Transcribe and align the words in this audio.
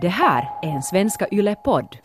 Det 0.00 0.08
här 0.08 0.50
är 0.62 0.68
en 0.68 0.82
Svenska 0.82 1.26
Yle-podd. 1.32 1.96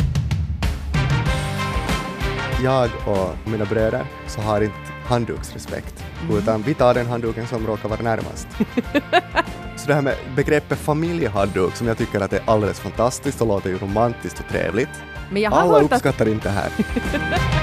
Jag 2.64 2.90
och 3.08 3.50
mina 3.52 3.66
bröder 3.66 4.06
så 4.28 4.42
har 4.42 4.62
inte 4.62 4.76
handduksrespekt, 5.06 6.04
Mm. 6.24 6.38
utan 6.38 6.62
vi 6.62 6.74
tar 6.74 6.94
den 6.94 7.06
handduken 7.08 7.48
som 7.48 7.68
råkar 7.68 7.90
vara 7.90 8.02
närmast. 8.02 8.48
så 9.76 9.88
det 9.88 9.94
här 9.94 10.02
med 10.02 10.16
begreppet 10.36 10.80
familjehandduk 10.80 11.76
som 11.76 11.88
jag 11.88 11.98
tycker 11.98 12.22
att 12.22 12.34
är 12.34 12.42
alldeles 12.46 12.80
fantastiskt 12.80 13.42
och 13.42 13.48
låter 13.48 13.70
ju 13.70 13.78
romantiskt 13.78 14.40
och 14.40 14.48
trevligt. 14.48 14.90
Alla 15.52 15.74
hört 15.74 15.84
att, 15.84 15.92
uppskattar 15.92 16.28
inte 16.30 16.50
det 16.50 16.54
här. 16.56 16.70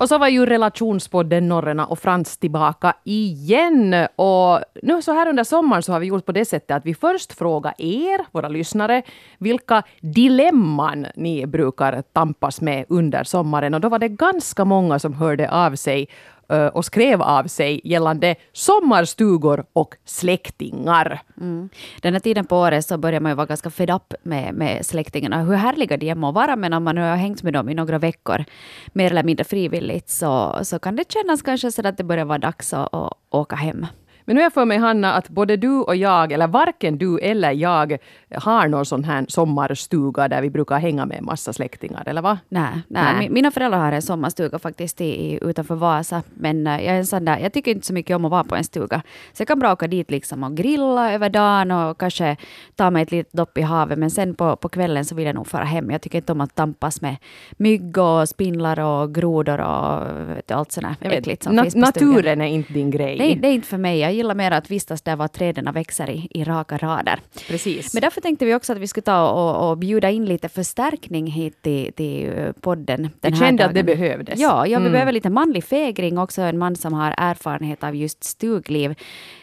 och 0.00 0.08
så 0.08 0.18
var 0.18 0.28
ju 0.28 0.46
relationspodden 0.46 1.48
Norrena 1.48 1.86
och 1.86 1.98
Frans 1.98 2.38
tillbaka 2.38 2.94
igen. 3.04 4.06
Och 4.16 4.60
nu 4.82 5.02
så 5.02 5.12
här 5.12 5.28
under 5.28 5.44
sommaren 5.44 5.82
så 5.82 5.92
har 5.92 6.00
vi 6.00 6.06
gjort 6.06 6.26
på 6.26 6.32
det 6.32 6.44
sättet 6.44 6.76
att 6.76 6.86
vi 6.86 6.94
först 6.94 7.32
frågar 7.32 7.74
er, 7.78 8.26
våra 8.32 8.48
lyssnare, 8.48 9.02
vilka 9.38 9.82
dilemman 10.00 11.06
ni 11.16 11.46
brukar 11.46 12.02
tampas 12.12 12.60
med 12.60 12.84
under 12.88 13.24
sommaren. 13.24 13.74
Och 13.74 13.80
då 13.80 13.88
var 13.88 13.98
det 13.98 14.08
ganska 14.08 14.64
många 14.64 14.98
som 14.98 15.14
hörde 15.14 15.50
av 15.50 15.76
sig 15.76 16.08
Eh, 16.50 16.66
och 16.66 16.84
skrev 16.84 17.22
av 17.22 17.44
sig 17.44 17.80
gällande 17.84 18.34
sommarstugor 18.52 19.64
och 19.72 19.94
släktingar. 20.04 21.22
Mm. 21.40 21.68
Den 22.02 22.12
här 22.12 22.20
tiden 22.20 22.44
på 22.44 22.56
året 22.56 22.86
så 22.86 22.98
börjar 22.98 23.20
man 23.20 23.32
ju 23.32 23.36
vara 23.36 23.46
ganska 23.46 23.70
fed 23.70 23.90
up 23.90 24.14
med, 24.22 24.54
med 24.54 24.86
släktingarna. 24.86 25.42
Hur 25.42 25.54
härliga 25.54 25.96
de 25.96 26.10
än 26.10 26.18
må 26.18 26.32
vara, 26.32 26.56
men 26.56 26.72
om 26.72 26.84
man 26.84 26.94
nu 26.94 27.00
har 27.00 27.16
hängt 27.16 27.42
med 27.42 27.52
dem 27.52 27.68
i 27.68 27.74
några 27.74 27.98
veckor, 27.98 28.44
mer 28.92 29.10
eller 29.10 29.22
mindre 29.22 29.44
frivilligt, 29.44 30.08
så, 30.08 30.58
så 30.62 30.78
kan 30.78 30.96
det 30.96 31.12
kännas 31.12 31.42
kanske 31.42 31.72
så 31.72 31.88
att 31.88 31.96
det 31.96 32.04
börjar 32.04 32.24
vara 32.24 32.38
dags 32.38 32.72
att, 32.72 32.94
att 32.94 33.12
åka 33.30 33.56
hem. 33.56 33.86
Men 34.24 34.34
nu 34.36 34.40
är 34.40 34.44
jag 34.44 34.52
för 34.52 34.64
mig, 34.64 34.78
Hanna, 34.78 35.12
att 35.12 35.28
både 35.28 35.56
du 35.56 35.68
och 35.80 35.96
jag, 35.96 36.32
eller 36.32 36.46
varken 36.46 36.98
du 36.98 37.18
eller 37.18 37.52
jag, 37.52 37.96
har 38.34 38.68
någon 38.68 38.86
sån 38.86 39.04
här 39.04 39.24
sommarstuga 39.28 40.28
där 40.28 40.42
vi 40.42 40.50
brukar 40.50 40.78
hänga 40.78 41.06
med 41.06 41.18
en 41.18 41.24
massa 41.24 41.52
släktingar, 41.52 42.02
eller 42.06 42.22
vad? 42.22 42.38
Nej, 42.48 42.70
nej. 42.88 43.02
Nej. 43.14 43.28
mi- 43.28 43.32
mina 43.32 43.50
föräldrar 43.50 43.78
har 43.78 43.92
en 43.92 44.02
sommarstuga 44.02 44.58
faktiskt 44.58 45.00
i, 45.00 45.38
utanför 45.42 45.74
Vasa, 45.74 46.22
men 46.34 46.66
eh, 46.66 46.72
jag 46.84 46.94
är 46.94 46.98
en 46.98 47.06
sån 47.06 47.24
där, 47.24 47.38
jag 47.38 47.52
tycker 47.52 47.70
inte 47.70 47.86
så 47.86 47.92
mycket 47.92 48.16
om 48.16 48.24
att 48.24 48.30
vara 48.30 48.44
på 48.44 48.56
en 48.56 48.64
stuga. 48.64 49.02
Så 49.32 49.40
jag 49.40 49.48
kan 49.48 49.58
bra 49.58 49.72
åka 49.72 49.86
dit 49.86 50.10
liksom 50.10 50.44
och 50.44 50.56
grilla 50.56 51.12
över 51.12 51.28
dagen 51.28 51.70
och 51.70 51.98
kanske 52.00 52.36
ta 52.76 52.90
mig 52.90 53.02
ett 53.02 53.10
litet 53.12 53.32
dopp 53.32 53.58
i 53.58 53.62
havet, 53.62 53.98
men 53.98 54.10
sen 54.10 54.34
på, 54.34 54.56
på 54.56 54.68
kvällen 54.68 55.04
så 55.04 55.14
vill 55.14 55.26
jag 55.26 55.34
nog 55.34 55.46
fara 55.46 55.64
hem. 55.64 55.90
Jag 55.90 56.02
tycker 56.02 56.18
inte 56.18 56.32
om 56.32 56.40
att 56.40 56.54
tampas 56.54 57.00
med 57.02 57.16
mygg 57.56 57.98
och 57.98 58.28
spindlar 58.28 58.80
och 58.80 59.14
grodor 59.14 59.60
och 59.60 60.06
allt 60.52 60.72
sånt 60.72 60.86
där 61.00 61.10
äckligt 61.10 61.42
som 61.42 61.58
finns 61.62 61.74
på 61.74 61.86
stugan. 61.86 62.08
naturen 62.14 62.40
är 62.40 62.46
inte 62.46 62.72
din 62.72 62.90
grej. 62.90 63.18
Det, 63.18 63.34
det 63.34 63.48
är 63.48 63.52
inte 63.52 63.68
för 63.68 63.78
mig. 63.78 64.09
Jag 64.10 64.16
gillar 64.16 64.34
mer 64.34 64.50
att 64.50 64.70
vistas 64.70 65.02
där 65.02 65.16
var 65.16 65.28
träden 65.28 65.72
växer 65.74 66.10
i, 66.10 66.28
i 66.30 66.44
raka 66.44 66.76
rader. 66.78 67.20
Precis. 67.48 67.94
Men 67.94 68.00
därför 68.00 68.20
tänkte 68.20 68.44
vi 68.44 68.54
också 68.54 68.72
att 68.72 68.78
vi 68.78 68.86
skulle 68.88 69.02
ta 69.02 69.30
och, 69.30 69.70
och 69.70 69.78
bjuda 69.78 70.10
in 70.10 70.24
lite 70.26 70.48
förstärkning 70.48 71.26
hit 71.26 71.62
till, 71.62 71.92
till 71.92 72.32
eh, 72.38 72.52
podden. 72.52 73.02
Den 73.20 73.32
Vi 73.32 73.38
här 73.38 73.46
kände 73.46 73.64
att 73.64 73.74
det 73.74 73.82
dagen. 73.82 73.98
behövdes. 73.98 74.40
Ja, 74.40 74.66
ja 74.66 74.78
vi 74.78 74.82
Mm. 74.82 74.92
behöver 74.92 75.12
lite 75.12 75.30
manlig 75.30 75.64
fägring, 75.64 76.18
också 76.18 76.42
en 76.42 76.58
man 76.58 76.76
som 76.76 76.92
har 76.92 77.14
erfarenhet 77.16 77.84
av 77.84 77.96
just 77.96 78.24
stugliv. 78.24 78.94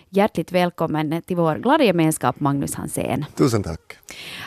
Hjärtligt 0.09 0.51
välkommen 0.51 1.21
till 1.21 1.35
vår 1.35 1.55
glada 1.55 1.83
gemenskap, 1.83 2.39
Magnus 2.39 2.75
Hansén. 2.75 3.25
Tusen 3.35 3.63
tack. 3.63 3.97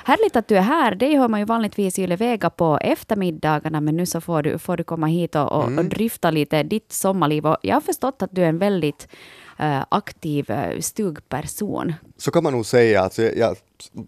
Härligt 0.04 0.36
att 0.36 0.48
du 0.48 0.56
är 0.56 0.60
här. 0.62 0.94
Det 0.94 1.18
hör 1.18 1.28
man 1.28 1.40
ju 1.40 1.46
vanligtvis 1.46 1.98
i 1.98 2.02
Ylevega 2.02 2.50
på 2.50 2.78
eftermiddagarna, 2.82 3.80
men 3.80 3.96
nu 3.96 4.06
så 4.06 4.20
får 4.20 4.42
du, 4.42 4.58
får 4.58 4.76
du 4.76 4.84
komma 4.84 5.06
hit 5.06 5.34
och, 5.34 5.52
och, 5.52 5.64
och 5.78 5.84
dryfta 5.84 6.30
lite 6.30 6.62
ditt 6.62 6.92
sommarliv. 6.92 7.46
Och 7.46 7.56
jag 7.62 7.76
har 7.76 7.80
förstått 7.80 8.22
att 8.22 8.30
du 8.32 8.42
är 8.42 8.48
en 8.48 8.58
väldigt 8.58 9.08
aktiv 9.88 10.50
uh, 10.50 10.80
stugperson. 10.80 11.92
Så 12.16 12.30
kan 12.30 12.42
man 12.42 12.52
nog 12.52 12.66
säga, 12.66 13.00
alltså 13.00 13.22
jag, 13.22 13.36
jag, 13.36 13.56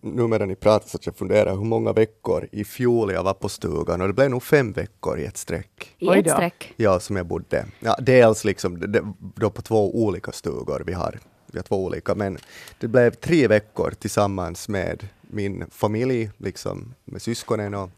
nu 0.01 0.27
medan 0.27 0.49
ni 0.49 0.55
pratar 0.55 0.89
så 0.89 0.97
att 0.97 1.07
jag 1.07 1.17
funderar 1.17 1.51
hur 1.57 1.65
många 1.65 1.93
veckor 1.93 2.49
i 2.53 2.65
fjol 2.65 3.13
jag 3.13 3.23
var 3.23 3.35
på 3.35 3.49
stugan 3.49 4.01
och 4.01 4.07
det 4.07 4.13
blev 4.13 4.31
nog 4.31 4.43
fem 4.43 4.73
veckor 4.73 5.19
i 5.19 5.25
ett 5.25 5.37
streck. 5.37 5.95
I 5.99 6.09
ett 6.09 6.31
streck. 6.31 6.75
Ja, 6.77 7.01
som 7.01 7.17
jag 7.17 7.27
bodde. 7.27 7.67
Ja, 7.81 7.97
dels 8.01 8.45
liksom 8.45 8.95
då 9.19 9.51
på 9.51 9.63
två 9.63 10.05
olika 10.05 10.33
stugor 10.33 10.83
vi 10.87 10.93
har. 10.93 11.19
Vi 11.47 11.59
har 11.59 11.63
två 11.63 11.85
olika, 11.85 12.15
men 12.15 12.39
det 12.79 12.89
blev 12.89 13.15
tre 13.15 13.49
veckor 13.49 13.91
tillsammans 13.99 14.69
med 14.69 15.09
min 15.23 15.65
familj, 15.71 16.31
liksom 16.37 16.95
med 17.05 17.23
syskonen 17.23 17.75
och, 17.75 17.91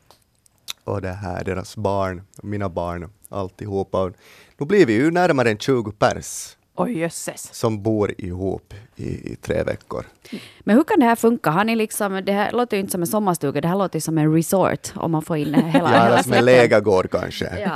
och 0.84 1.02
det 1.02 1.12
här, 1.12 1.44
deras 1.44 1.76
barn, 1.76 2.22
mina 2.42 2.68
barn, 2.68 3.10
alltihopa. 3.28 4.02
Och 4.02 4.12
nu 4.58 4.66
blir 4.66 4.86
vi 4.86 4.92
ju 4.92 5.10
närmare 5.10 5.50
än 5.50 5.58
20 5.58 5.92
pers 5.92 6.56
Oj 6.76 6.98
jösses. 6.98 7.54
som 7.54 7.82
bor 7.82 8.12
ihop 8.18 8.74
i, 8.96 9.32
i 9.32 9.36
tre 9.36 9.62
veckor. 9.62 10.06
Men 10.60 10.76
hur 10.76 10.84
kan 10.84 11.00
det 11.00 11.06
här 11.06 11.16
funka? 11.16 11.50
Har 11.50 11.64
ni 11.64 11.76
liksom, 11.76 12.22
det 12.26 12.32
här 12.32 12.52
låter 12.52 12.76
ju 12.76 12.80
inte 12.80 12.92
som 12.92 13.00
en 13.00 13.06
sommarstuga, 13.06 13.60
det 13.60 13.68
här 13.68 13.76
låter 13.78 13.96
ju 13.96 14.00
som 14.00 14.18
en 14.18 14.34
resort 14.34 14.92
om 14.94 15.10
man 15.10 15.22
får 15.22 15.36
in 15.36 15.54
hela, 15.54 15.68
Ja, 15.68 15.72
hela 15.72 16.06
eller 16.06 16.22
som 16.22 16.32
en 16.32 16.44
lägergård 16.44 17.10
kanske. 17.10 17.70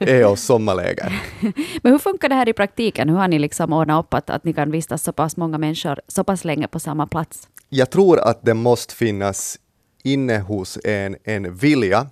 Ja. 0.00 0.26
Oss 0.26 0.40
sommarläger. 0.42 1.22
Men 1.82 1.92
hur 1.92 1.98
funkar 1.98 2.28
det 2.28 2.34
här 2.34 2.48
i 2.48 2.52
praktiken? 2.52 3.08
Hur 3.08 3.16
har 3.16 3.28
ni 3.28 3.38
liksom 3.38 3.72
ordnat 3.72 4.04
upp 4.04 4.14
att, 4.14 4.30
att 4.30 4.44
ni 4.44 4.52
kan 4.52 4.70
vistas 4.70 5.02
så 5.02 5.12
pass 5.12 5.36
många 5.36 5.58
människor 5.58 6.00
så 6.08 6.24
pass 6.24 6.44
länge 6.44 6.68
på 6.68 6.78
samma 6.80 7.06
plats? 7.06 7.48
Jag 7.68 7.90
tror 7.90 8.20
att 8.20 8.44
det 8.44 8.54
måste 8.54 8.94
finnas 8.94 9.58
inne 10.04 10.38
hos 10.38 10.78
en, 10.84 11.16
en 11.24 11.54
vilja 11.54 12.06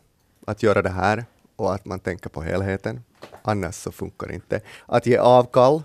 att 0.46 0.62
göra 0.62 0.82
det 0.82 0.90
här 0.90 1.24
och 1.56 1.74
att 1.74 1.84
man 1.84 2.00
tänker 2.00 2.28
på 2.30 2.42
helheten. 2.42 3.00
Annars 3.42 3.74
så 3.74 3.92
funkar 3.92 4.26
det 4.28 4.34
inte. 4.34 4.60
Att 4.86 5.06
ge 5.06 5.16
avkall, 5.16 5.82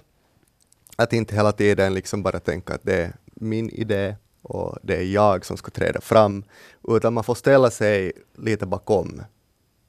att 0.95 1.13
inte 1.13 1.35
hela 1.35 1.51
tiden 1.51 1.93
liksom 1.93 2.23
bara 2.23 2.39
tänka 2.39 2.73
att 2.73 2.83
det 2.83 2.95
är 2.95 3.13
min 3.35 3.69
idé 3.69 4.15
och 4.41 4.77
det 4.83 4.95
är 4.95 5.03
jag 5.03 5.45
som 5.45 5.57
ska 5.57 5.71
träda 5.71 6.01
fram, 6.01 6.43
utan 6.87 7.13
man 7.13 7.23
får 7.23 7.35
ställa 7.35 7.71
sig 7.71 8.11
lite 8.37 8.65
bakom 8.65 9.21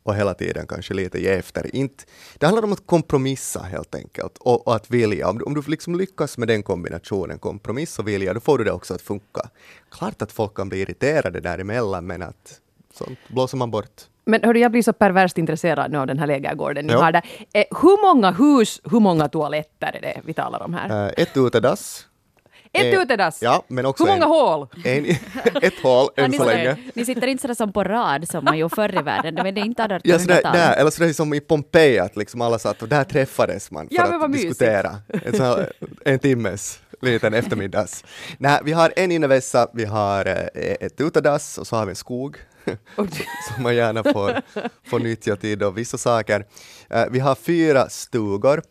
och 0.03 0.15
hela 0.15 0.35
tiden 0.35 0.67
kanske 0.67 0.95
lite 0.95 1.23
ge 1.23 1.33
efter. 1.33 1.77
Inte, 1.77 2.05
det 2.39 2.47
handlar 2.47 2.63
om 2.63 2.73
att 2.73 2.87
kompromissa 2.87 3.61
helt 3.61 3.95
enkelt 3.95 4.39
och, 4.39 4.67
och 4.67 4.77
att 4.77 4.91
vilja. 4.91 5.29
Om 5.29 5.39
du, 5.39 5.45
om 5.45 5.55
du 5.55 5.63
liksom 5.67 5.95
lyckas 5.95 6.39
med 6.39 6.49
den 6.49 6.63
kombinationen, 6.63 7.39
kompromiss 7.39 7.99
och 7.99 8.09
vilja, 8.09 8.35
då 8.35 8.41
får 8.41 8.59
du 8.59 8.65
det 8.65 8.73
också 8.73 8.95
att 8.95 9.03
funka. 9.03 9.49
Klart 9.91 10.23
att 10.23 10.33
folk 10.33 10.55
kan 10.55 10.69
bli 10.69 10.81
irriterade 10.81 11.41
däremellan, 11.41 12.07
men 12.07 12.23
att 12.23 12.61
sånt 12.95 13.19
blåser 13.29 13.57
man 13.57 13.71
bort. 13.71 14.03
Men 14.27 14.43
hörru, 14.43 14.59
jag 14.59 14.71
blir 14.71 14.83
så 14.83 14.93
perverst 14.93 15.39
intresserad 15.39 15.93
nu 15.93 15.99
av 15.99 16.07
den 16.07 16.19
här 16.19 16.27
lägergården 16.27 16.87
ni 16.87 16.93
Ja. 16.93 17.03
har 17.03 17.13
där. 17.13 17.23
Eh, 17.55 17.65
hur 17.83 18.03
många 18.15 18.31
hus, 18.31 18.81
hur 18.91 19.01
många 19.01 19.29
toaletter 19.29 19.97
är 19.97 20.01
det 20.01 20.21
vi 20.25 20.35
talar 20.35 20.63
om 20.63 20.75
här? 20.75 21.07
Uh, 21.07 21.13
ett 21.17 21.37
utedass. 21.37 22.07
Ett 22.73 22.95
eh, 22.95 23.01
utedass? 23.03 23.43
Ja, 23.43 23.63
men 23.69 23.87
också 23.87 24.05
Hur 24.05 24.11
många 24.13 24.25
en, 24.25 24.31
hål? 24.31 24.67
en, 24.85 25.05
ett 25.63 25.75
hål 25.83 26.09
än 26.17 26.31
ni, 26.31 26.37
så 26.37 26.45
sitter- 26.45 26.57
länge. 26.65 26.77
ni 26.95 27.05
sitter 27.05 27.27
inte 27.27 27.41
sådär 27.43 27.55
som 27.55 27.73
på 27.73 27.85
rad 27.85 28.29
som 28.29 28.45
man 28.45 28.59
gjorde 28.59 28.75
förr 28.75 28.99
i 28.99 29.03
världen, 29.03 29.35
men 29.35 29.55
det 29.55 29.61
är 29.61 29.65
inte 29.65 29.83
Ja, 30.05 30.19
sådär, 30.19 30.35
1800-talet. 30.35 30.53
där, 30.53 30.77
eller 30.77 30.91
sådär 30.91 31.13
som 31.13 31.35
i 31.35 31.41
Pompeji, 31.41 31.99
att 31.99 32.17
liksom 32.17 32.41
alla 32.41 32.59
satt 32.59 32.83
och 32.83 32.89
där 32.89 33.05
träffades 33.05 33.71
man 33.71 33.89
för 33.89 33.95
Ja, 33.95 34.25
att 34.25 34.33
diskutera. 34.33 34.97
En, 35.25 35.33
sån 35.37 35.47
här, 35.47 35.73
en 36.05 36.19
timmes 36.19 36.81
liten 37.03 37.35
eftermiddags. 37.35 38.05
Nej, 38.39 38.61
vi 38.65 38.73
har 38.73 38.93
en 38.97 39.13
innevässa, 39.13 39.69
vi 39.75 39.85
har 39.85 40.27
eh, 40.27 40.77
ett 40.81 41.01
utedass 41.01 41.59
och 41.59 41.67
så 41.67 41.77
har 41.77 41.87
vi 41.87 41.91
en 41.91 41.97
skog 41.97 42.37
som 43.55 43.63
man 43.63 43.77
gärna 43.77 44.03
får, 44.03 44.43
får 44.85 44.99
nyttja 44.99 45.37
till 45.37 45.59
då, 45.59 45.71
vissa 45.71 45.99
saker. 45.99 46.47
Eh, 46.91 47.05
vi 47.11 47.19
har 47.19 47.35
fyra 47.35 47.89
stugor. 47.89 48.63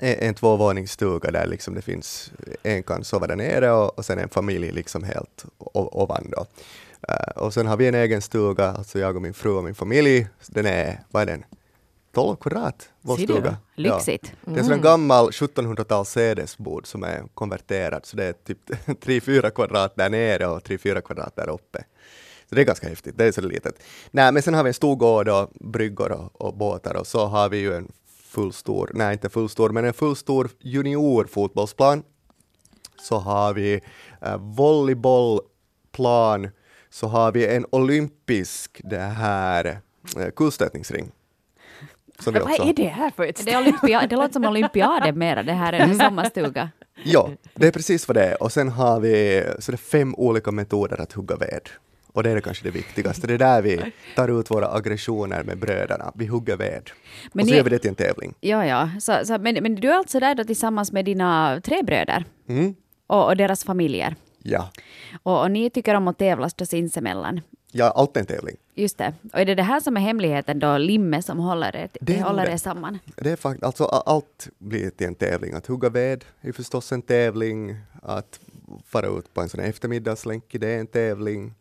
En, 0.00 0.28
en 0.28 0.34
tvåvåningsstuga 0.34 1.30
där 1.30 1.46
liksom 1.46 1.74
det 1.74 1.82
finns, 1.82 2.32
en 2.62 2.82
kan 2.82 3.04
sova 3.04 3.26
där 3.26 3.36
nere 3.36 3.70
och, 3.70 3.98
och 3.98 4.04
sen 4.04 4.18
en 4.18 4.28
familj 4.28 4.72
liksom 4.72 5.04
helt 5.04 5.44
ovan 5.74 6.30
då. 6.30 6.46
Eh, 7.08 7.42
och 7.42 7.54
sen 7.54 7.66
har 7.66 7.76
vi 7.76 7.86
en 7.86 7.94
egen 7.94 8.22
stuga, 8.22 8.66
alltså 8.66 8.98
jag 8.98 9.16
och 9.16 9.22
min 9.22 9.34
fru 9.34 9.50
och 9.50 9.64
min 9.64 9.74
familj. 9.74 10.26
Den 10.46 10.66
är, 10.66 11.00
vad 11.10 11.22
är 11.22 11.26
den? 11.26 11.44
12 12.16 12.36
kvadrat, 12.36 12.88
vår 13.00 13.16
stuga. 13.16 13.56
Lyxigt. 13.74 14.32
Ja. 14.44 14.52
Det 14.52 14.58
är 14.58 14.62
en 14.62 14.68
sån 14.68 14.80
gammal 14.80 15.30
1700-tals 15.30 16.10
sädesbod 16.10 16.86
som 16.86 17.04
är 17.04 17.22
konverterad, 17.34 18.06
så 18.06 18.16
det 18.16 18.24
är 18.24 18.32
typ 18.32 18.70
3-4 18.86 19.50
kvadrat 19.50 19.96
där 19.96 20.10
nere 20.10 20.46
och 20.46 20.62
3-4 20.62 21.00
kvadrat 21.00 21.36
där 21.36 21.48
uppe. 21.48 21.84
Så 22.48 22.54
det 22.54 22.60
är 22.60 22.64
ganska 22.64 22.88
häftigt, 22.88 23.18
det 23.18 23.24
är 23.24 23.32
så 23.32 23.40
litet. 23.40 23.82
Nej, 24.10 24.32
men 24.32 24.42
sen 24.42 24.54
har 24.54 24.62
vi 24.62 24.68
en 24.68 24.74
stor 24.74 24.96
gård 24.96 25.28
och 25.28 25.50
bryggor 25.60 26.12
och, 26.12 26.40
och 26.40 26.56
båtar 26.56 26.96
och 26.96 27.06
så 27.06 27.26
har 27.26 27.48
vi 27.48 27.58
ju 27.58 27.74
en 27.74 27.92
fullstor, 28.36 28.90
nej 28.94 29.12
inte 29.12 29.28
fullstor, 29.28 29.70
men 29.70 29.84
en 29.84 29.92
fullstor 29.92 30.50
juniorfotbollsplan. 30.60 32.02
Så 33.02 33.18
har 33.18 33.54
vi 33.54 33.80
eh, 34.22 34.36
volleybollplan, 34.38 36.48
så 36.90 37.06
har 37.06 37.32
vi 37.32 37.46
en 37.46 37.66
olympisk 37.70 38.80
det 38.84 38.98
här 38.98 39.78
eh, 40.16 40.30
vi 42.32 42.40
Vad 42.40 42.68
är 42.68 42.72
det 42.72 42.88
här 42.88 43.10
för 43.10 43.24
ett 43.24 43.44
Det, 43.44 43.52
är 43.52 43.60
olympia, 43.60 44.06
det 44.06 44.16
låter 44.16 44.32
som 44.32 44.44
olympiaden 44.44 45.18
mera, 45.18 45.42
det 45.42 45.52
här 45.52 45.72
är 45.72 45.78
en 45.78 45.98
sommarstuga. 45.98 46.70
Ja, 47.04 47.30
det 47.54 47.66
är 47.66 47.72
precis 47.72 48.08
vad 48.08 48.16
det 48.16 48.24
är. 48.24 48.42
Och 48.42 48.52
sen 48.52 48.68
har 48.68 49.00
vi 49.00 49.44
så 49.58 49.70
det 49.70 49.74
är 49.74 49.76
fem 49.76 50.14
olika 50.14 50.50
metoder 50.50 51.00
att 51.00 51.12
hugga 51.12 51.36
ved. 51.36 51.68
Och 52.16 52.22
det 52.22 52.30
är 52.30 52.40
kanske 52.40 52.64
det 52.64 52.70
viktigaste. 52.70 53.26
Det 53.26 53.34
är 53.34 53.38
där 53.38 53.62
vi 53.62 53.92
tar 54.16 54.40
ut 54.40 54.50
våra 54.50 54.68
aggressioner 54.68 55.42
med 55.44 55.58
bröderna. 55.58 56.12
Vi 56.14 56.26
hugger 56.26 56.56
ved. 56.56 56.90
Men 57.32 57.42
och 57.42 57.46
så 57.48 57.50
ni- 57.52 57.56
gör 57.56 57.64
vi 57.64 57.70
det 57.70 57.78
till 57.78 57.88
en 57.90 57.94
tävling. 57.94 58.34
Ja, 58.40 58.66
ja. 58.66 58.90
Så, 59.00 59.12
så, 59.24 59.38
men, 59.38 59.54
men 59.62 59.74
du 59.74 59.90
är 59.90 59.94
alltså 59.96 60.20
där 60.20 60.34
då 60.34 60.44
tillsammans 60.44 60.92
med 60.92 61.04
dina 61.04 61.60
tre 61.64 61.82
bröder 61.82 62.24
Mm. 62.48 62.74
och, 63.06 63.26
och 63.26 63.36
deras 63.36 63.64
familjer? 63.64 64.14
Ja, 64.42 64.70
Och, 65.22 65.40
och 65.42 65.50
ni 65.50 65.70
tycker 65.70 65.94
om 65.94 66.08
att 66.08 66.18
tävlas 66.18 66.54
då 66.54 66.66
sinsemellan. 66.66 67.40
ja 67.72 67.90
allt 67.90 68.16
är 68.16 68.20
en 68.20 68.26
tävling. 68.26 68.56
Just 68.74 68.98
det. 68.98 69.14
Och 69.32 69.40
är 69.40 69.44
det 69.44 69.54
det 69.54 69.62
här 69.62 69.80
som 69.80 69.96
är 69.96 70.00
hemligheten 70.00 70.58
då, 70.58 70.78
limmet 70.78 71.24
som 71.24 71.38
håller 71.38 71.76
er, 71.76 71.88
Det 72.00 72.22
håller 72.22 72.46
det. 72.46 72.52
er 72.52 72.56
samman? 72.56 72.98
Det 73.16 73.30
är 73.30 73.36
fakt- 73.36 73.62
alltså, 73.62 73.84
allt 73.84 74.48
blir 74.58 74.90
till 74.90 75.06
en 75.06 75.14
tävling. 75.14 75.54
Att 75.54 75.66
hugga 75.66 75.88
ved 75.88 76.24
är 76.40 76.52
förstås 76.52 76.92
en 76.92 77.02
tävling. 77.02 77.76
Att 78.02 78.40
fara 78.86 79.06
ut 79.06 79.34
på 79.34 79.40
en 79.40 79.48
sån 79.48 79.60
eftermiddagslänk, 79.60 80.44
det 80.50 80.68
är 80.68 80.78
en 80.80 80.86
tävling. 80.86 81.54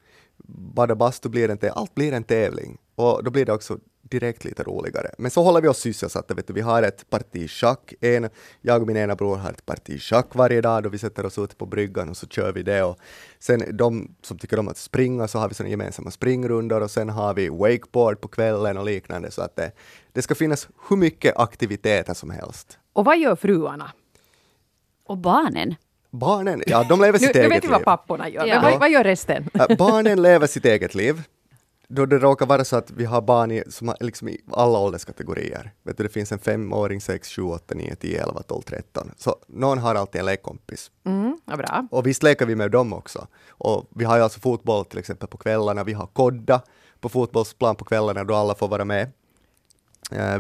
Bada 0.48 0.96
bastu 0.96 1.30
blir 1.30 1.50
en 1.50 1.58
tävling. 1.58 1.78
Allt 1.78 1.96
blir 1.96 2.14
en 2.14 2.24
tävling. 2.24 2.78
Och 2.96 3.24
då 3.24 3.32
blir 3.32 3.46
det 3.46 3.54
också 3.54 3.78
direkt 4.02 4.46
lite 4.46 4.64
roligare. 4.64 5.12
Men 5.18 5.32
så 5.32 5.44
håller 5.44 5.62
vi 5.62 5.68
oss 5.68 5.80
sysselsatta. 5.80 6.34
Vet 6.34 6.48
du. 6.48 6.54
Vi 6.54 6.62
har 6.62 6.84
ett 6.84 7.10
parti 7.10 7.50
schack. 7.50 7.94
En, 8.02 8.30
jag 8.62 8.82
och 8.82 8.88
min 8.88 8.98
ena 8.98 9.16
bror 9.16 9.36
har 9.36 9.50
ett 9.50 9.66
parti 9.66 10.02
schack 10.02 10.36
varje 10.36 10.62
dag 10.62 10.84
då 10.84 10.90
vi 10.90 10.98
sätter 10.98 11.26
oss 11.26 11.38
ute 11.38 11.56
på 11.56 11.66
bryggan 11.66 12.10
och 12.10 12.18
så 12.18 12.28
kör 12.28 12.54
vi 12.54 12.64
det. 12.64 12.84
Och 12.84 12.98
sen 13.40 13.78
de 13.78 14.16
som 14.22 14.38
tycker 14.38 14.60
om 14.60 14.68
att 14.68 14.78
springa 14.78 15.28
så 15.28 15.40
har 15.40 15.50
vi 15.50 15.56
såna 15.56 15.70
gemensamma 15.70 16.12
springrundor 16.12 16.82
och 16.82 16.92
sen 16.92 17.10
har 17.10 17.34
vi 17.34 17.50
wakeboard 17.50 18.22
på 18.22 18.28
kvällen 18.28 18.78
och 18.78 18.86
liknande. 18.86 19.32
Så 19.32 19.42
att 19.42 19.56
det, 19.56 19.72
det 20.12 20.22
ska 20.22 20.36
finnas 20.36 20.68
hur 20.90 20.98
mycket 20.98 21.38
aktiviteter 21.38 22.14
som 22.14 22.30
helst. 22.30 22.80
Och 22.94 23.06
vad 23.06 23.18
gör 23.18 23.36
fruarna? 23.36 23.92
Och 25.06 25.18
barnen? 25.18 25.76
Barnen, 26.16 26.64
ja 26.68 26.84
de 26.90 27.02
lever 27.02 27.20
Nu, 27.20 27.26
sitt 27.26 27.36
nu 27.36 27.42
eget 27.42 27.52
vet 27.52 27.64
vi 27.64 27.68
vad 27.68 27.80
liv. 27.80 27.86
papporna 27.86 28.30
gör, 28.30 28.46
Ja. 28.46 28.62
men 28.62 28.72
vad, 28.72 28.80
vad 28.80 28.90
gör 28.90 29.04
resten? 29.04 29.50
Barnen 29.78 30.22
lever 30.22 30.48
sitt 30.48 30.66
eget 30.66 30.96
liv. 30.96 31.24
Då 31.88 32.06
det 32.06 32.18
råkar 32.18 32.46
vara 32.46 32.64
så 32.66 32.76
att 32.76 32.92
vi 32.92 33.06
har 33.06 33.22
barn 33.22 33.52
i, 33.52 33.64
som 33.70 33.88
har, 33.88 33.98
liksom 34.00 34.28
i 34.28 34.42
alla 34.52 34.80
ålderskategorier. 34.80 35.72
Vet 35.84 35.98
du, 35.98 36.04
det 36.04 36.10
finns 36.10 36.32
en 36.32 36.40
femåring, 36.40 37.02
sex, 37.02 37.30
sju, 37.30 37.42
åtta, 37.42 37.76
nio, 37.76 37.96
tio, 37.96 38.24
elva, 38.24 38.42
tolv, 38.42 38.62
tretton. 38.62 39.12
Så 39.18 39.36
någon 39.48 39.78
har 39.78 39.96
alltid 39.96 40.20
en 40.20 40.26
lekkompis. 40.26 40.92
Mm, 41.06 41.38
ja, 41.46 41.58
bra. 41.58 41.88
Och 41.92 42.08
visst 42.08 42.24
leker 42.24 42.46
vi 42.46 42.56
med 42.56 42.72
dem 42.72 42.94
också. 42.94 43.28
Och 43.50 43.90
vi 43.96 44.06
har 44.06 44.18
ju 44.18 44.24
alltså 44.24 44.40
fotboll 44.40 44.86
till 44.86 45.00
exempel 45.00 45.28
på 45.30 45.38
kvällarna. 45.38 45.84
Vi 45.84 45.94
har 45.94 46.08
kodda 46.08 46.62
på 47.00 47.10
fotbollsplan 47.10 47.76
på 47.76 47.86
kvällarna 47.86 48.24
då 48.24 48.36
alla 48.36 48.56
får 48.56 48.68
vara 48.68 48.86
med. 48.86 49.12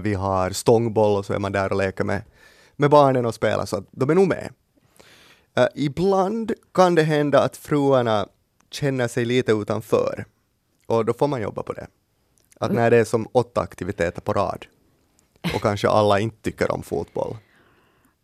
Vi 0.01 0.13
har 0.13 0.49
stångboll 0.49 1.17
och 1.17 1.25
så 1.25 1.33
är 1.33 1.39
man 1.39 1.51
där 1.51 1.71
och 1.71 1.77
leker 1.77 2.03
med, 2.03 2.21
med 2.75 2.89
barnen 2.89 3.25
och 3.25 3.35
spelar 3.35 3.65
så 3.65 3.77
att 3.77 3.85
de 3.91 4.09
är 4.09 4.15
nog 4.15 4.27
med. 4.27 4.49
Eh, 5.55 5.67
ibland 5.75 6.51
kan 6.73 6.95
det 6.95 7.03
hända 7.03 7.41
att 7.41 7.57
fruarna 7.57 8.27
känner 8.71 9.07
sig 9.07 9.25
lite 9.25 9.51
utanför 9.51 10.25
och 10.87 11.05
då 11.05 11.13
får 11.13 11.27
man 11.27 11.41
jobba 11.41 11.63
på 11.63 11.73
det. 11.73 11.87
Att 12.59 12.71
när 12.71 12.91
det 12.91 12.97
är 12.97 13.03
som 13.05 13.27
åtta 13.31 13.61
aktiviteter 13.61 14.21
på 14.21 14.33
rad 14.33 14.65
och 15.55 15.61
kanske 15.61 15.89
alla 15.89 16.19
inte 16.19 16.37
tycker 16.41 16.71
om 16.71 16.83
fotboll 16.83 17.37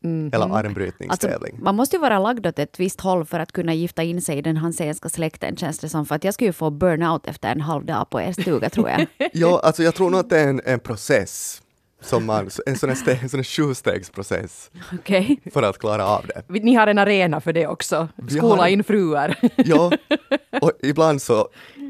eller 0.04 0.33
Alltså, 0.39 0.57
armbrytningstävling. 0.57 1.60
man 1.62 1.75
måste 1.75 1.95
ju 1.95 2.01
vara 2.01 2.19
lagd 2.19 2.48
åt 2.48 2.60
ett 2.60 2.80
visst 2.80 3.01
håll 3.01 3.25
för 3.25 3.39
att 3.39 3.51
kunna 3.51 3.74
gifta 3.74 4.04
in 4.04 4.22
sig 4.22 4.38
i 4.38 4.42
den 4.42 4.57
hansenska 4.57 5.10
släkten 5.10 5.57
känns 5.57 5.80
det 5.80 5.89
som. 5.89 6.06
För 6.06 6.16
att 6.16 6.24
jag 6.24 6.33
skulle 6.33 6.48
ju 6.48 6.54
få 6.54 6.69
burnout 6.69 7.28
efter 7.28 7.51
en 7.51 7.62
halv 7.62 7.86
dag 7.86 8.10
på 8.10 8.22
er 8.22 8.31
stuga 8.42 8.69
tror 8.69 8.89
jag. 8.89 9.07
Ja, 9.33 9.60
alltså 9.63 9.83
jag 9.83 9.95
tror 9.95 10.10
nog 10.10 10.19
att 10.19 10.30
det 10.30 10.39
är 10.39 10.48
en, 10.48 10.62
en 10.66 10.80
process, 10.80 11.62
som 12.01 12.25
man, 12.25 12.50
en 12.65 12.75
sån 12.77 12.89
här, 12.89 12.95
ste, 12.95 13.13
en 13.21 13.30
sån 13.30 13.38
här 13.38 13.44
sjustegsprocess 13.44 14.71
Okej. 14.94 15.39
för 15.53 15.63
att 15.63 15.77
klara 15.77 16.06
av 16.07 16.25
det. 16.27 16.59
Ni 16.63 16.75
har 16.75 16.88
en 16.88 16.98
arena 16.98 17.42
för 17.42 17.53
det 17.53 17.68
också. 17.68 18.07
Skola 18.30 18.62
har- 18.62 18.68
in 18.68 18.83
fruar. 18.83 19.36
Ja, 19.57 19.92
och 20.62 20.71
ibland 20.83 21.21
så 21.21 21.48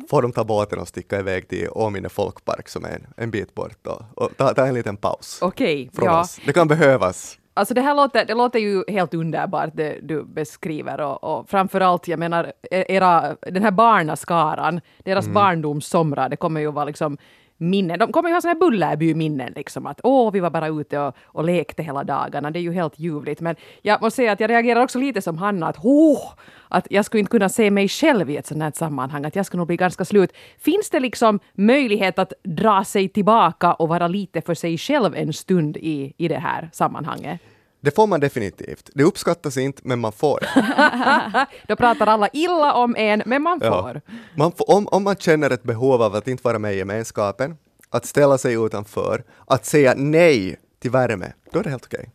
får 0.09 0.21
de 0.21 0.31
ta 0.31 0.43
båten 0.43 0.79
och 0.79 0.87
sticka 0.87 1.19
iväg 1.19 1.47
till 1.47 1.67
Åminne 1.71 2.09
folkpark 2.09 2.69
som 2.69 2.85
är 2.85 2.89
en, 2.89 3.07
en 3.17 3.31
bit 3.31 3.53
bort 3.55 3.87
och, 3.87 4.01
och 4.23 4.37
ta, 4.37 4.53
ta 4.53 4.65
en 4.65 4.73
liten 4.73 4.97
paus 4.97 5.39
Okej, 5.41 5.89
från 5.93 6.05
ja. 6.05 6.21
oss. 6.21 6.39
Det 6.45 6.53
kan 6.53 6.67
behövas. 6.67 7.37
Alltså 7.53 7.73
det 7.73 7.81
här 7.81 7.95
låter, 7.95 8.25
det 8.25 8.33
låter 8.33 8.59
ju 8.59 8.83
helt 8.87 9.13
underbart 9.13 9.69
det 9.73 9.99
du 10.03 10.23
beskriver 10.23 11.01
och, 11.01 11.23
och 11.23 11.49
framförallt, 11.49 12.07
jag 12.07 12.19
menar, 12.19 12.51
e- 12.71 12.85
era, 12.95 13.35
den 13.41 13.63
här 13.63 13.71
barnaskaran, 13.71 14.81
deras 15.05 15.25
Mm. 15.25 15.33
barndomssomrar, 15.33 16.29
det 16.29 16.35
kommer 16.35 16.61
ju 16.61 16.71
vara 16.71 16.85
liksom 16.85 17.17
minnen. 17.61 17.99
De 17.99 18.11
kommer 18.11 18.29
ju 18.29 18.35
ha 18.35 18.41
såna 18.41 18.53
här 18.53 18.59
Bullerby-minnen, 18.59 19.53
liksom 19.55 19.85
att 19.85 19.99
åh, 20.03 20.31
vi 20.31 20.39
var 20.39 20.49
bara 20.49 20.67
ute 20.67 20.99
och, 20.99 21.15
och 21.23 21.43
lekte 21.43 21.83
hela 21.83 22.03
dagarna. 22.03 22.51
Det 22.51 22.59
är 22.59 22.61
ju 22.61 22.73
helt 22.73 22.99
ljuvligt. 22.99 23.41
Men 23.41 23.55
jag 23.81 24.01
måste 24.01 24.15
säga 24.15 24.31
att 24.31 24.39
jag 24.39 24.49
reagerar 24.49 24.83
också 24.83 24.99
lite 24.99 25.21
som 25.21 25.37
Hanna, 25.37 25.67
att 25.67 25.77
åh, 25.83 26.33
att 26.67 26.87
jag 26.89 27.05
skulle 27.05 27.19
inte 27.19 27.31
kunna 27.31 27.49
se 27.49 27.71
mig 27.71 27.87
själv 27.87 28.29
i 28.29 28.37
ett 28.37 28.47
sånt 28.47 28.61
här 28.61 28.71
sammanhang, 28.75 29.25
att 29.25 29.35
jag 29.35 29.45
skulle 29.45 29.59
nog 29.59 29.67
bli 29.67 29.77
ganska 29.77 30.05
slut. 30.05 30.31
Finns 30.59 30.89
det 30.89 30.99
liksom 30.99 31.39
möjlighet 31.53 32.19
att 32.19 32.33
dra 32.43 32.83
sig 32.83 33.09
tillbaka 33.09 33.73
och 33.73 33.89
vara 33.89 34.07
lite 34.07 34.41
för 34.41 34.53
sig 34.53 34.77
själv 34.77 35.15
en 35.15 35.33
stund 35.33 35.77
i, 35.77 36.13
i 36.17 36.27
det 36.27 36.39
här 36.39 36.69
sammanhanget? 36.73 37.41
Det 37.81 37.95
får 37.95 38.07
man 38.07 38.19
definitivt. 38.19 38.89
Det 38.95 39.03
uppskattas 39.03 39.57
inte, 39.57 39.81
men 39.85 39.99
man 39.99 40.11
får 40.11 40.39
det. 40.39 41.47
Då 41.67 41.75
pratar 41.75 42.07
alla 42.07 42.29
illa 42.33 42.73
om 42.73 42.95
en, 42.95 43.23
men 43.25 43.41
man 43.41 43.59
Ja. 43.63 43.81
får. 43.83 44.01
Man 44.37 44.51
får 44.51 44.71
om, 44.75 44.87
om 44.87 45.03
man 45.03 45.15
känner 45.15 45.49
ett 45.49 45.63
behov 45.63 46.01
av 46.01 46.15
att 46.15 46.27
inte 46.27 46.43
vara 46.43 46.59
med 46.59 46.73
i 46.73 46.77
gemenskapen, 46.77 47.57
att 47.89 48.05
ställa 48.05 48.37
sig 48.37 48.53
utanför, 48.65 49.23
att 49.47 49.65
säga 49.65 49.93
nej 49.97 50.55
till 50.81 50.91
värme, 50.91 51.33
då 51.51 51.59
är 51.59 51.63
det 51.63 51.69
helt 51.69 51.85
okej. 51.85 52.09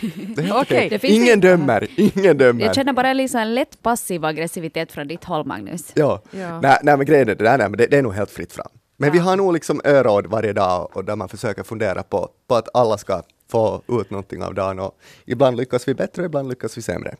Det 0.00 0.42
är 0.42 0.46
helt 0.46 0.56
Okej, 0.62 0.86
okej. 0.96 1.10
Ingen 1.10 1.26
ju- 1.26 1.36
dömer, 1.36 1.88
ingen 1.96 2.38
dömer. 2.38 2.64
Jag 2.64 2.74
känner 2.74 2.92
bara 2.92 3.12
liksom 3.12 3.40
en 3.40 3.54
lätt 3.54 3.82
passiv 3.82 4.24
aggressivitet 4.24 4.92
från 4.92 5.08
ditt 5.08 5.24
håll 5.24 5.46
Magnus. 5.46 5.92
Ja. 5.94 6.22
Ja. 6.30 6.60
Nej, 6.60 6.78
nej, 6.82 6.96
men 6.96 7.06
grejen 7.06 7.28
är 7.28 7.34
det 7.34 7.44
där, 7.44 7.58
nej, 7.58 7.68
men 7.68 7.78
det, 7.78 7.86
det 7.86 7.98
är 7.98 8.02
nog 8.02 8.14
helt 8.14 8.30
fritt 8.30 8.52
fram. 8.52 8.68
Men 8.96 9.12
vi 9.12 9.18
har 9.18 9.36
nog 9.36 9.52
liksom 9.52 9.80
öråd 9.84 10.26
varje 10.26 10.52
dag 10.52 10.96
och 10.96 11.04
där 11.04 11.16
man 11.16 11.28
försöker 11.28 11.62
fundera 11.62 12.02
på, 12.02 12.28
på 12.48 12.54
att 12.54 12.68
alla 12.74 12.98
ska 12.98 13.22
få 13.54 13.82
ut 13.88 14.10
någonting 14.10 14.42
av 14.42 14.54
dagen 14.54 14.80
och 14.80 14.98
ibland 15.26 15.56
lyckas 15.56 15.88
vi 15.88 15.94
bättre 15.94 16.24
ibland 16.24 16.48
lyckas 16.48 16.78
vi 16.78 16.82
sämre. 16.82 17.16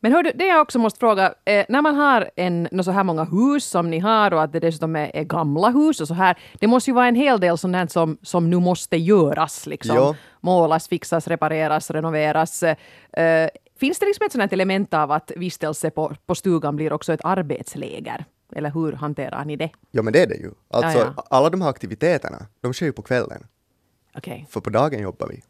Men 0.00 0.12
hör 0.12 0.22
du, 0.22 0.32
det 0.34 0.46
jag 0.46 0.60
också 0.60 0.78
måste 0.78 0.98
fråga, 0.98 1.34
eh, 1.44 1.66
när 1.68 1.82
man 1.82 1.94
har 1.94 2.30
en, 2.36 2.84
så 2.84 2.90
här 2.90 3.04
många 3.04 3.24
hus 3.24 3.64
som 3.64 3.90
ni 3.90 3.98
har 3.98 4.32
och 4.32 4.42
att 4.42 4.52
det 4.52 4.60
dessutom 4.60 4.96
är, 4.96 5.16
är 5.16 5.24
gamla 5.24 5.70
hus 5.70 6.00
och 6.00 6.08
så 6.08 6.14
här, 6.14 6.38
det 6.60 6.66
måste 6.66 6.90
ju 6.90 6.94
vara 6.94 7.06
en 7.08 7.14
hel 7.14 7.40
del 7.40 7.58
sånt 7.58 7.76
här 7.76 7.86
som, 7.86 8.18
som 8.22 8.50
nu 8.50 8.58
måste 8.60 8.96
göras 8.96 9.66
liksom. 9.66 9.96
Ja. 9.96 10.14
Målas, 10.40 10.88
fixas, 10.88 11.28
repareras, 11.28 11.90
renoveras. 11.90 12.62
Eh, 12.62 13.48
finns 13.80 13.98
det 13.98 14.06
liksom 14.06 14.26
ett 14.26 14.32
sånt 14.32 14.52
element 14.52 14.94
av 14.94 15.12
att 15.12 15.32
vistelse 15.36 15.90
på, 15.90 16.14
på 16.26 16.34
stugan 16.34 16.76
blir 16.76 16.92
också 16.92 17.12
ett 17.12 17.24
arbetsläger? 17.24 18.24
Eller 18.52 18.70
hur 18.70 18.92
hanterar 18.92 19.44
ni 19.44 19.56
det? 19.56 19.70
Ja 19.90 20.02
men 20.02 20.12
det 20.12 20.22
är 20.22 20.26
det 20.26 20.36
ju. 20.36 20.50
Alltså 20.70 20.98
Ja, 20.98 21.12
ja. 21.16 21.24
alla 21.30 21.50
de 21.50 21.62
här 21.62 21.68
aktiviteterna, 21.68 22.46
de 22.60 22.72
sker 22.72 22.86
ju 22.86 22.92
på 22.92 23.02
kvällen. 23.02 23.46
Okej. 24.14 24.46
För 24.50 24.60
på 24.60 24.70
dagen 24.70 25.00
jobbar 25.00 25.28
vi. 25.28 25.42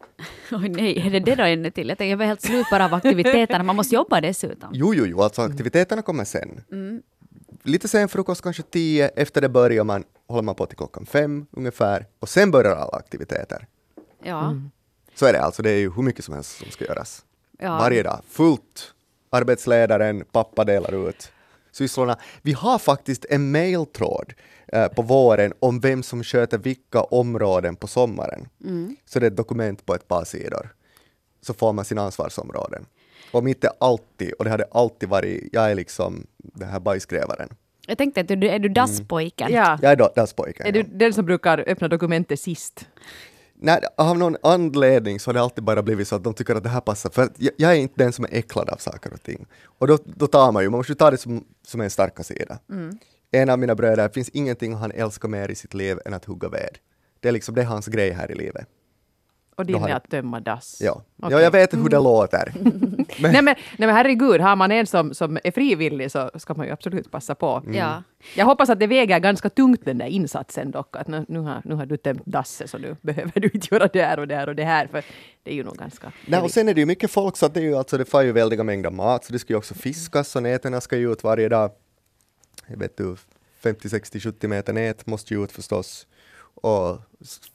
Oj 0.56 0.68
nej, 0.68 1.06
är 1.06 1.10
det 1.10 1.20
det 1.20 1.34
då 1.34 1.42
ännu 1.42 1.70
till? 1.70 1.88
Jag 1.88 1.98
tänkte 1.98 2.10
jag 2.10 2.16
var 2.16 2.24
helt 2.24 2.42
slut 2.42 2.66
bara 2.70 2.84
av 2.84 2.94
aktiviteterna. 2.94 3.64
Man 3.64 3.76
måste 3.76 3.94
jobba 3.94 4.20
dessutom. 4.20 4.70
Jo, 4.72 4.94
jo, 4.94 5.06
jo, 5.06 5.22
alltså 5.22 5.42
aktiviteterna 5.42 6.02
kommer 6.02 6.24
sen. 6.24 6.60
Lite 7.62 7.88
sen 7.88 8.08
frukost, 8.08 8.42
kanske 8.42 8.62
tio, 8.62 9.08
efter 9.08 9.40
det 9.40 9.48
börjar 9.48 9.84
man, 9.84 10.04
håller 10.26 10.42
man 10.42 10.54
på 10.54 10.66
till 10.66 10.76
klockan 10.76 11.06
fem 11.06 11.46
ungefär, 11.50 12.06
och 12.20 12.28
sen 12.28 12.50
börjar 12.50 12.76
alla 12.76 12.96
aktiviteter. 12.96 13.66
Ja. 14.22 14.54
Så 15.14 15.26
är 15.26 15.32
det 15.32 15.40
alltså, 15.42 15.62
det 15.62 15.70
är 15.70 15.78
ju 15.78 15.92
hur 15.92 16.02
mycket 16.02 16.24
som 16.24 16.34
helst 16.34 16.58
som 16.58 16.70
ska 16.70 16.84
göras. 16.84 17.24
Ja. 17.58 17.78
Varje 17.78 18.02
dag, 18.02 18.20
fullt. 18.28 18.94
Arbetsledaren, 19.30 20.24
pappa 20.32 20.64
delar 20.64 21.08
ut 21.08 21.32
sysslorna. 21.72 22.16
Vi 22.42 22.52
har 22.52 22.78
faktiskt 22.78 23.26
en 23.30 23.50
mailtråd 23.50 24.32
eh, 24.72 24.88
på 24.88 25.02
våren 25.02 25.52
om 25.58 25.80
vem 25.80 26.02
som 26.02 26.24
sköter 26.24 26.58
vilka 26.58 27.00
områden 27.00 27.76
på 27.76 27.86
sommaren. 27.86 28.48
Så 29.04 29.18
det 29.20 29.26
är 29.26 29.30
ett 29.30 29.36
dokument 29.36 29.86
på 29.86 29.94
ett 29.94 30.08
par 30.08 30.24
sidor. 30.24 30.74
Så 31.40 31.54
får 31.54 31.72
man 31.72 31.84
sina 31.84 32.02
ansvarsområden. 32.02 32.86
Mitt 33.42 33.64
är 33.64 33.70
alltid, 33.80 34.32
och 34.32 34.44
det 34.44 34.50
hade 34.50 34.64
alltid 34.72 35.08
varit, 35.08 35.48
jag 35.52 35.70
är 35.70 35.74
liksom 35.74 36.26
den 36.36 36.68
här 36.68 36.80
bajsgrävaren. 36.80 37.48
Jag 37.86 37.98
tänkte 37.98 38.20
att 38.20 38.28
du 38.28 38.48
är 38.48 38.58
du 38.58 38.68
dasspojken? 38.68 39.52
Ja. 39.52 39.78
Jag 39.82 39.92
är 39.92 39.96
då- 39.96 40.12
dasspojken. 40.16 40.66
Är 40.66 40.72
du 40.72 40.78
ja. 40.78 40.86
den 40.90 41.14
som 41.14 41.24
brukar 41.24 41.64
öppna 41.66 41.88
dokumentet 41.88 42.40
sist? 42.40 42.86
Nej, 43.60 43.80
av 43.96 44.18
någon 44.18 44.36
anledning 44.42 45.20
så 45.20 45.28
har 45.28 45.34
det 45.34 45.40
alltid 45.40 45.64
bara 45.64 45.82
blivit 45.82 46.08
så 46.08 46.16
att 46.16 46.24
de 46.24 46.34
tycker 46.34 46.54
att 46.54 46.62
det 46.62 46.68
här 46.68 46.80
passar. 46.80 47.10
För 47.10 47.28
jag, 47.36 47.52
jag 47.56 47.72
är 47.72 47.76
inte 47.76 47.94
den 47.96 48.12
som 48.12 48.24
är 48.24 48.34
äcklad 48.34 48.70
av 48.70 48.76
saker 48.76 49.12
och 49.12 49.22
ting. 49.22 49.46
Och 49.64 49.86
då, 49.86 49.98
då 50.04 50.26
tar 50.26 50.52
man 50.52 50.62
ju, 50.62 50.70
man 50.70 50.78
måste 50.78 50.92
ju 50.92 50.96
ta 50.96 51.10
det 51.10 51.16
som, 51.18 51.44
som 51.66 51.80
en 51.80 51.90
starka 51.90 52.22
sida. 52.22 52.58
En 53.30 53.50
av 53.50 53.58
mina 53.58 53.74
bröder, 53.74 54.08
det 54.08 54.14
finns 54.14 54.28
ingenting 54.28 54.74
han 54.74 54.92
älskar 54.92 55.28
mer 55.28 55.48
i 55.48 55.54
sitt 55.54 55.74
liv 55.74 55.98
än 56.04 56.14
att 56.14 56.24
hugga 56.24 56.48
ved. 56.48 56.78
Det 57.20 57.28
är 57.28 57.32
liksom, 57.32 57.54
det 57.54 57.60
är 57.60 57.66
hans 57.66 57.86
grej 57.86 58.10
här 58.10 58.30
i 58.30 58.34
livet. 58.34 58.66
Och 59.58 59.66
din 59.66 59.76
har 59.76 59.88
är 59.88 59.94
att 59.94 60.10
tömma 60.10 60.40
dass? 60.40 60.80
Ja, 60.80 61.02
Okej. 61.22 61.36
ja 61.36 61.40
jag 61.40 61.50
vet 61.50 61.74
hur 61.74 61.88
det 61.88 61.96
låter. 61.96 62.52
Men, 62.54 63.06
Nej 63.18 63.42
men, 63.42 63.44
nej 63.44 63.56
men 63.78 63.90
herregud, 63.90 64.40
har 64.40 64.56
man 64.56 64.70
en 64.70 64.86
som, 64.86 65.14
som 65.14 65.38
är 65.44 65.50
frivillig 65.50 66.10
så 66.10 66.30
ska 66.34 66.54
man 66.54 66.66
ju 66.66 66.72
absolut 66.72 67.10
passa 67.10 67.34
på. 67.34 67.62
Ja. 67.72 68.02
Jag 68.36 68.46
hoppas 68.46 68.70
att 68.70 68.80
det 68.80 68.86
väger 68.86 69.18
ganska 69.18 69.50
tungt 69.50 69.84
den 69.84 69.98
där 69.98 70.06
insatsen 70.06 70.70
dock, 70.70 70.96
att 70.96 71.08
nu, 71.08 71.24
nu, 71.28 71.38
har, 71.38 71.62
nu 71.64 71.74
har 71.74 71.86
du 71.86 71.96
tömt 71.96 72.26
dasset 72.26 72.70
så 72.70 72.78
nu 72.78 72.96
behöver 73.00 73.40
du 73.40 73.50
inte 73.54 73.68
göra 73.70 73.88
det 73.92 74.02
här 74.02 74.18
och 74.18 74.28
det 74.28 74.36
här 74.36 74.48
och 74.48 74.54
det 74.54 74.64
här, 74.64 74.86
för 74.86 75.04
det 75.42 75.50
är 75.50 75.54
ju 75.54 75.64
nog 75.64 75.76
ganska... 75.76 76.12
Nej, 76.26 76.40
och 76.40 76.50
sen 76.50 76.68
är 76.68 76.74
det 76.74 76.80
ju 76.80 76.86
mycket 76.86 77.10
folk 77.10 77.36
så 77.36 77.46
att 77.46 77.54
det 77.54 77.60
är 77.60 77.64
ju 77.64 77.76
alltså, 77.76 77.98
det 77.98 78.04
får 78.04 78.22
ju 78.22 78.32
väldiga 78.32 78.62
mängder 78.62 78.90
mat, 78.90 79.24
så 79.24 79.32
det 79.32 79.38
ska 79.38 79.52
ju 79.52 79.56
också 79.56 79.74
fiskas 79.74 80.36
och 80.36 80.42
nätena 80.42 80.80
ska 80.80 80.96
ju 80.96 81.12
ut 81.12 81.24
varje 81.24 81.48
dag. 81.48 81.70
Jag 82.66 82.78
vet 82.78 82.96
du, 82.96 83.16
50, 83.60 83.88
60, 83.88 84.20
70 84.20 84.48
meter 84.48 84.72
nät 84.72 85.06
måste 85.06 85.34
ju 85.34 85.44
ut 85.44 85.52
förstås. 85.52 86.06
Och 86.62 86.98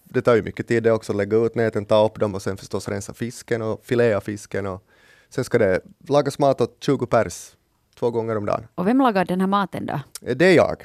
det 0.04 0.22
tar 0.22 0.36
ju 0.36 0.42
mycket 0.42 0.68
tid 0.68 0.84
det 0.84 0.92
också 0.92 1.12
att 1.12 1.16
lägga 1.18 1.38
ut 1.38 1.56
näten, 1.56 1.86
ta 1.86 2.06
upp 2.06 2.20
dem 2.20 2.36
och 2.36 2.42
sen 2.42 2.58
förstås 2.58 2.88
rensa 2.88 3.14
fisken 3.14 3.62
och 3.62 3.82
filea 3.86 4.22
fisken 4.22 4.66
och 4.68 4.84
sen 5.30 5.44
ska 5.44 5.58
det 5.58 5.82
lagas 6.10 6.40
mat 6.40 6.62
åt 6.62 6.78
20 6.84 7.06
pers 7.06 7.52
två 8.00 8.12
gånger 8.12 8.38
om 8.38 8.46
dagen. 8.46 8.68
Och 8.76 8.88
vem 8.88 8.98
lagar 8.98 9.26
den 9.26 9.40
här 9.42 9.48
maten 9.48 9.86
då? 9.86 10.00
Eh, 10.28 10.36
Det 10.36 10.46
är 10.46 10.56
jag. 10.56 10.84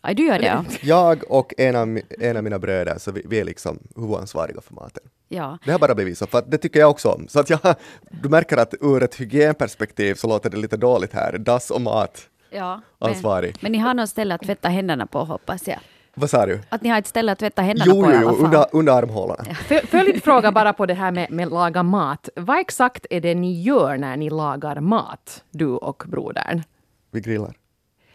Aj, 0.00 0.14
du 0.14 0.26
gör 0.26 0.38
det 0.38 0.46
ja. 0.46 0.64
Jag 0.82 1.30
och 1.30 1.54
en 1.58 1.76
av, 1.76 2.00
en 2.20 2.36
av 2.36 2.44
mina 2.44 2.58
bröder, 2.58 2.98
så 2.98 3.12
vi, 3.12 3.22
vi 3.24 3.40
är 3.40 3.44
liksom 3.44 3.78
huvudansvariga 3.96 4.60
för 4.60 4.74
maten. 4.74 5.02
ja. 5.28 5.58
Det 5.64 5.72
har 5.72 5.78
bara 5.78 5.94
blivit 5.94 6.18
så, 6.18 6.26
för 6.26 6.42
det 6.46 6.58
tycker 6.58 6.80
jag 6.80 6.90
också 6.90 7.08
om. 7.08 7.28
Så 7.28 7.40
att 7.40 7.50
jag, 7.50 7.60
du 8.22 8.28
märker 8.28 8.56
att 8.56 8.74
ur 8.80 9.02
ett 9.02 9.14
hygienperspektiv 9.20 10.14
så 10.14 10.26
låter 10.28 10.50
det 10.50 10.56
lite 10.56 10.76
dåligt 10.76 11.12
här. 11.12 11.38
Dass 11.38 11.70
och 11.70 11.80
mat. 11.80 12.28
ja. 12.50 12.80
Ansvarig. 12.98 13.50
Men, 13.52 13.58
men 13.62 13.72
ni 13.72 13.78
har 13.78 13.94
något 13.94 14.08
ställe 14.08 14.34
att 14.34 14.42
tvätta 14.42 14.68
händerna 14.68 15.06
på 15.06 15.24
hoppas 15.24 15.68
jag. 15.68 15.78
Vad 16.18 16.30
sa 16.30 16.46
du? 16.46 16.60
Att 16.68 16.82
ni 16.82 16.88
har 16.88 16.98
ett 16.98 17.06
ställe 17.06 17.32
att 17.32 17.38
tvätta 17.38 17.62
händerna 17.62 17.92
Jo, 17.94 18.02
på 18.04 18.12
jo, 18.12 18.18
jo 18.22 18.44
under, 18.44 18.66
under 18.72 18.92
armhålorna. 18.92 19.44
Följdfråga 19.88 20.52
bara 20.52 20.72
på 20.72 20.86
det 20.86 20.94
här 20.94 21.10
med, 21.10 21.30
med 21.30 21.48
laga 21.50 21.82
mat. 21.82 22.28
Vad 22.36 22.58
exakt 22.60 23.06
är 23.10 23.20
det 23.20 23.34
ni 23.34 23.62
gör 23.62 23.96
när 23.96 24.16
ni 24.16 24.30
lagar 24.30 24.80
mat, 24.80 25.44
du 25.50 25.66
och 25.66 26.02
brodern? 26.06 26.62
Vi 27.10 27.20
grillar. 27.20 27.54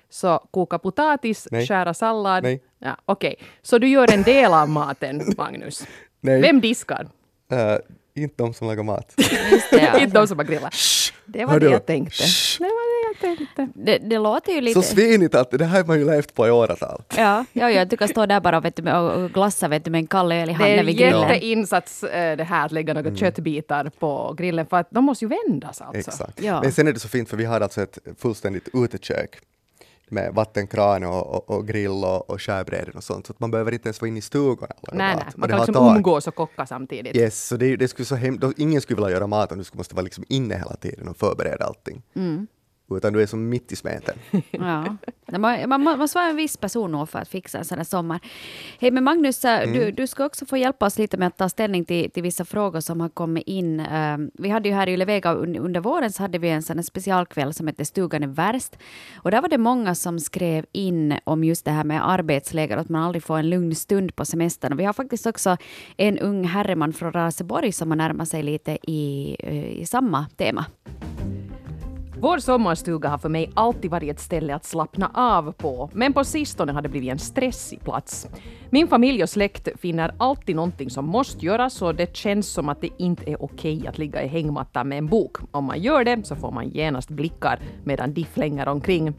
Så 0.09 0.47
koka 0.51 0.79
potatis, 0.79 1.47
Nej. 1.51 1.67
skära 1.67 1.93
sallad? 1.93 2.43
Nej. 2.43 2.61
Ja, 2.79 2.97
Okej, 3.05 3.35
så 3.61 3.77
du 3.77 3.87
gör 3.87 4.13
en 4.13 4.23
del 4.23 4.53
av 4.53 4.69
maten, 4.69 5.21
Magnus? 5.37 5.87
Nej, 6.21 6.41
Vem 6.41 6.61
diskar? 6.61 7.07
eh, 7.51 7.75
inte 8.13 8.35
de 8.43 8.53
som 8.53 8.67
lagar 8.67 8.83
mat. 8.83 9.13
Just 9.51 9.71
det, 9.71 9.81
ja. 9.93 9.99
Inte 10.03 10.19
de 10.19 10.27
som 10.27 10.37
har 10.37 10.45
grillat. 10.45 10.73
Det 11.25 11.45
var 11.45 11.53
Hör 11.53 11.59
det 11.59 11.69
jag 11.69 11.85
tänkte. 11.85 12.23
Shh. 12.23 12.57
Det 12.59 12.63
var 12.63 13.00
det 13.00 13.00
jag 13.21 13.37
tänkte. 13.37 13.67
det, 13.75 13.97
det 13.97 14.19
låter 14.19 14.51
ju 14.51 14.61
lite... 14.61 14.81
Så 14.81 14.87
svinigt 14.87 15.35
att 15.35 15.51
det 15.51 15.65
här 15.65 15.77
har 15.77 15.87
man 15.87 15.99
ju 15.99 16.05
levt 16.05 16.33
på 16.33 16.47
i 16.47 16.51
åratal. 16.51 17.01
Ja, 17.17 17.45
ja, 17.53 17.71
ja, 17.71 17.85
du 17.85 17.97
kan 17.97 18.07
stå 18.07 18.25
där 18.25 18.39
bara 18.41 18.59
vet 18.59 18.75
du, 18.75 18.83
med- 18.83 18.99
och 18.99 19.29
glassa 19.31 19.67
vet 19.67 19.85
du, 19.85 19.91
med 19.91 19.99
en 19.99 20.07
kall 20.07 20.31
öl 20.31 20.49
i 20.49 20.53
Det 20.53 20.55
är 20.55 20.57
handen 20.57 20.79
en 20.79 20.85
vid 20.85 20.97
grillen. 20.97 21.21
jätteinsats 21.21 22.03
eh, 22.03 22.37
det 22.37 22.43
här 22.43 22.65
att 22.65 22.71
lägga 22.71 22.93
några 22.93 23.15
köttbitar 23.15 23.91
på 23.99 24.33
grillen 24.37 24.65
för 24.65 24.77
att 24.77 24.87
de 24.91 25.03
måste 25.05 25.25
ju 25.25 25.29
vändas 25.47 25.81
alltså. 25.81 26.09
Exakt. 26.11 26.41
Ja. 26.43 26.61
Men 26.61 26.71
sen 26.71 26.87
är 26.87 26.93
det 26.93 26.99
så 26.99 27.07
fint 27.07 27.29
för 27.29 27.37
vi 27.37 27.45
har 27.45 27.61
alltså 27.61 27.81
ett 27.81 27.97
fullständigt 28.17 28.69
utekök 28.73 29.39
med 30.09 30.33
vattenkran 30.33 31.03
och, 31.03 31.27
och, 31.35 31.49
och 31.57 31.67
grill 31.67 31.91
och, 32.03 32.29
och 32.29 32.41
skärbräden 32.41 32.93
och 32.95 33.03
sånt. 33.03 33.27
Så 33.27 33.33
att 33.33 33.39
man 33.39 33.51
behöver 33.51 33.71
inte 33.71 33.87
ens 33.87 34.01
vara 34.01 34.07
inne 34.07 34.19
i 34.19 34.21
laga 34.33 34.67
Nej, 34.93 35.15
nej. 35.15 35.25
Man 35.35 35.49
det 35.49 35.55
kan 35.55 35.65
liksom 35.65 35.95
umgås 35.95 36.27
och 36.27 36.35
kocka 36.35 36.65
samtidigt. 36.65 37.15
Yes, 37.15 37.47
så 37.47 37.57
det, 37.57 37.75
det 37.75 37.87
skulle 37.87 38.05
så 38.05 38.15
hem, 38.15 38.39
då, 38.39 38.53
ingen 38.57 38.81
skulle 38.81 38.95
vilja 39.01 39.11
göra 39.11 39.27
mat 39.27 39.51
om 39.51 39.57
du 39.57 39.63
skulle 39.63 39.77
måste 39.79 39.95
vara 39.95 40.03
liksom 40.03 40.23
inne 40.27 40.55
hela 40.57 40.75
tiden 40.75 41.07
och 41.07 41.17
förbereda 41.17 41.65
allting. 41.65 42.01
Mm. 42.15 42.47
Utan 42.97 43.13
du 43.13 43.21
är 43.21 43.25
som 43.25 43.49
mitt 43.49 43.71
i 43.71 43.75
smeten. 43.75 44.15
Ja. 44.51 44.97
Man, 45.37 45.69
man, 45.69 45.83
man 45.83 45.99
måste 45.99 46.17
vara 46.17 46.29
en 46.29 46.35
viss 46.35 46.57
person 46.57 46.91
nog 46.91 47.09
för 47.09 47.19
att 47.19 47.27
fixa 47.29 47.57
en 47.57 47.65
sån 47.65 47.77
här 47.77 47.85
sommar. 47.85 48.19
Hej, 48.79 48.91
men 48.91 49.03
Magnus, 49.03 49.45
Mm. 49.45 49.73
du, 49.73 49.91
du 49.91 50.07
ska 50.07 50.25
också 50.25 50.45
få 50.45 50.57
hjälpa 50.57 50.85
oss 50.85 50.97
lite 50.97 51.17
med 51.17 51.27
att 51.27 51.37
ta 51.37 51.49
ställning 51.49 51.85
till, 51.85 52.11
till 52.11 52.23
vissa 52.23 52.45
frågor 52.45 52.79
som 52.79 53.01
har 53.01 53.09
kommit 53.09 53.43
in. 53.47 53.79
Eh, 53.79 54.17
vi 54.33 54.49
hade 54.49 54.69
ju 54.69 54.75
här 54.75 54.89
i 54.89 54.93
Ylevega 54.93 55.33
un, 55.33 55.55
under 55.55 55.79
våren 55.79 56.11
så 56.11 56.23
hade 56.23 56.37
vi 56.37 56.49
en 56.49 56.63
sån 56.63 56.77
här 56.77 56.83
specialkväll 56.83 57.53
som 57.53 57.67
hette 57.67 57.85
Stugan 57.85 58.23
är 58.23 58.27
värst. 58.27 58.75
Och 59.15 59.31
där 59.31 59.41
var 59.41 59.49
det 59.49 59.57
många 59.57 59.95
som 59.95 60.19
skrev 60.19 60.65
in 60.71 61.13
om 61.23 61.43
just 61.43 61.65
det 61.65 61.71
här 61.71 61.83
med 61.83 62.09
arbetsläger 62.09 62.77
att 62.77 62.89
man 62.89 63.03
aldrig 63.03 63.23
får 63.23 63.37
en 63.37 63.49
lugn 63.49 63.75
stund 63.75 64.15
på 64.15 64.25
semestern. 64.25 64.73
Och 64.73 64.79
vi 64.79 64.83
har 64.85 64.93
faktiskt 64.93 65.25
också 65.25 65.57
en 65.97 66.19
ung 66.19 66.43
herreman 66.43 66.93
från 66.93 67.11
Raseborg 67.11 67.71
som 67.71 67.91
har 67.91 67.95
närmat 67.95 68.27
sig 68.27 68.43
lite 68.43 68.77
i, 68.91 69.35
eh, 69.39 69.81
i 69.81 69.85
samma 69.85 70.25
tema. 70.37 70.65
Vår 72.23 72.37
sommarstuga 72.37 73.09
har 73.09 73.17
för 73.17 73.29
mig 73.29 73.51
alltid 73.53 73.91
varit 73.91 74.11
ett 74.11 74.19
ställe 74.19 74.55
att 74.55 74.65
slappna 74.65 75.11
av 75.13 75.51
på, 75.51 75.89
men 75.93 76.13
på 76.13 76.23
sistone 76.23 76.71
har 76.71 76.81
det 76.81 76.89
blivit 76.89 77.11
en 77.11 77.19
stressig 77.19 77.83
plats. 77.83 78.27
Min 78.69 78.87
familj 78.87 79.23
och 79.23 79.29
släkt 79.29 79.79
finner 79.79 80.13
alltid 80.17 80.55
någonting 80.55 80.89
som 80.89 81.05
måste 81.05 81.45
göras 81.45 81.81
och 81.81 81.95
det 81.95 82.15
känns 82.15 82.53
som 82.53 82.69
att 82.69 82.81
det 82.81 82.89
inte 82.97 83.31
är 83.31 83.43
okej 83.43 83.87
att 83.87 83.97
ligga 83.97 84.23
i 84.23 84.27
hängmattan 84.27 84.87
med 84.87 84.97
en 84.97 85.07
bok. 85.07 85.37
Om 85.51 85.65
man 85.65 85.81
gör 85.81 86.03
det 86.03 86.27
så 86.27 86.35
får 86.35 86.51
man 86.51 86.69
genast 86.69 87.09
blickar 87.09 87.59
medan 87.83 88.13
de 88.13 88.25
flänger 88.25 88.67
omkring. 88.67 89.13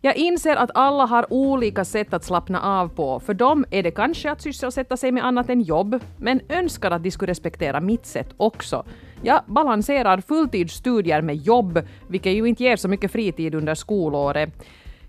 Jag 0.00 0.16
inser 0.16 0.56
att 0.56 0.70
alla 0.74 1.06
har 1.06 1.32
olika 1.32 1.84
sätt 1.84 2.14
att 2.14 2.24
slappna 2.24 2.60
av 2.60 2.88
på. 2.88 3.20
För 3.20 3.34
dem 3.34 3.64
är 3.70 3.82
det 3.82 3.90
kanske 3.90 4.30
att 4.30 4.42
sysselsätta 4.42 4.96
sig 4.96 5.12
med 5.12 5.24
annat 5.24 5.50
än 5.50 5.62
jobb, 5.62 5.98
men 6.18 6.40
önskar 6.48 6.90
att 6.90 7.02
de 7.02 7.10
skulle 7.10 7.30
respektera 7.30 7.80
mitt 7.80 8.06
sätt 8.06 8.34
också. 8.36 8.84
Jag 9.24 9.42
balanserar 9.46 10.20
fulltidsstudier 10.20 11.22
med 11.22 11.36
jobb, 11.36 11.80
vilket 12.08 12.32
ju 12.32 12.46
inte 12.46 12.62
ger 12.62 12.76
så 12.76 12.88
mycket 12.88 13.12
fritid 13.12 13.54
under 13.54 13.74
skolåret. 13.74 14.50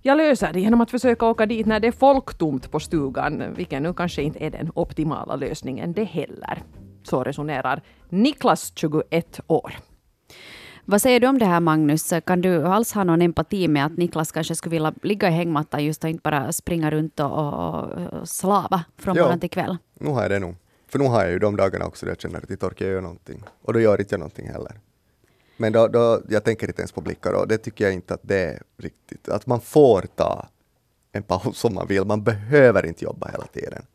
Jag 0.02 0.18
löser 0.18 0.54
det 0.54 0.60
genom 0.60 0.82
att 0.82 0.92
försöka 0.92 1.26
åka 1.26 1.46
dit 1.46 1.66
när 1.66 1.80
det 1.80 1.88
är 1.88 1.92
folktomt 1.92 2.72
på 2.72 2.80
stugan, 2.80 3.44
vilket 3.56 3.82
nu 3.82 3.94
kanske 3.94 4.22
inte 4.22 4.40
är 4.40 4.50
den 4.50 4.72
optimala 4.76 5.36
lösningen 5.36 5.94
det 5.94 6.04
heller. 6.04 6.64
Så 7.04 7.24
resonerar 7.24 7.82
Niklas, 8.10 8.72
21 8.76 9.40
år. 9.48 9.74
Vad 10.86 11.02
säger 11.02 11.20
du 11.20 11.28
om 11.28 11.40
det 11.40 11.46
här 11.46 11.60
Magnus? 11.60 12.14
Kan 12.26 12.42
du 12.42 12.64
alls 12.64 12.94
ha 12.94 13.04
någon 13.04 13.22
empati 13.22 13.68
med 13.68 13.86
att 13.86 13.98
Niklas 13.98 14.32
kanske 14.32 14.56
skulle 14.56 14.72
vilja 14.72 14.94
ligga 15.04 15.28
i 15.30 15.32
hängmattan 15.32 15.86
just 15.86 16.04
och 16.04 16.10
inte 16.10 16.22
bara 16.22 16.52
springa 16.52 16.92
runt 16.92 17.20
och, 17.20 17.32
och, 17.32 17.84
och 17.84 18.30
slava 18.30 18.84
från 18.98 19.18
morgon 19.18 19.40
till 19.40 19.50
kväll? 19.50 19.78
Nu 20.00 20.10
har 20.10 20.22
jag 20.22 20.32
det 20.32 20.40
nog. 20.40 20.56
För 20.88 21.00
nu 21.00 21.06
har 21.06 21.24
jag 21.24 21.32
ju 21.32 21.40
de 21.40 21.56
dagarna 21.56 21.86
också 21.86 22.06
där 22.06 22.12
jag 22.12 22.22
känner 22.22 22.38
att 22.38 22.50
jag 22.50 22.64
orkar 22.64 22.86
göra 22.86 23.02
någonting. 23.02 23.44
Och 23.62 23.74
då 23.74 23.80
gör 23.80 24.00
inte 24.00 24.14
jag 24.14 24.20
någonting 24.20 24.48
heller. 24.48 24.80
Men 25.58 25.74
då, 25.74 25.88
då, 25.88 26.22
jag 26.30 26.44
tänker 26.44 26.68
inte 26.68 26.82
ens 26.82 26.92
på 26.92 27.02
blickar 27.02 27.34
och 27.34 27.48
det 27.48 27.58
tycker 27.58 27.86
jag 27.86 27.94
inte 27.94 28.14
att 28.14 28.20
det 28.24 28.38
är 28.38 28.62
riktigt. 28.78 29.30
Att 29.30 29.48
man 29.48 29.62
får 29.62 30.02
ta 30.16 30.48
en 31.12 31.24
paus 31.24 31.66
om 31.66 31.74
man 31.74 31.88
vill. 31.88 32.06
Man 32.06 32.24
behöver 32.24 32.86
inte 32.86 33.04
jobba 33.04 33.28
hela 33.28 33.46
tiden. 33.46 33.86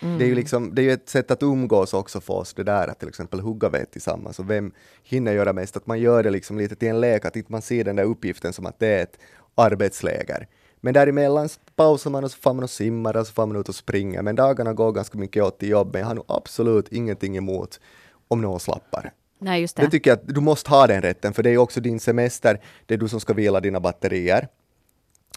Det 0.00 0.24
är 0.24 0.28
ju 0.28 0.34
liksom, 0.34 0.74
det 0.74 0.82
är 0.82 0.94
ett 0.94 1.08
sätt 1.08 1.30
att 1.30 1.42
umgås 1.42 1.94
också 1.94 2.20
för 2.20 2.34
oss, 2.34 2.54
det 2.54 2.64
där 2.64 2.88
att 2.88 2.98
till 2.98 3.08
exempel 3.08 3.40
hugga 3.40 3.68
ved 3.68 3.90
tillsammans 3.90 4.38
och 4.38 4.50
vem 4.50 4.72
hinner 5.02 5.32
göra 5.32 5.52
mest? 5.52 5.76
Att 5.76 5.86
man 5.86 6.00
gör 6.00 6.22
det 6.22 6.30
liksom 6.30 6.58
lite 6.58 6.76
till 6.76 6.88
en 6.88 7.00
lek, 7.00 7.24
att 7.24 7.36
inte 7.36 7.52
man 7.52 7.62
ser 7.62 7.84
den 7.84 7.96
där 7.96 8.04
uppgiften 8.04 8.52
som 8.52 8.66
att 8.66 8.78
det 8.78 8.86
är 8.86 9.02
ett 9.02 9.18
arbetsläger. 9.54 10.46
Men 10.80 10.94
däremellan 10.94 11.48
pausar 11.76 12.10
man 12.10 12.24
och 12.24 12.30
så 12.30 12.38
får 12.38 12.54
man 12.54 12.64
och 12.64 12.70
simmar 12.70 13.16
och 13.16 13.26
så 13.26 13.32
får 13.32 13.46
man 13.46 13.56
ut 13.56 13.68
och 13.68 13.74
springer. 13.74 14.22
Men 14.22 14.36
dagarna 14.36 14.72
går 14.72 14.92
ganska 14.92 15.18
mycket 15.18 15.42
åt 15.42 15.58
till 15.58 15.68
jobb, 15.68 15.88
men 15.92 16.00
jag 16.00 16.08
har 16.08 16.14
nog 16.14 16.24
absolut 16.28 16.88
ingenting 16.88 17.36
emot 17.36 17.80
om 18.28 18.40
någon 18.40 18.60
slappar. 18.60 19.12
Nej, 19.38 19.60
just 19.60 19.76
det. 19.76 19.82
Det 19.82 19.90
tycker 19.90 20.10
jag 20.10 20.18
att 20.18 20.34
du 20.34 20.40
måste 20.40 20.70
ha 20.70 20.86
den 20.86 21.02
rätten, 21.02 21.32
för 21.32 21.42
det 21.42 21.48
är 21.48 21.52
ju 21.52 21.58
också 21.58 21.80
din 21.80 22.00
semester, 22.00 22.60
det 22.86 22.94
är 22.94 22.98
du 22.98 23.08
som 23.08 23.20
ska 23.20 23.32
vila 23.32 23.60
dina 23.60 23.80
batterier. 23.80 24.48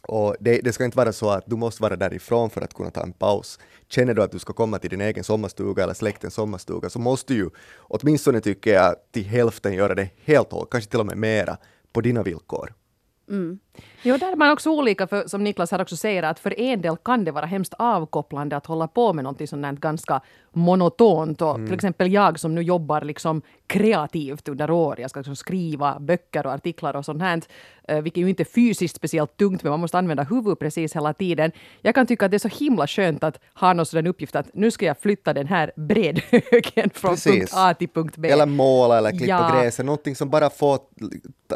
Och 0.01 0.35
det, 0.39 0.61
det 0.61 0.73
ska 0.73 0.85
inte 0.85 0.97
vara 0.97 1.13
så 1.13 1.29
att 1.29 1.43
du 1.45 1.55
måste 1.55 1.81
vara 1.81 1.95
därifrån 1.95 2.49
för 2.49 2.61
att 2.61 2.73
kunna 2.73 2.91
ta 2.91 3.03
en 3.03 3.13
paus. 3.13 3.59
Känner 3.87 4.13
du 4.13 4.23
att 4.23 4.31
du 4.31 4.39
ska 4.39 4.53
komma 4.53 4.79
till 4.79 4.89
din 4.89 5.01
egen 5.01 5.23
sommarstuga 5.23 5.83
eller 5.83 5.93
släktens 5.93 6.33
sommarstuga 6.33 6.89
så 6.89 6.99
måste 6.99 7.33
du 7.33 7.39
ju, 7.39 7.49
åtminstone 7.79 8.41
tycker 8.41 8.73
jag, 8.73 8.95
till 9.11 9.25
hälften 9.25 9.73
göra 9.73 9.95
det 9.95 10.09
helt 10.23 10.53
och 10.53 10.71
kanske 10.71 10.89
till 10.89 10.99
och 10.99 11.05
med 11.05 11.17
mera, 11.17 11.57
på 11.93 12.01
dina 12.01 12.23
villkor. 12.23 12.73
Jo, 14.03 14.17
där 14.17 14.31
är 14.31 14.35
man 14.35 14.51
också 14.51 14.69
olika, 14.69 15.07
för 15.07 15.27
som 15.27 15.43
Niklas 15.43 15.71
här 15.71 15.81
också 15.81 15.95
säger, 15.95 16.23
att 16.23 16.39
för 16.39 16.59
en 16.59 16.81
del 16.81 16.97
kan 16.97 17.25
det 17.25 17.31
vara 17.31 17.45
hemskt 17.45 17.73
avkopplande 17.77 18.57
att 18.57 18.65
hålla 18.65 18.87
på 18.87 19.13
med 19.13 19.23
någonting 19.23 19.47
sånt 19.47 19.79
ganska 19.79 20.21
monotont. 20.51 21.41
Och 21.41 21.55
Till 21.55 21.73
exempel 21.73 22.13
jag 22.13 22.39
som 22.39 22.55
nu 22.55 22.61
jobbar 22.61 23.01
liksom 23.01 23.41
kreativt 23.67 24.47
under 24.47 24.71
år. 24.71 24.99
Jag 24.99 25.09
ska 25.09 25.19
liksom 25.19 25.35
skriva 25.35 25.99
böcker 25.99 26.45
och 26.45 26.53
artiklar 26.53 26.95
och 26.95 27.05
sånt 27.05 27.21
här, 27.21 27.41
vilket 27.99 28.23
ju 28.23 28.29
inte 28.29 28.43
är 28.43 28.45
fysiskt 28.45 28.95
speciellt 28.95 29.37
tungt, 29.37 29.63
men 29.63 29.69
man 29.69 29.79
måste 29.79 29.97
använda 29.97 30.23
huvudet 30.23 30.59
precis 30.59 30.95
hela 30.95 31.13
tiden. 31.13 31.51
Jag 31.81 31.95
kan 31.95 32.07
tycka 32.07 32.25
att 32.25 32.31
det 32.31 32.37
är 32.37 32.49
så 32.49 32.63
himla 32.65 32.87
skönt 32.87 33.23
att 33.23 33.39
ha 33.53 33.73
någon 33.73 33.85
sådan 33.85 34.07
uppgift 34.07 34.35
att 34.35 34.47
nu 34.53 34.71
ska 34.71 34.85
jag 34.85 34.97
flytta 34.99 35.33
den 35.33 35.47
här 35.47 35.71
bredhögen 35.75 36.89
från 36.93 37.11
Precis. 37.11 37.33
punkt 37.33 37.51
A 37.55 37.73
till 37.73 37.89
punkt 37.89 38.17
B. 38.17 38.29
Eller 38.29 38.45
måla 38.45 38.97
eller 38.97 39.09
klippa 39.11 39.25
Ja. 39.25 39.59
gräset, 39.61 39.85
någonting 39.85 40.15
som 40.15 40.29
bara 40.29 40.49
får... 40.49 40.79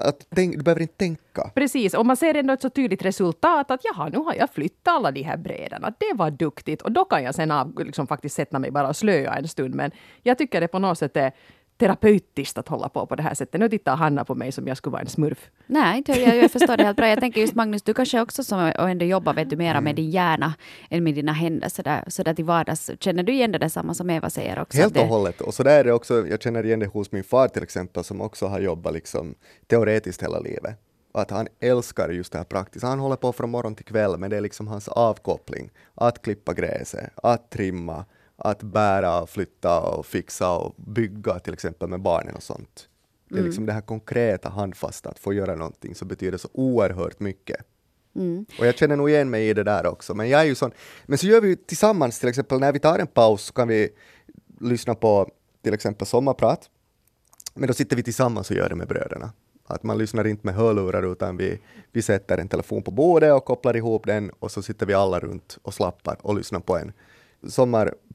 Att 0.01 0.25
tänk, 0.35 0.55
du 0.57 0.63
behöver 0.63 0.81
inte 0.81 0.93
tänka. 0.97 1.51
Precis, 1.55 1.93
och 1.93 2.05
man 2.05 2.17
ser 2.17 2.33
ändå 2.33 2.53
ett 2.53 2.61
så 2.61 2.69
tydligt 2.69 3.05
resultat 3.05 3.71
att 3.71 3.81
jaha, 3.83 4.09
nu 4.09 4.17
har 4.17 4.33
jag 4.33 4.49
flyttat 4.49 4.93
alla 4.93 5.11
de 5.11 5.21
här 5.23 5.37
brädorna. 5.37 5.93
Det 5.99 6.13
var 6.15 6.31
duktigt. 6.31 6.81
Och 6.81 6.91
då 6.91 7.05
kan 7.05 7.23
jag 7.23 7.35
sen 7.35 7.51
av, 7.51 7.79
liksom 7.79 8.07
faktiskt 8.07 8.35
sätta 8.35 8.59
mig 8.59 8.71
bara 8.71 8.87
och 8.87 8.95
slöa 8.95 9.35
en 9.35 9.47
stund. 9.47 9.75
Men 9.75 9.91
jag 10.23 10.37
tycker 10.37 10.61
det 10.61 10.67
på 10.67 10.79
något 10.79 10.97
sätt 10.97 11.17
är 11.17 11.31
terapeutiskt 11.77 12.57
att 12.57 12.67
hålla 12.67 12.89
på 12.89 13.05
på 13.05 13.15
det 13.15 13.23
här 13.23 13.33
sättet. 13.33 13.59
Nu 13.59 13.69
tittar 13.69 13.95
Hanna 13.95 14.25
på 14.25 14.35
mig 14.35 14.51
som 14.51 14.67
jag 14.67 14.77
skulle 14.77 14.91
vara 14.91 15.01
en 15.01 15.07
smurf. 15.07 15.49
Nej, 15.67 15.97
inte 15.97 16.11
jag, 16.11 16.37
jag 16.37 16.51
förstår 16.51 16.77
det 16.77 16.83
helt 16.83 16.97
bra. 16.97 17.07
Jag 17.07 17.19
tänker 17.19 17.41
just 17.41 17.55
Magnus, 17.55 17.83
du 17.83 17.93
kanske 17.93 18.21
också 18.21 18.43
som 18.43 18.71
och 18.79 18.89
ändå 18.89 19.05
jobbar 19.05 19.33
vet 19.33 19.49
du, 19.49 19.55
mera 19.55 19.81
med 19.81 19.95
din 19.95 20.09
hjärna 20.09 20.53
än 20.89 21.03
med 21.03 21.15
dina 21.15 21.31
händer 21.31 21.69
sådär, 21.69 22.03
sådär 22.07 22.33
till 22.33 22.45
vardags. 22.45 22.91
Känner 22.99 23.23
du 23.23 23.33
igen 23.33 23.51
det 23.51 23.57
där 23.57 23.69
samma 23.69 23.93
som 23.93 24.09
Eva 24.09 24.29
säger 24.29 24.61
också? 24.61 24.77
Helt 24.77 24.97
och 24.97 25.07
hållet. 25.07 25.41
Och 25.41 25.53
så 25.53 25.63
där 25.63 25.79
är 25.79 25.83
det 25.83 25.93
också, 25.93 26.27
jag 26.27 26.41
känner 26.41 26.65
igen 26.65 26.79
det 26.79 26.87
hos 26.87 27.11
min 27.11 27.23
far 27.23 27.47
till 27.47 27.63
exempel, 27.63 28.03
som 28.03 28.21
också 28.21 28.45
har 28.45 28.59
jobbat 28.59 28.93
liksom 28.93 29.35
teoretiskt 29.67 30.23
hela 30.23 30.39
livet. 30.39 30.79
Att 31.13 31.31
han 31.31 31.47
älskar 31.59 32.09
just 32.09 32.31
det 32.31 32.37
här 32.37 32.45
praktiska. 32.45 32.87
Han 32.87 32.99
håller 32.99 33.15
på 33.15 33.33
från 33.33 33.49
morgon 33.49 33.75
till 33.75 33.85
kväll, 33.85 34.17
men 34.17 34.29
det 34.29 34.37
är 34.37 34.41
liksom 34.41 34.67
hans 34.67 34.87
avkoppling. 34.87 35.69
Att 35.95 36.21
klippa 36.21 36.53
gräset, 36.53 37.09
att 37.15 37.49
trimma, 37.49 38.05
att 38.35 38.63
bära 38.63 39.27
flytta 39.27 39.79
och 39.81 40.05
fixa 40.05 40.51
och 40.51 40.75
bygga 40.77 41.39
till 41.39 41.53
exempel 41.53 41.89
med 41.89 42.01
barnen 42.01 42.35
och 42.35 42.43
sånt. 42.43 42.89
Det 43.29 43.39
är 43.39 43.43
liksom 43.43 43.65
det 43.65 43.73
här 43.73 43.81
konkreta, 43.81 44.49
handfasta, 44.49 45.09
att 45.09 45.19
få 45.19 45.33
göra 45.33 45.55
någonting 45.55 45.95
som 45.95 46.07
betyder 46.07 46.37
så 46.37 46.49
oerhört 46.53 47.19
mycket. 47.19 47.57
Och 48.59 48.65
jag 48.65 48.77
känner 48.77 48.95
nog 48.95 49.09
igen 49.09 49.29
mig 49.29 49.49
i 49.49 49.53
det 49.53 49.63
där 49.63 49.85
också. 49.85 50.13
Men 50.13 50.29
jag 50.29 50.41
är 50.41 50.45
ju 50.45 50.55
sån. 50.55 50.71
Men 51.05 51.17
så 51.17 51.27
gör 51.27 51.41
vi 51.41 51.47
ju 51.47 51.55
tillsammans, 51.55 52.19
till 52.19 52.29
exempel 52.29 52.59
när 52.59 52.73
vi 52.73 52.79
tar 52.79 52.99
en 52.99 53.07
paus 53.07 53.43
så 53.43 53.53
kan 53.53 53.67
vi 53.67 53.89
lyssna 54.59 54.95
på 54.95 55.29
till 55.63 55.73
exempel 55.73 56.07
sommarprat. 56.07 56.69
Men 57.53 57.67
då 57.67 57.73
sitter 57.73 57.95
vi 57.95 58.03
tillsammans 58.03 58.49
och 58.49 58.55
gör 58.55 58.69
det 58.69 58.75
med 58.75 58.87
bröderna. 58.87 59.31
Att 59.67 59.83
man 59.83 59.97
lyssnar 59.97 60.27
inte 60.27 60.47
med 60.47 60.55
hörlurar 60.55 61.11
utan 61.11 61.37
vi, 61.37 61.59
vi 61.91 62.01
sätter 62.01 62.37
en 62.37 62.47
telefon 62.47 62.83
på 62.83 62.91
bordet 62.91 63.33
och 63.33 63.45
kopplar 63.45 63.75
ihop 63.75 64.05
den 64.05 64.29
och 64.39 64.51
så 64.51 64.61
sitter 64.61 64.85
vi 64.85 64.93
alla 64.93 65.19
runt 65.19 65.57
och 65.61 65.73
slappar 65.73 66.17
och 66.21 66.35
lyssnar 66.35 66.59
på 66.59 66.77
en 66.77 66.93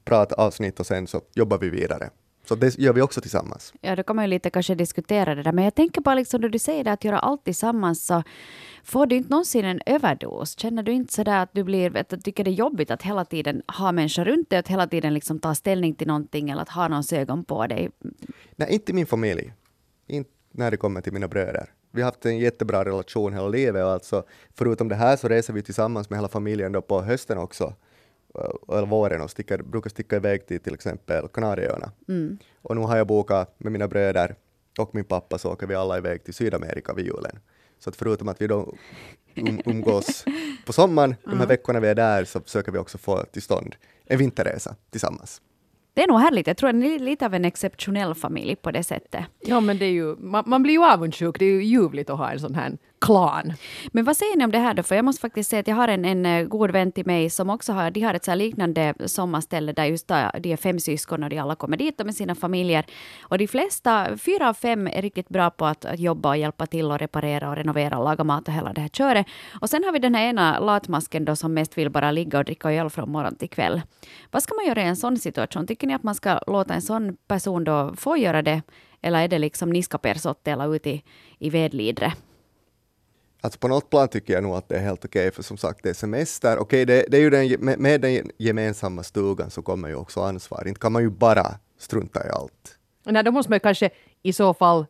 sommarpratavsnitt 0.04 0.80
och 0.80 0.87
sen 0.87 1.07
så 1.07 1.21
jobbar 1.35 1.59
vi 1.59 1.71
vidare. 1.71 2.11
Så 2.49 2.54
det 2.54 2.78
gör 2.78 2.92
vi 2.92 3.02
också 3.02 3.21
tillsammans. 3.21 3.73
Ja, 3.80 3.97
då 3.97 4.02
kan 4.02 4.16
man 4.16 4.25
ju 4.25 4.28
lite 4.28 4.50
kanske 4.50 4.75
diskutera 4.75 5.35
det 5.35 5.42
där. 5.42 5.52
Men 5.52 5.64
jag 5.64 5.75
tänker 5.75 6.00
bara 6.00 6.14
liksom 6.14 6.40
när 6.40 6.49
du 6.49 6.59
säger 6.59 6.85
det 6.85 6.92
att 6.92 7.04
göra 7.04 7.19
allt 7.19 7.45
tillsammans 7.45 8.07
så 8.07 8.23
får 8.85 9.07
du 9.07 9.16
inte 9.16 9.30
någonsin 9.30 9.64
en 9.64 9.80
överdos? 9.87 10.59
Känner 10.59 10.83
du 10.83 10.92
inte 10.92 11.12
sådär 11.12 11.42
att 11.42 11.50
du 11.52 11.64
blir, 11.64 11.97
att 11.97 12.09
du 12.09 12.16
tycker 12.16 12.45
det 12.45 12.50
är 12.50 12.52
jobbigt 12.52 12.90
att 12.90 13.02
hela 13.02 13.25
tiden 13.25 13.62
ha 13.78 13.92
människor 13.92 14.25
runt 14.25 14.50
dig, 14.50 14.59
att 14.59 14.69
hela 14.69 14.87
tiden 14.87 15.14
liksom 15.14 15.38
ta 15.38 15.54
ställning 15.54 15.95
till 15.95 16.07
någonting 16.07 16.50
eller 16.50 16.62
att 16.62 16.69
ha 16.69 16.88
någons 16.88 17.12
ögon 17.12 17.45
på 17.45 17.66
dig? 17.66 17.90
Nej, 18.57 18.69
inte 18.73 18.92
min 18.92 19.07
familj. 19.07 19.52
Inte 20.07 20.30
när 20.52 20.71
det 20.71 20.76
kommer 20.76 21.00
till 21.00 21.12
mina 21.12 21.28
bröder. 21.28 21.71
Vi 21.92 22.02
har 22.02 22.11
haft 22.11 22.26
en 22.26 22.38
jättebra 22.38 22.85
relation 22.85 23.33
hela 23.33 23.49
livet 23.49 23.85
och 23.85 23.90
alltså 23.90 24.25
förutom 24.54 24.88
det 24.88 24.95
här 24.95 25.16
så 25.16 25.28
reser 25.28 25.52
vi 25.52 25.62
tillsammans 25.62 26.11
med 26.11 26.19
hela 26.19 26.28
familjen 26.28 26.73
då 26.73 26.83
på 26.83 27.02
hösten 27.02 27.38
också 27.38 27.75
eller 28.68 28.87
våren 28.87 29.20
och 29.20 29.30
sticker, 29.30 29.62
brukar 29.62 29.90
sticka 29.90 30.16
iväg 30.16 30.46
till 30.46 30.60
till 30.60 30.75
exempel 30.75 31.28
Kanarieöarna. 31.28 31.92
Mm. 32.08 32.38
Och 32.62 32.76
nu 32.76 32.82
har 32.82 32.96
jag 32.96 33.06
bokat 33.06 33.54
med 33.58 33.72
mina 33.72 33.88
bröder 33.88 34.34
och 34.78 34.94
min 34.94 35.04
pappa 35.04 35.38
så 35.38 35.52
åker 35.52 35.66
vi 35.66 35.75
alla 35.75 35.99
iväg 35.99 36.25
till 36.25 36.34
Sydamerika 36.34 36.94
vid 36.94 37.06
julen. 37.06 37.38
Så 37.78 37.90
att 37.90 37.96
förutom 37.96 38.28
att 38.28 38.42
vi 38.42 38.46
då 38.46 38.75
um, 39.37 39.60
umgås 39.64 40.25
på 40.66 40.72
sommaren, 40.72 41.14
de 41.25 41.38
här 41.38 41.46
veckorna 41.46 41.80
vi 41.80 41.88
är 41.88 41.94
där, 41.94 42.25
så 42.25 42.40
försöker 42.40 42.72
vi 42.72 42.78
också 42.78 42.99
få 42.99 43.25
till 43.25 43.42
stånd 43.42 43.76
en 44.04 44.18
vinterresa 44.18 44.76
tillsammans. 44.90 45.42
Det 45.94 46.02
är 46.02 46.08
nog 46.08 46.20
härligt. 46.20 46.46
Jag 46.46 46.56
tror 46.56 46.68
att 46.68 46.75
ni 46.75 46.94
är 46.94 46.99
lite 46.99 47.26
av 47.26 47.34
en 47.34 47.44
exceptionell 47.44 48.14
familj 48.14 48.56
på 48.56 48.70
det 48.70 48.82
sättet. 48.82 49.25
Ja, 49.40 49.60
men 49.60 49.78
det 49.78 49.84
är 49.84 49.90
ju, 49.90 50.16
man, 50.16 50.44
man 50.46 50.62
blir 50.62 50.75
ju 50.75 50.84
avundsjuk. 50.84 51.38
Det 51.38 51.44
är 51.44 51.50
ju 51.50 51.64
ljuvligt 51.64 52.10
att 52.10 52.18
ha 52.18 52.30
en 52.30 52.40
sån 52.40 52.54
här 52.54 52.78
klan. 53.00 53.52
Men 53.92 54.04
vad 54.04 54.16
säger 54.16 54.37
ni 54.37 54.45
om 54.45 54.50
det 54.50 54.59
här 54.59 54.75
då? 54.75 54.83
För 54.83 54.95
jag 54.95 55.04
måste 55.04 55.21
faktiskt 55.21 55.50
säga 55.50 55.61
att 55.61 55.69
jag 55.69 55.76
har 55.76 55.88
en, 55.88 56.04
en 56.04 56.26
eh, 56.26 56.45
god 56.45 56.71
vän 56.71 56.92
till 56.92 57.07
mig 57.07 57.30
som 57.30 57.50
också 57.50 57.73
har, 57.73 57.90
de 57.90 58.00
har 58.00 58.14
ett 58.14 58.25
så 58.25 58.30
här 58.30 58.37
liknande 58.37 58.95
sommarställe 59.07 59.73
där 59.73 59.85
just 59.85 60.11
eh, 60.11 60.28
de 60.40 60.52
är 60.52 60.57
fem 60.57 60.80
syskon 60.80 61.23
och 61.23 61.30
de 61.30 61.38
alla 61.38 61.54
kommer 61.54 61.76
dit 61.76 62.04
med 62.04 62.14
sina 62.14 62.35
familjer. 62.35 62.85
Och 63.23 63.38
de 63.38 63.47
flesta, 63.49 64.16
fyra 64.16 64.49
av 64.49 64.54
fem 64.54 64.87
är 64.87 65.02
riktigt 65.02 65.28
bra 65.28 65.50
på 65.50 65.66
att, 65.66 65.85
att 65.85 66.00
jobba 66.00 66.28
och 66.28 66.37
hjälpa 66.37 66.66
till 66.66 66.90
och 66.90 66.99
reparera 66.99 67.49
och 67.49 67.57
renovera 67.57 67.99
och 67.99 68.04
laga 68.04 68.25
mat 68.25 68.49
och 68.49 68.54
hela 68.54 68.73
det 68.73 68.80
här 68.80 68.88
köret. 68.88 69.26
Och 69.61 69.71
sen 69.71 69.85
har 69.85 69.92
vi 69.92 69.99
den 69.99 70.14
här 70.14 70.28
ena 70.28 70.59
latmasken 70.59 71.25
då 71.25 71.37
som 71.37 71.54
mest 71.54 71.78
vill 71.78 71.90
bara 71.90 72.11
ligga 72.11 72.38
och 72.38 72.45
dricka 72.45 72.73
öl 72.73 72.90
från 72.90 73.11
morgon 73.11 73.37
till 73.37 73.50
kväll. 73.50 73.83
Vad 74.30 74.42
ska 74.42 74.54
man 74.54 74.66
göra 74.66 74.83
i 74.83 74.87
en 74.87 74.97
sån 74.97 75.19
situation? 75.19 75.66
Tycker 75.66 75.87
ni 75.87 75.95
att 75.95 76.02
man 76.02 76.14
ska 76.14 76.40
låta 76.47 76.75
en 76.75 76.83
sån 76.83 77.16
person 77.28 77.64
då 77.64 77.95
få 77.97 78.16
göra 78.16 78.42
det? 78.42 78.62
Eller 79.02 79.25
är 79.25 79.28
det 79.28 79.38
liksom 79.38 79.71
niskapersottela 79.71 80.66
ut 80.66 80.87
i, 80.87 81.02
i 81.38 81.50
vedlidre? 81.50 82.12
Alltså 83.40 83.59
på 83.59 83.68
något 83.68 83.90
plan 83.90 84.09
tycker 84.09 84.32
jag 84.35 84.42
nog 84.42 84.54
att 84.56 84.68
det 84.68 84.76
är 84.76 84.80
helt 84.80 85.04
okej, 85.04 85.30
för 85.30 85.42
som 85.42 85.56
sagt 85.56 85.80
det 85.82 85.88
är 85.90 85.94
semester. 85.94 86.59
Okej, 86.59 86.85
det, 86.85 87.04
det 87.09 87.16
är 87.16 87.20
ju 87.20 87.30
den, 87.30 87.56
med, 87.61 87.78
med 87.78 88.00
den 88.00 88.30
gemensamma 88.38 89.02
stugan 89.02 89.50
så 89.50 89.62
kommer 89.62 89.88
ju 89.88 89.94
också 89.94 90.20
ansvar. 90.20 90.68
Inte 90.68 90.80
kan 90.80 90.92
man 90.92 91.02
ju 91.02 91.11
bara 91.11 91.47
strunta 91.78 92.26
i 92.26 92.30
allt. 92.30 92.76
Nej, 93.04 93.25
då 93.25 93.30
måste 93.30 93.50
man 93.52 93.61
kanske 93.61 93.90
i 94.23 94.32
så 94.32 94.54
fall 94.54 94.80
eh, 94.80 94.87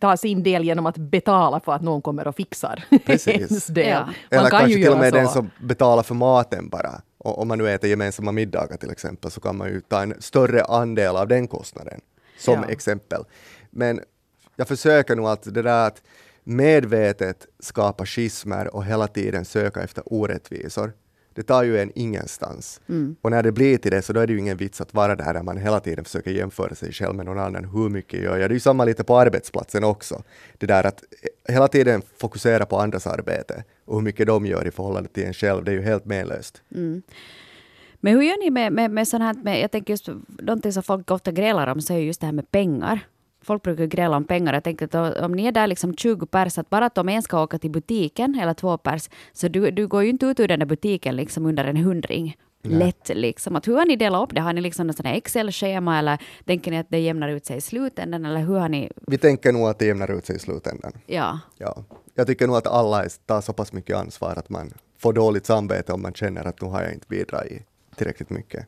ta 0.00 0.16
sin 0.16 0.42
del 0.42 0.64
genom 0.64 0.86
att 0.86 0.96
betala 0.98 1.60
för 1.60 1.72
att 1.72 1.82
någon 1.82 2.02
kommer 2.02 2.28
och 2.28 2.36
fixar 2.36 2.84
Precis. 3.06 3.34
ens 3.36 3.66
del. 3.66 3.88
Ja. 3.88 4.08
Eller 4.30 4.50
kan 4.50 4.60
kanske 4.60 4.78
ju 4.78 4.84
till 4.84 4.92
och 4.92 4.98
med 4.98 5.10
så. 5.12 5.16
den 5.16 5.28
som 5.28 5.50
betalar 5.60 6.02
för 6.02 6.14
maten 6.14 6.68
bara. 6.68 7.02
Och 7.18 7.38
om 7.42 7.48
man 7.48 7.58
nu 7.58 7.70
äter 7.70 7.90
gemensamma 7.90 8.32
middagar 8.32 8.76
till 8.76 8.90
exempel 8.90 9.30
så 9.30 9.40
kan 9.40 9.56
man 9.56 9.68
ju 9.68 9.80
ta 9.80 10.02
en 10.02 10.14
större 10.22 10.62
andel 10.64 11.16
av 11.16 11.28
den 11.28 11.48
kostnaden. 11.48 12.00
Som 12.38 12.54
Ja. 12.62 12.68
exempel. 12.68 13.24
Men 13.70 14.00
jag 14.56 14.68
försöker 14.68 15.16
nog 15.16 15.26
att 15.28 15.42
det 15.54 15.62
där 15.62 15.86
att 15.86 16.02
medvetet 16.48 17.46
skapa 17.58 18.06
schismer 18.06 18.74
och 18.74 18.84
hela 18.84 19.06
tiden 19.06 19.44
söka 19.44 19.82
efter 19.82 20.02
orättvisor. 20.06 20.92
Det 21.34 21.42
tar 21.42 21.62
ju 21.62 21.78
en 21.78 21.92
ingenstans. 21.94 22.80
Och 23.20 23.30
när 23.30 23.42
det 23.42 23.52
blir 23.52 23.78
till 23.78 23.90
det 23.90 24.02
så 24.02 24.12
då 24.12 24.20
är 24.20 24.26
det 24.26 24.32
ju 24.32 24.38
ingen 24.38 24.56
vits 24.56 24.80
att 24.80 24.94
vara 24.94 25.16
där, 25.16 25.34
där 25.34 25.42
man 25.42 25.56
hela 25.56 25.80
tiden 25.80 26.04
försöker 26.04 26.30
jämföra 26.30 26.74
sig 26.74 26.92
själv 26.92 27.14
med 27.14 27.26
någon 27.26 27.38
annan. 27.38 27.64
Hur 27.64 27.88
mycket 27.88 28.22
gör 28.22 28.38
jag? 28.38 28.50
Det 28.50 28.52
är 28.52 28.54
ju 28.54 28.60
samma 28.60 28.84
lite 28.84 29.04
på 29.04 29.18
arbetsplatsen 29.18 29.84
också. 29.84 30.22
Det 30.58 30.66
där 30.66 30.86
att 30.86 31.04
hela 31.48 31.68
tiden 31.68 32.02
fokusera 32.18 32.66
på 32.66 32.76
andras 32.78 33.06
arbete 33.06 33.64
och 33.84 33.94
hur 33.94 34.02
mycket 34.02 34.26
de 34.26 34.46
gör 34.46 34.66
i 34.66 34.70
förhållande 34.70 35.08
till 35.08 35.24
en 35.24 35.34
själv, 35.34 35.64
det 35.64 35.70
är 35.70 35.74
ju 35.74 35.82
helt 35.82 36.04
menlöst. 36.04 36.62
Men 38.00 38.14
hur 38.14 38.22
gör 38.22 38.44
ni 38.44 38.50
med, 38.50 38.72
med, 38.72 38.90
med 38.90 39.08
sånt 39.08 39.22
här, 39.22 39.34
med, 39.34 39.60
jag 39.60 39.70
tänker 39.70 39.92
just, 39.92 40.08
någonting 40.38 40.72
som 40.72 40.82
folk 40.82 41.10
ofta 41.10 41.32
grälar 41.32 41.66
om 41.66 41.80
så 41.80 41.94
är 41.94 41.98
just 41.98 42.20
det 42.20 42.26
här 42.26 42.32
med 42.32 42.50
pengar. 42.50 43.00
Folk 43.48 43.62
brukar 43.62 43.86
gräla 43.86 44.16
om 44.16 44.24
pengar. 44.24 44.54
Jag 44.54 44.64
tänker 44.64 44.96
att 44.96 45.18
om 45.18 45.32
ni 45.32 45.46
är 45.46 45.52
där 45.52 45.66
liksom 45.66 45.94
20 45.94 46.26
pers, 46.26 46.58
att 46.58 46.70
bara 46.70 46.86
att 46.86 46.98
om 46.98 47.08
en 47.08 47.22
ska 47.22 47.42
åka 47.42 47.58
till 47.58 47.70
butiken, 47.70 48.38
eller 48.42 48.54
två 48.54 48.78
pers, 48.78 49.08
så 49.32 49.48
du, 49.48 49.70
du 49.70 49.86
går 49.86 50.02
ju 50.02 50.10
inte 50.10 50.26
ut 50.26 50.40
ur 50.40 50.48
den 50.48 50.58
där 50.58 50.66
butiken 50.66 51.16
liksom 51.16 51.46
under 51.46 51.64
en 51.64 51.76
hundring. 51.76 52.36
Lätt 52.62 53.10
liksom. 53.14 53.56
Att 53.56 53.68
hur 53.68 53.76
har 53.76 53.86
ni 53.86 53.96
delat 53.96 54.22
upp 54.22 54.34
det? 54.34 54.40
Har 54.40 54.52
ni 54.52 54.60
liksom 54.60 54.86
något 54.86 55.00
Excel-schema 55.04 55.98
eller 55.98 56.18
tänker 56.44 56.70
ni 56.70 56.78
att 56.78 56.90
det 56.90 56.98
jämnar 56.98 57.28
ut 57.28 57.46
sig 57.46 57.56
i 57.56 57.60
slutändan? 57.60 58.24
Eller 58.24 58.40
hur 58.40 58.58
har 58.58 58.68
ni? 58.68 58.90
Vi 59.06 59.18
tänker 59.18 59.52
nog 59.52 59.68
att 59.68 59.78
det 59.78 59.86
jämnar 59.86 60.10
ut 60.10 60.26
sig 60.26 60.36
i 60.36 60.38
slutändan. 60.38 60.92
Ja. 61.06 61.40
Ja. 61.58 61.84
Jag 62.14 62.26
tycker 62.26 62.46
nog 62.46 62.56
att 62.56 62.66
alla 62.66 63.04
tar 63.26 63.40
så 63.40 63.52
pass 63.52 63.72
mycket 63.72 63.96
ansvar 63.96 64.34
att 64.36 64.48
man 64.48 64.72
får 64.98 65.12
dåligt 65.12 65.46
samvete 65.46 65.92
om 65.92 66.02
man 66.02 66.12
känner 66.12 66.44
att 66.44 66.60
nu 66.62 66.68
har 66.68 66.82
jag 66.82 66.92
inte 66.92 67.06
bidragit 67.08 67.67
tillräckligt 67.98 68.30
mycket. 68.30 68.66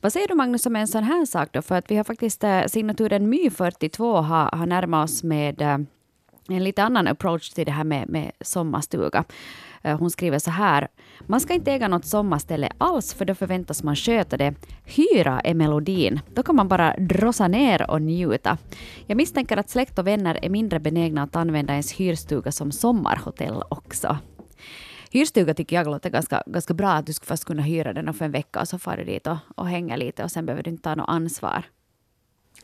Vad 0.00 0.12
säger 0.12 0.28
du 0.28 0.34
Magnus 0.34 0.66
om 0.66 0.76
en 0.76 0.88
sån 0.88 1.04
här 1.04 1.24
sak 1.24 1.48
då? 1.52 1.62
För 1.62 1.74
att 1.74 1.90
vi 1.90 1.96
har 1.96 2.04
faktiskt 2.04 2.44
eh, 2.44 2.64
signaturen 2.64 3.34
My42 3.34 4.22
har, 4.22 4.56
har 4.56 4.66
närmat 4.66 5.04
oss 5.04 5.22
med 5.22 5.62
eh, 5.62 5.78
en 6.48 6.64
lite 6.64 6.82
annan 6.82 7.08
approach 7.08 7.50
till 7.50 7.66
det 7.66 7.72
här 7.72 7.84
med, 7.84 8.08
med 8.08 8.32
sommarstuga. 8.40 9.24
Eh, 9.82 9.98
Hon 9.98 10.10
skriver 10.10 10.38
så 10.38 10.50
här. 10.50 10.88
Man 11.26 11.40
ska 11.40 11.54
inte 11.54 11.72
äga 11.72 11.88
något 11.88 12.04
sommarställe 12.04 12.68
alls 12.78 13.14
för 13.14 13.24
då 13.24 13.34
förväntas 13.34 13.82
man 13.82 13.96
sköta 13.96 14.36
det. 14.36 14.54
Hyra 14.84 15.40
är 15.40 15.54
melodin. 15.54 16.20
Då 16.34 16.42
kan 16.42 16.56
man 16.56 16.68
bara 16.68 16.96
drossa 16.98 17.48
ner 17.48 17.90
och 17.90 18.02
njuta. 18.02 18.58
Jag 19.06 19.16
misstänker 19.16 19.56
att 19.56 19.70
släkt 19.70 19.98
och 19.98 20.06
vänner 20.06 20.38
är 20.42 20.48
mindre 20.50 20.80
benägna 20.80 21.22
att 21.22 21.36
använda 21.36 21.72
ens 21.72 21.92
hyrstuga 21.92 22.52
som 22.52 22.72
sommarhotell 22.72 23.62
också. 23.68 24.16
Hyrstuga 25.10 25.54
tycker 25.54 25.76
jag 25.76 25.86
låter 25.86 26.10
ganska, 26.10 26.42
ganska 26.46 26.74
bra. 26.74 26.90
Att 26.90 27.06
du 27.06 27.12
ska 27.12 27.26
först 27.26 27.44
kunna 27.44 27.62
hyra 27.62 27.92
den 27.92 28.08
och 28.08 28.16
för 28.16 28.24
en 28.24 28.30
vecka 28.30 28.60
och 28.60 28.68
så 28.68 28.78
far 28.78 28.96
du 28.96 29.04
dit 29.04 29.26
och, 29.26 29.36
och 29.56 29.68
hänger 29.68 29.96
lite 29.96 30.24
och 30.24 30.30
sen 30.30 30.46
behöver 30.46 30.62
du 30.62 30.70
inte 30.70 30.82
ta 30.82 30.94
något 30.94 31.08
ansvar. 31.08 31.64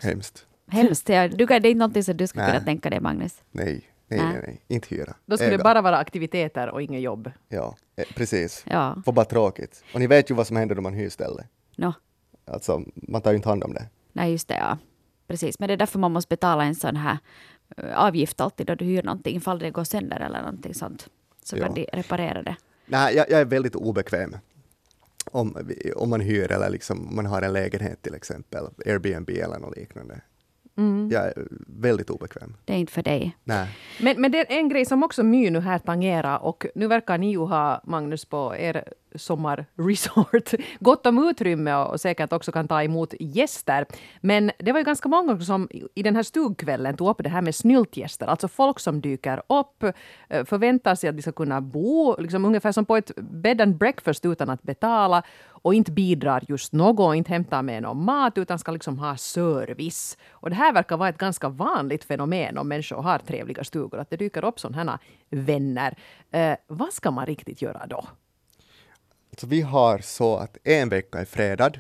Hemskt. 0.03 0.47
Hemskt. 0.69 1.09
Ja, 1.09 1.29
du, 1.29 1.47
kan- 1.47 1.63
det 1.63 1.69
är 1.69 1.71
inte 1.71 1.79
någonting 1.79 2.05
som 2.05 2.17
du 2.17 2.27
skulle 2.27 2.47
kunna 2.47 2.61
tänka 2.61 2.91
dig, 2.91 3.01
Magnus. 3.01 3.43
Nej, 3.51 3.91
nej, 4.09 4.21
Nej. 4.21 4.43
nej, 4.47 4.61
inte 4.69 4.95
hyra. 4.95 5.15
Då 5.27 5.37
skulle 5.37 5.49
Äga. 5.49 5.57
det 5.59 5.65
bara 5.65 5.83
vara 5.83 5.97
aktiviteter 5.99 6.69
och 6.69 6.83
inget 6.83 7.03
jobb. 7.03 7.31
Ja, 7.49 7.77
eh, 7.97 8.05
precis. 8.15 8.65
Ja, 8.67 9.03
Får 9.05 9.13
bara 9.13 9.25
tråkigt. 9.25 9.85
Och 9.95 10.01
ni 10.01 10.07
vet 10.07 10.31
ju 10.31 10.35
vad 10.35 10.47
som 10.47 10.57
händer 10.57 10.75
när 10.75 10.83
man 10.83 10.95
hyr 10.95 11.09
ställe. 11.09 11.45
no. 11.77 11.93
Alltså, 12.47 12.83
man 12.95 13.23
tar 13.23 13.31
ju 13.31 13.37
inte 13.37 13.49
hand 13.49 13.65
om 13.65 13.75
det. 13.75 13.87
Nej, 14.13 14.33
just 14.33 14.49
det. 14.49 14.55
Ja. 14.57 14.79
Precis. 15.27 15.59
Men 15.59 15.69
det 15.69 15.73
är 15.73 15.77
därför 15.77 15.99
man 15.99 16.13
måste 16.13 16.29
betala 16.29 16.65
en 16.65 16.75
sån 16.75 16.97
här 16.97 17.19
eh, 17.77 17.97
avgift 17.99 18.41
alltid 18.41 18.67
då 18.67 18.75
du 18.75 18.85
hyr 18.85 19.03
någonting, 19.03 19.37
ifall 19.37 19.59
det 19.59 19.71
går 19.71 19.85
sönder 19.85 20.21
eller 20.21 20.39
någonting 20.41 20.75
sånt. 20.75 21.09
Så 21.45 21.57
Ja. 21.57 21.65
kan 21.67 21.75
de 21.75 21.87
reparera 21.93 22.43
det. 22.43 22.57
Nej, 22.87 23.15
jag, 23.17 23.31
jag 23.31 23.41
är 23.41 23.45
väldigt 23.45 23.75
obekväm 23.75 24.37
om, 25.31 25.57
om 25.97 26.11
man 26.11 26.21
hyr 26.21 26.53
eller 26.53 26.71
liksom, 26.71 27.09
om 27.09 27.17
man 27.17 27.27
har 27.27 27.43
en 27.43 27.53
lägenhet 27.53 28.03
till 28.03 28.15
exempel, 28.15 28.65
Airbnb 28.87 29.31
eller 29.31 29.59
något 29.59 29.77
liknande. 29.77 30.21
Jag 31.11 31.25
är 31.27 31.33
väldigt 31.67 32.11
obekväm. 32.11 32.57
Det 32.65 32.73
är 32.73 32.77
inte 32.77 32.93
för 32.93 33.03
dig. 33.03 33.37
Nej. 33.45 33.69
Men, 34.01 34.21
men 34.21 34.33
det 34.33 34.39
är 34.53 34.59
en 34.59 34.69
grej 34.69 34.85
som 34.85 35.03
också 35.03 35.23
My 35.23 35.51
nu 35.51 35.61
här 35.61 35.79
tangerar 35.79 36.39
och 36.39 36.67
nu 36.75 36.87
verkar 36.87 37.19
ni 37.19 37.31
ju 37.31 37.39
ha, 37.39 37.81
Magnus, 37.85 38.25
på 38.25 38.55
er 38.57 38.85
sommarresort 39.15 40.55
gott 40.81 41.07
om 41.07 41.29
utrymme 41.29 41.75
och 41.75 42.01
säkert 42.01 42.33
också 42.33 42.53
kan 42.53 42.69
ta 42.69 42.83
emot 42.83 43.15
gäster. 43.21 43.87
Men 44.21 44.51
det 44.59 44.73
var 44.73 44.81
ju 44.81 44.85
ganska 44.85 45.09
många 45.09 45.41
som 45.41 45.69
i 45.95 46.03
den 46.03 46.17
här 46.17 46.23
stugkvällen 46.23 46.97
tog 46.97 47.09
upp 47.09 47.23
det 47.23 47.29
här 47.29 47.43
med 47.43 47.55
snyltgäster, 47.55 48.27
alltså 48.27 48.49
folk 48.49 48.81
som 48.81 49.01
dyker 49.01 49.43
upp, 49.49 49.83
eh, 50.29 50.45
förväntar 50.45 50.95
sig 50.95 51.09
att 51.09 51.17
de 51.17 51.23
ska 51.23 51.33
kunna 51.33 51.61
bo 51.61 52.17
liksom 52.19 52.45
ungefär 52.45 52.73
som 52.73 52.85
på 52.85 52.97
ett 52.97 53.11
bed 53.17 53.61
and 53.61 53.77
breakfast 53.77 54.27
utan 54.27 54.51
att 54.51 54.63
betala 54.63 55.23
och 55.65 55.75
inte 55.75 55.93
bidrar 55.93 56.45
just 56.49 56.73
något, 56.73 57.17
inte 57.17 57.33
hämtar 57.33 57.63
med 57.63 57.83
någon 57.83 58.05
mat 58.05 58.39
utan 58.39 58.59
ska 58.59 58.73
liksom 58.73 58.99
ha 58.99 59.17
service. 59.17 60.19
Och 60.31 60.51
det 60.51 60.57
här 60.57 60.73
verkar 60.73 60.97
vara 60.97 61.09
ett 61.09 61.19
ganska 61.19 61.49
vanligt 61.49 62.05
fenomen 62.05 62.59
om 62.59 62.69
människor 62.69 63.03
har 63.03 63.19
trevliga 63.19 63.65
stugor, 63.65 64.01
att 64.01 64.11
det 64.11 64.17
dyker 64.17 64.45
upp 64.45 64.61
sådana 64.61 64.91
här 64.93 64.99
vänner. 65.31 65.99
Eh, 66.31 66.57
vad 66.67 66.93
ska 66.93 67.11
man 67.11 67.27
riktigt 67.27 67.63
göra 67.63 67.87
då? 67.87 68.05
Så 69.41 69.47
vi 69.47 69.61
har 69.61 69.99
så 69.99 70.37
att 70.37 70.57
en 70.65 70.89
vecka 70.89 71.19
är 71.19 71.25
fredad. 71.25 71.79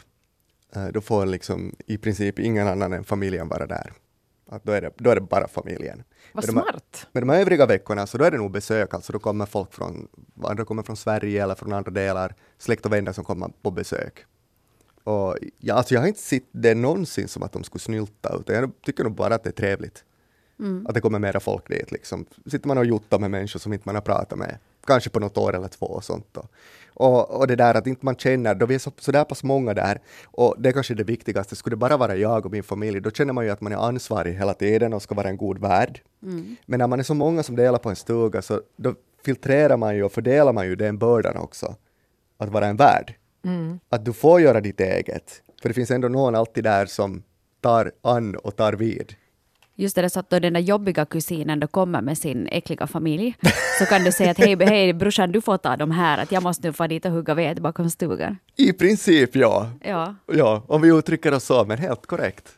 Eh, 0.77 0.87
Då 0.87 1.01
får 1.01 1.27
liksom 1.27 1.75
i 1.87 1.99
princip 1.99 2.38
ingen 2.38 2.69
annan 2.69 2.93
än 2.93 3.05
familjen 3.05 3.49
vara 3.49 3.67
där. 3.67 3.93
Att 4.49 4.64
då, 4.64 4.73
är 4.73 4.81
det, 4.81 4.90
då 4.97 5.11
är 5.11 5.14
det 5.14 5.21
bara 5.21 5.49
familjen. 5.49 6.03
Vad 6.33 6.47
Men 6.47 6.55
de 6.55 6.61
här- 6.61 6.71
smart! 6.71 7.07
Men 7.12 7.21
de 7.27 7.33
här 7.33 7.40
övriga 7.40 7.67
veckorna 7.67 8.07
så 8.07 8.19
då 8.19 8.25
är 8.25 8.31
det 8.31 8.37
nog 8.37 8.51
besök, 8.51 8.95
alltså 8.95 9.12
då 9.12 9.19
kommer 9.19 9.47
folk 9.47 9.75
från, 9.75 10.09
andra 10.45 10.64
kommer 10.64 10.83
från 10.83 10.97
Sverige 10.97 11.43
eller 11.43 11.55
från 11.55 11.73
andra 11.73 11.90
delar, 11.90 12.35
släkt 12.59 12.87
och 12.87 12.93
vänner 12.93 13.12
som 13.12 13.25
kommer 13.25 13.51
på 13.62 13.71
besök. 13.71 14.25
Och 15.05 15.37
ja, 15.59 15.75
alltså 15.75 15.95
jag 15.95 16.01
har 16.01 16.09
inte 16.09 16.21
sett 16.21 16.43
det 16.53 16.75
någonsin 16.75 17.29
som 17.29 17.43
att 17.43 17.53
de 17.53 17.64
skulle 17.64 17.81
snylta, 17.81 18.37
utan 18.40 18.55
jag 18.57 18.71
tycker 18.85 19.05
nog 19.05 19.14
bara 19.14 19.35
att 19.35 19.45
det 19.45 19.51
är 19.51 19.53
trevligt. 19.53 20.05
Att 20.88 20.95
det 20.95 21.01
kommer 21.01 21.19
mera 21.19 21.40
folk 21.40 21.69
dit. 21.69 21.93
Liksom. 21.93 22.27
Sitter 22.47 22.69
man 22.69 22.79
och 22.79 22.85
juttar 22.85 23.19
med 23.19 23.31
människor 23.31 23.61
som 23.61 23.73
inte 23.73 23.83
man 23.88 23.95
har 23.95 24.03
pratat 24.03 24.38
med, 24.38 24.59
kanske 24.87 25.11
på 25.11 25.21
något 25.21 25.38
år 25.38 25.55
eller 25.55 25.69
två 25.69 25.87
och 25.87 26.05
sånt. 26.05 26.27
Då. 26.33 26.49
Och, 26.94 27.30
och 27.40 27.46
det 27.46 27.57
där 27.57 27.74
att 27.74 27.87
inte 27.87 28.04
man 28.04 28.16
känner, 28.16 28.54
då 28.54 28.66
vi 28.66 28.74
är 28.74 28.78
så, 28.78 28.92
så 28.98 29.12
där 29.12 29.24
pass 29.24 29.42
många 29.44 29.74
där, 29.74 30.00
och 30.26 30.54
det 30.59 30.68
är 30.68 30.72
kanske 30.72 30.94
det 30.94 31.04
viktigaste, 31.04 31.57
skulle 31.57 31.72
det 31.72 31.78
bara 31.80 31.96
vara 31.96 32.16
jag 32.16 32.46
och 32.46 32.52
min 32.52 32.62
familj, 32.62 33.00
då 33.00 33.11
känner 33.11 33.33
man 33.33 33.44
ju 33.44 33.50
att 33.50 33.61
man 33.61 33.72
är 33.72 33.76
ansvarig 33.76 34.35
hela 34.35 34.54
tiden 34.54 34.92
och 34.92 35.02
ska 35.02 35.14
vara 35.14 35.28
en 35.28 35.37
god 35.37 35.59
värd. 35.59 36.00
Men 36.66 36.78
när 36.78 36.87
man 36.87 36.98
är 36.98 37.02
så 37.02 37.14
många 37.14 37.42
som 37.42 37.57
delar 37.57 37.78
på 37.78 37.88
en 37.88 37.96
stuga, 37.96 38.42
så 38.42 38.61
då 38.76 38.94
filtrerar 39.24 39.76
man 39.76 39.96
ju 39.96 40.02
och 40.04 40.12
fördelar 40.12 40.52
man 40.52 40.66
ju 40.66 40.76
den 40.76 40.98
bördan 40.98 41.37
också, 41.37 41.74
att 42.38 42.48
vara 42.48 42.66
en 42.66 42.76
värd. 42.76 43.14
Att 43.88 44.04
du 44.04 44.12
får 44.12 44.40
göra 44.40 44.61
ditt 44.61 44.80
eget, 44.80 45.42
för 45.62 45.68
det 45.68 45.74
finns 45.74 45.90
ändå 45.90 46.09
någon 46.09 46.35
alltid 46.35 46.64
där 46.64 46.87
som 46.87 47.22
tar 47.61 47.92
an 48.02 48.37
och 48.37 48.57
tar 48.57 48.72
vid. 48.72 49.14
Just 49.76 49.96
det, 49.96 50.10
så 50.10 50.20
att 50.20 50.30
då 50.30 50.38
den 50.38 50.52
där 50.52 50.60
jobbiga 50.60 51.04
kusinen 51.04 51.60
då 51.60 51.66
kommer 51.66 52.02
med 52.02 52.18
sin 52.18 52.48
äckliga 52.52 52.87
familj, 52.87 53.37
så 53.78 53.87
kan 53.87 54.04
du 54.04 54.12
säga 54.12 54.30
att 54.30 54.38
hej, 54.38 54.56
hej 54.60 54.92
brorsan, 54.92 55.32
du 55.32 55.40
får 55.40 55.56
ta 55.58 55.76
de 55.76 55.90
här, 55.90 56.18
att 56.18 56.32
jag 56.32 56.42
måste 56.42 56.66
nu 56.66 56.72
få 56.72 56.87
dit 56.87 57.04
och 57.04 57.12
hugga 57.12 57.34
ved 57.34 57.62
bakom 57.62 57.90
stugan. 57.90 58.38
I 58.56 58.72
princip 58.72 59.37
ja. 59.37 59.70
Ja. 59.80 60.14
Ja, 60.32 60.62
om 60.66 60.82
vi 60.82 60.88
uttrycker 60.88 61.34
oss 61.34 61.44
så, 61.44 61.64
men 61.64 61.78
helt 61.78 62.06
korrekt. 62.06 62.48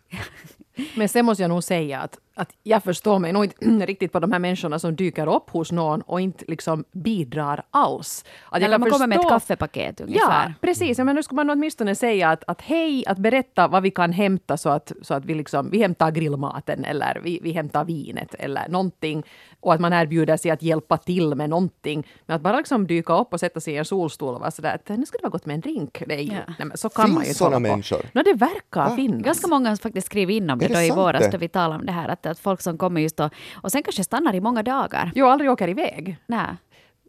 Men 0.95 1.09
sen 1.09 1.25
måste 1.25 1.43
jag 1.43 1.49
nog 1.49 1.65
säga 1.65 2.01
att, 2.01 2.19
att 2.39 2.53
jag 2.63 2.83
förstår 2.85 3.19
mig 3.19 3.33
nog 3.33 3.45
inte 3.45 3.87
riktigt 3.87 4.13
på 4.13 4.21
de 4.21 4.33
här 4.33 4.39
människorna 4.39 4.79
som 4.79 4.97
dyker 4.97 5.27
upp 5.37 5.51
hos 5.51 5.73
någon 5.73 6.01
och 6.01 6.21
inte 6.21 6.45
liksom 6.49 6.85
bidrar 6.93 7.63
alls. 7.71 8.25
Att 8.51 8.63
Eller 8.63 8.79
man 8.79 8.91
kommer 8.91 9.07
med 9.07 9.17
ett 9.17 9.23
förstå- 9.23 9.29
kaffepaket 9.29 10.01
ungefär. 10.01 10.47
Ja, 10.49 10.53
precis. 10.61 10.99
Men 10.99 11.17
nu 11.17 11.23
ska 11.23 11.35
man 11.35 11.51
åtminstone 11.51 11.95
säga 11.95 12.31
att, 12.31 12.45
att 12.47 12.61
hej, 12.61 13.05
att 13.07 13.19
berätta 13.19 13.69
vad 13.69 13.83
vi 13.83 13.91
kan 13.91 14.13
hämta 14.13 14.57
så 14.57 14.69
att, 14.69 14.93
så 15.03 15.15
att 15.15 15.25
vi, 15.25 15.35
liksom, 15.35 15.71
vi 15.71 15.79
hämtar 15.79 16.11
grillmaten 16.11 16.85
eller 16.85 17.21
vi, 17.25 17.41
vi 17.43 17.53
hämtar 17.53 17.85
vinet 17.85 18.35
eller 18.35 18.69
någonting. 18.69 19.23
Och 19.61 19.75
att 19.75 19.81
man 19.81 19.93
erbjuder 19.93 20.37
sig 20.37 20.51
att 20.51 20.63
hjälpa 20.63 20.97
till 20.97 21.35
med 21.35 21.51
någonting. 21.51 22.07
Men 22.27 22.37
att 22.37 22.43
bara 22.43 22.57
liksom 22.57 22.87
dyka 22.87 23.13
upp 23.19 23.33
och 23.33 23.41
sätta 23.41 23.61
sig 23.61 23.75
i 23.75 23.77
en 23.77 23.85
solstol 23.85 24.35
och 24.35 24.41
vara 24.41 24.51
sådär 24.51 24.75
att 24.75 24.99
nu 24.99 25.07
skulle 25.07 25.19
det 25.19 25.23
vara 25.23 25.31
gott 25.31 25.47
med 25.47 25.55
en 25.55 25.61
drink. 25.61 26.03
Det 26.07 26.15
är 26.15 26.19
ju, 26.23 26.33
Ja. 26.33 26.41
nej, 26.47 26.67
men 26.69 26.77
så 26.77 26.89
kan 26.89 27.05
Finns 27.05 27.41
man 27.41 27.51
ju 27.51 27.55
på. 27.55 27.61
människor? 27.61 28.01
No, 28.13 28.23
det 28.23 28.33
verkar 28.35 28.91
Va? 28.91 28.97
finnas. 28.97 29.23
Ganska 29.23 29.47
många 29.49 29.69
har 29.69 29.77
faktiskt 29.77 30.07
skrivit 30.07 30.35
in 30.43 30.51
om 30.51 30.59
det, 30.59 30.67
det 30.69 30.75
då 30.75 30.81
i 30.81 30.91
våras 30.91 31.23
det? 31.25 31.31
då 31.31 31.39
vi 31.39 31.49
talade 31.49 31.81
om 31.81 31.87
det 31.87 31.93
här, 31.93 32.09
att, 32.09 32.26
att 32.31 32.39
folk 32.39 32.61
som 32.61 32.79
kommer 32.79 33.01
just 33.01 33.17
då, 33.17 33.31
och 33.55 33.73
sen 33.73 33.83
kanske 33.83 34.05
stannar 34.05 34.35
i 34.35 34.41
många 34.41 34.63
dagar. 34.63 35.13
Jo, 35.15 35.27
aldrig 35.27 35.51
åker 35.51 35.69
iväg. 35.69 36.17
Nej. 36.27 36.47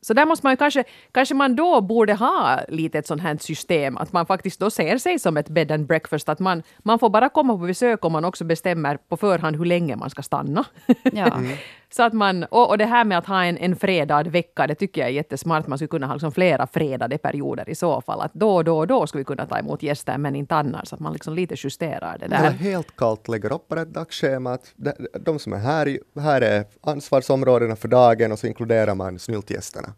Så 0.01 0.13
där 0.13 0.25
måste 0.25 0.45
man 0.45 0.53
ju 0.53 0.57
kanske, 0.57 0.83
kanske 1.11 1.35
man 1.35 1.55
då 1.55 1.81
borde 1.81 2.13
ha 2.13 2.59
lite 2.69 2.99
ett 2.99 3.07
sånt 3.07 3.21
här 3.21 3.37
system, 3.37 3.97
att 3.97 4.13
man 4.13 4.25
faktiskt 4.25 4.59
då 4.59 4.69
ser 4.69 4.97
sig 4.97 5.19
som 5.19 5.37
ett 5.37 5.49
bed 5.49 5.71
and 5.71 5.87
breakfast, 5.87 6.29
att 6.29 6.39
man, 6.39 6.63
man 6.77 6.99
får 6.99 7.09
bara 7.09 7.29
komma 7.29 7.53
på 7.53 7.65
besök 7.65 8.05
om 8.05 8.11
man 8.11 8.25
också 8.25 8.43
bestämmer 8.43 8.97
på 8.97 9.17
förhand 9.17 9.55
hur 9.55 9.65
länge 9.65 9.95
man 9.95 10.09
ska 10.09 10.21
stanna. 10.21 10.65
Ja. 11.03 11.27
Mm. 11.37 11.57
Så 11.89 12.03
att 12.03 12.13
man, 12.13 12.43
och, 12.43 12.69
och 12.69 12.77
det 12.77 12.85
här 12.85 13.03
med 13.05 13.17
att 13.17 13.25
ha 13.25 13.43
en, 13.43 13.57
en 13.57 13.75
fredad 13.75 14.27
vecka, 14.27 14.67
det 14.67 14.75
tycker 14.75 15.01
jag 15.01 15.09
är 15.09 15.13
jättesmart. 15.13 15.67
Man 15.67 15.77
skulle 15.77 15.87
kunna 15.87 16.07
ha 16.07 16.13
liksom 16.13 16.31
flera 16.31 16.67
fredade 16.67 17.17
perioder 17.17 17.69
i 17.69 17.75
så 17.75 18.01
fall. 18.01 18.21
Att 18.21 18.33
då 18.33 18.55
och 18.55 18.63
då 18.63 18.77
och 18.77 18.87
då 18.87 19.07
skulle 19.07 19.19
vi 19.19 19.25
kunna 19.25 19.45
ta 19.45 19.57
emot 19.59 19.83
gäster, 19.83 20.17
men 20.17 20.35
inte 20.35 20.55
annars. 20.55 20.93
Att 20.93 20.99
man 20.99 21.13
liksom 21.13 21.33
lite 21.33 21.55
justerar 21.57 22.17
det 22.17 22.25
Eller 22.25 22.41
där. 22.41 22.49
helt 22.51 22.95
kallt 22.95 23.27
lägger 23.27 23.53
upp 23.53 23.67
bara 23.67 23.81
ett 23.81 23.93
dagsschema. 23.93 24.53
Att 24.53 24.73
de, 24.75 24.91
de 25.19 25.39
som 25.39 25.53
är 25.53 25.57
här, 25.57 25.99
här 26.19 26.41
är 26.41 26.65
ansvarsområdena 26.81 27.75
för 27.75 27.87
dagen 27.87 28.31
och 28.31 28.39
så 28.39 28.47
inkluderar 28.47 28.95
man 28.95 29.19
snyltgästerna. 29.19 29.93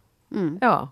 Ja, 0.61 0.91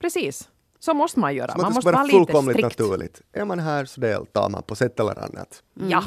precis. 0.00 0.48
Så 0.78 0.94
måste 0.94 1.20
man 1.20 1.34
göra. 1.34 1.52
Att 1.52 1.56
Man 1.56 1.70
det 1.70 1.74
måste 1.74 1.86
vara 1.88 1.96
vara 1.96 2.04
lite 2.04 2.16
fullkomligt 2.16 2.56
strikt. 2.58 2.78
naturligt. 2.78 3.20
Är 3.32 3.44
man 3.44 3.58
här 3.58 3.84
så 3.84 4.00
deltar 4.00 4.48
man 4.48 4.62
på 4.62 4.74
sätt 4.74 5.00
eller 5.00 5.18
annat. 5.24 5.62
Ja. 5.88 6.04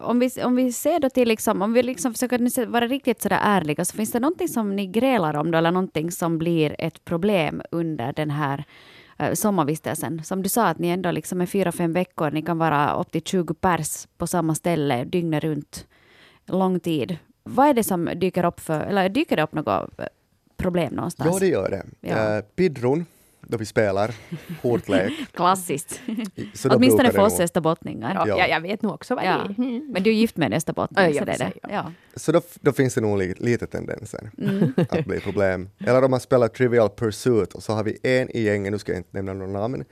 Om, 0.00 0.18
vi, 0.18 0.30
om 0.44 0.56
vi 0.56 0.72
ser 0.72 1.00
då 1.00 1.10
till, 1.10 1.28
liksom, 1.28 1.62
om 1.62 1.72
vi 1.72 1.82
liksom 1.82 2.12
försöker 2.12 2.66
vara 2.66 2.86
riktigt 2.86 3.22
sådär 3.22 3.40
ärliga, 3.42 3.84
så 3.84 3.96
finns 3.96 4.12
det 4.12 4.20
någonting 4.20 4.48
som 4.48 4.76
ni 4.76 4.86
grälar 4.86 5.36
om 5.36 5.50
då, 5.50 5.58
eller 5.58 5.70
någonting 5.70 6.10
som 6.10 6.38
blir 6.38 6.76
ett 6.78 7.04
problem 7.04 7.62
under 7.70 8.12
den 8.12 8.30
här 8.30 8.64
eh, 9.18 9.32
sommarvistelsen? 9.32 10.24
Som 10.24 10.42
du 10.42 10.48
sa, 10.48 10.66
att 10.66 10.78
ni 10.78 10.88
ändå 10.88 11.10
liksom 11.10 11.40
är 11.40 11.46
fyra, 11.46 11.72
fem 11.72 11.92
veckor, 11.92 12.30
ni 12.30 12.42
kan 12.42 12.58
vara 12.58 12.94
upp 12.94 13.12
till 13.12 13.22
20 13.22 13.54
pers 13.54 14.06
på 14.18 14.26
samma 14.26 14.54
ställe 14.54 15.04
dygnet 15.04 15.44
runt, 15.44 15.86
lång 16.46 16.80
tid. 16.80 17.18
Vad 17.42 17.68
är 17.68 17.74
det 17.74 17.84
som 17.84 18.10
dyker 18.16 18.44
upp 18.44 18.60
för, 18.60 18.80
eller 18.80 19.08
dyker 19.08 19.36
det 19.36 19.42
upp 19.42 19.52
något 19.52 19.98
eh, 19.98 20.06
problem 20.56 20.94
någonstans? 20.94 21.30
Ja, 21.32 21.38
det 21.38 21.48
gör 21.48 21.70
det. 21.70 21.86
Ja. 22.00 22.36
Eh, 22.36 22.42
Pidron, 22.42 23.06
då 23.48 23.56
vi 23.56 23.64
spelar 23.66 24.14
hortlek. 24.62 25.12
Klassiskt. 25.32 26.00
så 26.54 26.70
Åtminstone 26.70 27.10
för 27.10 27.18
det 27.18 27.24
oss 27.24 27.40
österbottningar. 27.40 28.14
Ja, 28.14 28.28
Ja. 28.28 28.38
jag, 28.38 28.48
jag 28.50 28.60
vet 28.60 28.82
nog 28.82 28.92
också 28.94 29.14
vad 29.14 29.24
Ja. 29.24 29.30
det 29.56 29.62
är. 29.62 29.66
Mm. 29.68 29.92
Men 29.92 30.02
du 30.02 30.10
är 30.10 30.14
gift 30.14 30.36
med 30.36 30.46
en 30.46 30.52
österbottning, 30.52 31.04
Ja, 31.14 31.18
så 31.18 31.24
det 31.24 31.32
är 31.32 31.38
det. 31.38 31.52
ja. 31.70 31.92
Så 32.16 32.32
då, 32.32 32.40
då 32.60 32.72
finns 32.72 32.94
det 32.94 33.00
nog 33.00 33.18
li, 33.18 33.34
lite 33.38 33.66
tendenser 33.66 34.30
Mm. 34.38 34.72
att 34.88 35.04
bli 35.04 35.20
problem. 35.20 35.68
Eller 35.78 36.04
om 36.04 36.10
man 36.10 36.20
spelar 36.20 36.48
Trivial 36.48 36.88
Pursuit 36.90 37.52
och 37.52 37.62
så 37.62 37.72
har 37.72 37.84
vi 37.84 37.98
en 38.02 38.30
i 38.36 38.40
gänget, 38.42 38.72
nu 38.72 38.78
ska 38.78 38.92
jag 38.92 38.98
inte 38.98 39.10
nämna 39.12 39.32
några 39.32 39.60
namn, 39.60 39.84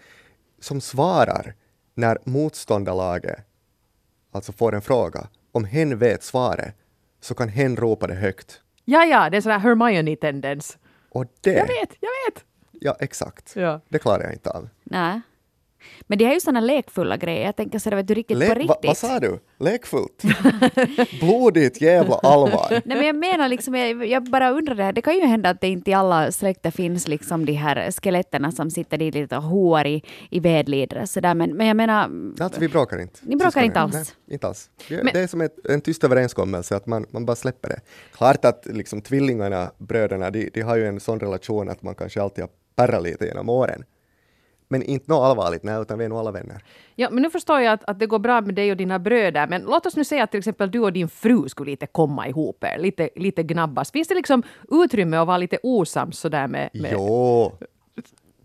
som 0.61 0.81
svarar 0.81 1.55
när 1.95 2.19
motståndarlaget 2.25 3.39
alltså 4.33 4.53
får 4.53 4.75
en 4.75 4.83
fråga. 4.83 5.27
Om 5.53 5.65
hen 5.65 5.99
vet 5.99 6.23
svaret 6.23 6.75
så 7.21 7.35
kan 7.35 7.49
hen 7.49 7.77
ropa 7.77 8.07
det 8.07 8.15
högt. 8.15 8.61
Ja, 8.85 9.05
ja, 9.05 9.31
det 9.31 9.37
är 9.37 9.41
sån 9.41 9.53
här 9.53 9.59
Hermione-tendens. 9.59 10.79
Och 11.11 11.25
det, 11.41 11.53
Jag 11.53 11.67
vet, 11.67 11.97
jag 12.01 12.11
vet! 12.27 12.45
Ja 12.85 12.97
exakt, 13.01 13.53
Ja. 13.57 13.81
det 13.89 13.99
klarar 13.99 14.23
jag 14.23 14.33
inte 14.33 14.51
av. 14.51 14.69
Nej. 14.85 15.21
Men 16.07 16.19
det 16.19 16.25
är 16.25 16.35
ju 16.35 16.41
sådana 16.41 16.61
lekfulla 16.61 17.17
grejer. 17.17 17.45
Jag 17.45 17.57
tänker 17.57 17.79
så 17.79 17.91
det 17.91 17.97
vet 17.97 18.07
du 18.09 18.15
riktigt 18.15 18.37
Le- 18.39 18.47
på 18.47 18.55
va, 18.55 18.59
riktigt. 18.61 18.87
vad 18.87 18.97
sa 18.97 19.21
du? 19.21 19.39
Lekfullt? 19.59 20.23
Blodigt 21.21 21.81
jävla 21.81 22.15
allvar. 22.15 22.67
Nej, 22.85 22.97
men 22.97 23.07
jag 23.07 23.17
menar 23.17 23.49
liksom, 23.49 23.75
jag, 23.75 24.07
jag 24.07 24.25
bara 24.25 24.51
undrar 24.51 24.75
det 24.75 24.83
här. 24.83 24.93
Det 24.93 25.03
kan 25.03 25.15
ju 25.15 25.21
hända 25.27 25.51
att 25.51 25.61
det 25.61 25.69
inte 25.69 25.91
i 25.91 25.95
alla 25.95 26.33
släkter 26.33 26.71
finns 26.71 27.09
liksom 27.09 27.45
de 27.45 27.53
här 27.53 27.91
skeletterna 27.91 28.53
som 28.53 28.71
sitter 28.71 28.99
dit 28.99 29.15
lite 29.15 29.37
hoar 29.37 29.87
i, 29.87 30.03
i 30.31 30.41
vedlidre. 30.41 31.07
Så 31.07 31.21
där. 31.21 31.35
Men, 31.35 31.57
men 31.57 31.67
jag 31.67 31.77
menar, 31.77 32.11
Alltså 32.41 32.61
vi 32.61 32.69
bråkar 32.69 33.01
inte. 33.01 33.21
Ni 33.23 33.37
bråkar 33.37 33.51
Syskonen. 33.51 33.67
inte 33.67 33.81
alls? 33.81 33.95
Nej, 33.95 34.35
inte 34.35 34.47
alls. 34.47 34.71
Det, 34.89 34.97
Men- 35.05 35.13
det 35.13 35.21
är 35.21 35.27
som 35.27 35.41
ett, 35.41 35.67
en 35.69 35.81
tyst 35.81 36.05
överenskommelse 36.05 36.77
att 36.77 36.87
man, 36.87 37.07
man 37.11 37.27
bara 37.27 37.37
släpper 37.37 37.69
det. 37.69 37.81
Klart 38.13 38.45
att 38.45 38.67
liksom 38.67 39.01
tvillingarna, 39.03 39.71
bröderna, 39.79 40.31
de, 40.31 40.51
de 40.55 40.61
har 40.61 40.77
ju 40.77 40.87
en 40.87 41.01
sån 41.01 41.21
relation 41.21 41.69
att 41.69 41.83
man 41.83 41.95
kanske 41.95 42.23
alltid 42.23 42.43
har 42.45 42.51
pärrat 42.77 43.03
lite 43.03 43.27
genom 43.27 43.49
åren. 43.49 43.85
Men 44.69 44.83
inte 44.83 45.13
något 45.13 45.25
allvarligt, 45.25 45.63
nej, 45.63 45.83
utan 45.83 45.99
vi 45.99 46.05
är 46.05 46.09
nog 46.09 46.19
alla 46.19 46.31
vänner. 46.31 46.65
Ja, 46.95 47.11
men 47.11 47.23
nu 47.23 47.31
förstår 47.31 47.61
jag 47.61 47.73
att, 47.73 47.85
att 47.85 47.99
det 47.99 48.07
går 48.07 48.19
bra 48.19 48.41
med 48.41 48.55
dig 48.55 48.71
och 48.71 48.77
dina 48.77 48.99
bröder, 48.99 49.47
men 49.47 49.63
låt 49.63 49.87
oss 49.87 49.97
nu 49.97 50.05
säga 50.05 50.25
att 50.25 50.31
till 50.31 50.39
exempel 50.39 50.71
du 50.71 50.81
och 50.81 50.93
din 50.93 51.09
fru 51.09 51.49
skulle 51.49 51.71
lite 51.71 51.87
komma 51.87 52.29
ihop 52.29 52.65
er, 52.65 52.79
lite, 52.79 53.09
lite 53.17 53.43
gnabbas. 53.43 53.93
Finns 53.93 54.09
det 54.09 54.15
liksom 54.15 54.43
utrymme 54.71 55.17
att 55.17 55.27
vara 55.27 55.39
lite 55.39 55.59
osams 55.63 56.19
sådär 56.19 56.47
med... 56.47 56.71
med 56.73 56.93
Jo, 56.93 57.53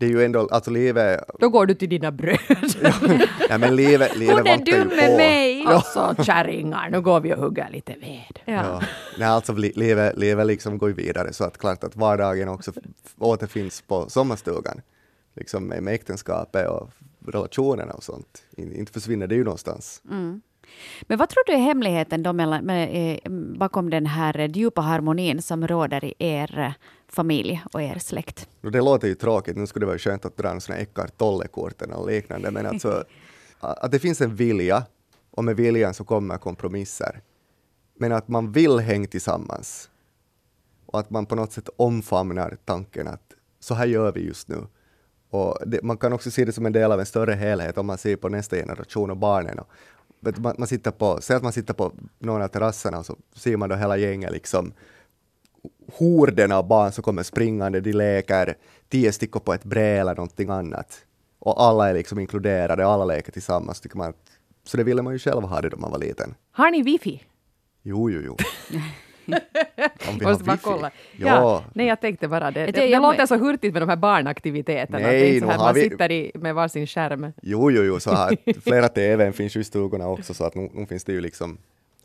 det 0.00 0.06
är 0.06 0.10
ju 0.10 0.24
ändå, 0.24 0.48
alltså 0.50 0.70
livet, 0.70 1.20
Då 1.38 1.48
går 1.48 1.66
du 1.66 1.74
till 1.74 1.88
dina 1.88 2.10
bröder. 2.12 3.18
nej 3.48 3.58
men 3.58 3.76
livet, 3.76 4.16
livet 4.16 4.36
hon 4.38 4.46
är 4.46 4.64
dum 4.64 4.88
med 4.88 5.10
på. 5.10 5.16
mig! 5.16 5.64
Alltså 5.66 6.14
kärringar, 6.24 6.90
nu 6.90 7.00
går 7.00 7.20
vi 7.20 7.34
och 7.34 7.38
hugger 7.38 7.68
lite 7.72 7.92
ved. 7.92 8.38
Ja. 8.44 8.52
Ja. 8.54 8.80
Nej, 9.18 9.28
alltså 9.28 9.52
li- 9.52 9.72
livet, 9.76 10.16
livet 10.18 10.46
liksom 10.46 10.78
går 10.78 10.88
ju 10.88 10.94
vidare 10.94 11.32
så 11.32 11.44
att 11.44 11.58
klart 11.58 11.84
att 11.84 11.96
vardagen 11.96 12.48
också 12.48 12.72
återfinns 13.18 13.82
på 13.82 14.08
sommarstugan. 14.10 14.80
Liksom 15.36 15.64
med, 15.66 15.82
med 15.82 15.94
äktenskapet 15.94 16.68
och 16.68 16.90
relationerna 17.26 17.92
och 17.92 18.04
sånt. 18.04 18.42
In, 18.56 18.72
inte 18.72 18.92
försvinner 18.92 19.26
det 19.26 19.34
ju 19.34 19.44
någonstans. 19.44 20.02
Men 21.02 21.18
vad 21.18 21.28
tror 21.28 21.42
du 21.46 21.52
är 21.52 21.56
hemligheten 21.58 22.22
då 22.22 22.32
mellan, 22.32 22.64
med, 22.64 22.88
eh, 22.92 23.30
bakom 23.58 23.90
den 23.90 24.06
här 24.06 24.38
eh, 24.38 24.50
djupa 24.50 24.80
harmonin 24.80 25.42
som 25.42 25.66
råder 25.68 26.04
i 26.04 26.14
er 26.18 26.58
eh, 26.58 26.72
familj 27.12 27.62
och 27.72 27.82
er 27.82 27.98
släkt? 27.98 28.48
Och 28.62 28.72
det 28.72 28.80
låter 28.80 29.08
ju 29.08 29.14
tråkigt, 29.14 29.56
nu 29.56 29.66
skulle 29.66 29.82
det 29.82 29.88
vara 29.88 29.98
skönt 29.98 30.24
att 30.24 30.36
dra 30.36 30.48
här 30.48 30.78
Eckart 30.78 31.18
Tolle-kort 31.18 31.82
eller 31.82 31.94
något 31.94 32.10
liknande, 32.10 32.50
men 32.50 32.66
alltså 32.66 33.04
att 33.60 33.92
det 33.92 33.98
finns 33.98 34.20
en 34.20 34.36
vilja 34.36 34.84
och 35.30 35.44
med 35.44 35.56
viljan 35.56 35.94
så 35.94 36.04
kommer 36.04 36.38
kompromisser. 36.38 37.20
Men 37.98 38.12
att 38.12 38.28
man 38.28 38.52
vill 38.52 38.78
hänga 38.78 39.06
tillsammans 39.06 39.90
och 40.86 41.00
att 41.00 41.10
man 41.10 41.26
på 41.26 41.34
något 41.34 41.52
sätt 41.52 41.68
omfamnar 41.76 42.56
tanken 42.64 43.08
att 43.08 43.34
så 43.60 43.74
här 43.74 43.86
gör 43.86 44.12
vi 44.12 44.20
just 44.20 44.48
nu. 44.48 44.66
Och 45.30 45.58
det, 45.66 45.82
man 45.82 45.96
kan 45.96 46.12
också 46.12 46.30
se 46.30 46.44
det 46.44 46.52
som 46.52 46.66
en 46.66 46.72
del 46.72 46.92
av 46.92 47.00
en 47.00 47.06
större 47.06 47.34
helhet 47.34 47.78
om 47.78 47.86
man 47.86 47.98
ser 47.98 48.16
på 48.16 48.28
nästa 48.28 48.56
generation 48.56 49.10
och 49.10 49.16
barnen. 49.16 49.58
Och, 49.58 49.68
man, 50.38 50.54
man 50.58 50.68
sitter 50.68 50.90
på, 50.90 51.18
säg 51.20 51.36
att 51.36 51.42
man 51.42 51.52
sitter 51.52 51.74
på 51.74 51.92
någon 52.18 52.42
av 52.42 52.48
terrasserna 52.48 52.98
och 52.98 53.06
så 53.06 53.16
ser 53.34 53.56
man 53.56 53.68
då 53.68 53.76
hela 53.76 53.96
gänget 53.96 54.32
liksom 54.32 54.72
horden 55.92 56.52
av 56.52 56.68
barn 56.68 56.92
som 56.92 57.02
kommer 57.02 57.22
springande, 57.22 57.80
de 57.80 57.92
leker 57.92 58.54
tio 58.88 59.12
stycken 59.12 59.40
på 59.40 59.54
ett 59.54 59.64
bräde 59.64 60.00
eller 60.00 60.14
någonting 60.14 60.50
annat. 60.50 61.04
Och 61.38 61.62
alla 61.62 61.88
är 61.90 61.94
liksom 61.94 62.18
inkluderade, 62.18 62.86
alla 62.86 63.04
leker 63.04 63.32
tillsammans. 63.32 63.80
Tycker 63.80 63.96
man 63.96 64.12
så 64.64 64.76
det 64.76 64.84
ville 64.84 65.02
man 65.02 65.12
ju 65.12 65.18
själv 65.18 65.42
ha 65.42 65.60
det 65.60 65.68
då 65.68 65.76
man 65.76 65.90
var 65.90 65.98
liten. 65.98 66.34
Har 66.52 66.70
ni 66.70 66.82
wifi? 66.82 67.22
Jo, 67.82 68.10
jo, 68.10 68.20
jo. 68.24 68.36
Om 70.08 70.18
vi 70.18 70.26
Måste 70.26 70.26
har 70.26 70.34
bara 70.46 70.52
wifi. 70.52 70.64
kolla. 70.64 70.90
Ja. 71.16 71.64
Nej, 71.74 71.86
jag 71.86 72.00
tänkte 72.00 72.28
bara 72.28 72.50
det. 72.50 72.60
Jag 72.60 72.74
Det, 72.74 72.80
det 72.80 72.86
jag- 72.86 73.02
låter 73.02 73.26
så 73.26 73.36
hurtigt 73.36 73.72
med 73.72 73.82
de 73.82 73.88
här 73.88 73.96
barnaktiviteterna. 73.96 74.98
Nej, 74.98 75.40
det 75.40 75.46
här, 75.46 75.52
har 75.56 75.64
man 75.64 75.74
vi- 75.74 75.80
sitter 75.80 76.12
i, 76.12 76.30
med 76.34 76.54
varsin 76.54 76.86
skärm. 76.86 77.32
Jo, 77.42 77.70
jo, 77.70 77.82
jo, 77.82 78.00
så 78.00 78.10
här, 78.14 78.36
flera 78.60 78.88
TVn 78.88 79.32
finns 79.32 79.56
ju 79.56 79.60
i 79.60 79.64
stugorna 79.64 80.08
också, 80.08 80.34
så 80.34 80.44
att 80.44 80.54
nu, 80.54 80.70
nu 80.74 80.86
finns 80.86 81.04
det 81.04 81.12
ju 81.12 81.20
liksom 81.20 81.58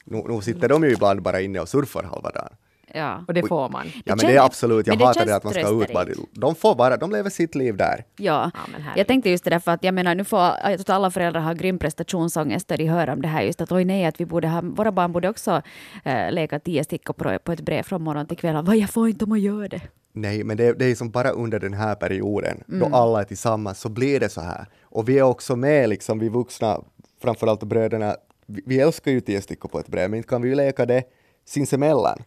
Nu, 0.04 0.24
nu 0.28 0.42
sitter 0.42 0.70
de 0.70 0.84
ju 0.84 0.92
ibland 0.92 1.22
bara 1.22 1.42
inne 1.42 1.60
och 1.60 1.70
surfar 1.70 2.04
halva 2.04 2.30
dagen. 2.30 2.54
Ja. 2.94 3.24
Och 3.28 3.34
det 3.34 3.48
får 3.48 3.70
man. 3.70 3.86
Ja, 4.06 4.16
men 4.16 4.26
det 4.26 4.36
är 4.36 4.46
absolut, 4.46 4.88
jag 4.88 4.96
hatar 4.96 5.26
det 5.26 5.36
att 5.36 5.44
man 5.44 5.54
ska 5.54 5.84
ut 5.84 5.94
bara. 5.94 6.06
De 6.32 6.56
får 6.56 6.76
bara, 6.76 6.98
de 6.98 7.12
lever 7.12 7.30
sitt 7.30 7.56
liv 7.56 7.78
där. 7.78 8.06
Ja, 8.16 8.52
Ja, 8.54 8.80
jag 8.96 9.08
tänkte 9.08 9.30
just 9.30 9.44
det 9.44 9.50
där 9.50 9.60
för 9.60 9.72
att 9.72 9.84
jag 9.84 9.94
menar 9.94 10.16
nu 10.16 10.24
får 10.24 10.38
alla 10.88 11.12
föräldrar 11.12 11.42
har 11.42 11.54
grym 11.54 11.80
prestationsångest 11.80 12.70
när 12.70 12.78
de 12.78 12.88
hör 12.88 13.10
om 13.10 13.22
det 13.22 13.28
här 13.28 13.42
just 13.42 13.62
att 13.62 13.72
oj 13.72 13.86
nej 13.86 14.06
att 14.06 14.20
vi 14.22 14.26
borde 14.26 14.48
ha, 14.48 14.62
våra 14.64 14.92
barn 14.92 15.12
borde 15.12 15.30
också 15.30 15.62
äh, 16.04 16.32
leka 16.32 16.60
tio 16.60 16.84
stickor 16.84 17.14
på, 17.14 17.40
på 17.40 17.52
ett 17.52 17.62
brev 17.62 17.84
från 17.84 18.04
morgon 18.04 18.26
till 18.28 18.38
kväll. 18.38 18.66
Vad 18.66 18.78
jag 18.78 18.90
får 18.90 19.10
inte 19.10 19.26
om 19.26 19.32
att 19.32 19.40
göra 19.40 19.68
det. 19.68 19.82
Nej, 20.14 20.44
men 20.44 20.58
det, 20.58 20.74
det 20.74 20.86
är 20.86 20.96
som 20.96 21.12
bara 21.12 21.30
under 21.30 21.60
den 21.60 21.74
här 21.74 21.96
perioden, 21.96 22.64
Mm. 22.68 22.80
då 22.80 22.98
alla 22.98 23.20
är 23.22 23.24
tillsammans, 23.24 23.80
så 23.80 23.90
blir 23.90 24.20
det 24.20 24.30
så 24.30 24.42
här. 24.42 24.66
Och 24.84 25.10
vi 25.10 25.20
är 25.20 25.24
också 25.24 25.56
med, 25.56 25.90
liksom, 25.90 26.20
vi 26.20 26.30
vuxna, 26.30 26.80
framförallt 27.22 27.64
bröderna, 27.64 28.16
vi, 28.46 28.62
vi 28.66 28.80
älskar 28.80 29.12
ju 29.12 29.22
tio 29.22 29.42
stycken 29.42 29.70
på 29.70 29.80
ett 29.80 29.88
brev, 29.88 30.10
men 30.10 30.18
inte 30.18 30.30
kan 30.30 30.42
vi 30.42 30.50
ju 30.50 30.56
leka 30.56 30.86
det 30.86 31.04
sinsemellan. 31.46 32.24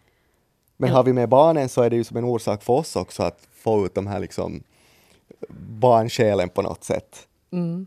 Men 0.80 0.90
har 0.90 1.02
vi 1.02 1.12
med 1.12 1.28
barnen 1.28 1.68
så 1.68 1.82
är 1.82 1.90
det 1.90 1.96
ju 1.96 2.04
som 2.04 2.16
en 2.16 2.24
orsak 2.24 2.62
för 2.62 2.72
oss 2.72 2.96
också 2.96 3.22
att 3.22 3.48
få 3.52 3.86
ut 3.86 3.94
de 3.94 4.06
här 4.06 4.20
liksom 4.20 4.62
barnsjälen 5.58 6.48
på 6.48 6.62
något 6.62 6.84
sätt. 6.84 7.28
Mm. 7.52 7.86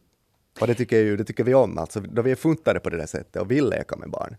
Och 0.59 0.67
det 0.67 0.75
tycker, 0.75 0.97
ju, 0.97 1.17
det 1.17 1.23
tycker 1.23 1.43
vi 1.43 1.53
om, 1.53 1.77
alltså, 1.77 1.99
då 1.99 2.21
vi 2.21 2.31
är 2.31 2.35
funtade 2.35 2.79
på 2.79 2.89
det 2.89 2.97
där 2.97 3.05
sättet 3.05 3.41
och 3.41 3.51
vill 3.51 3.69
leka 3.69 3.95
med 3.95 4.09
barn. 4.09 4.35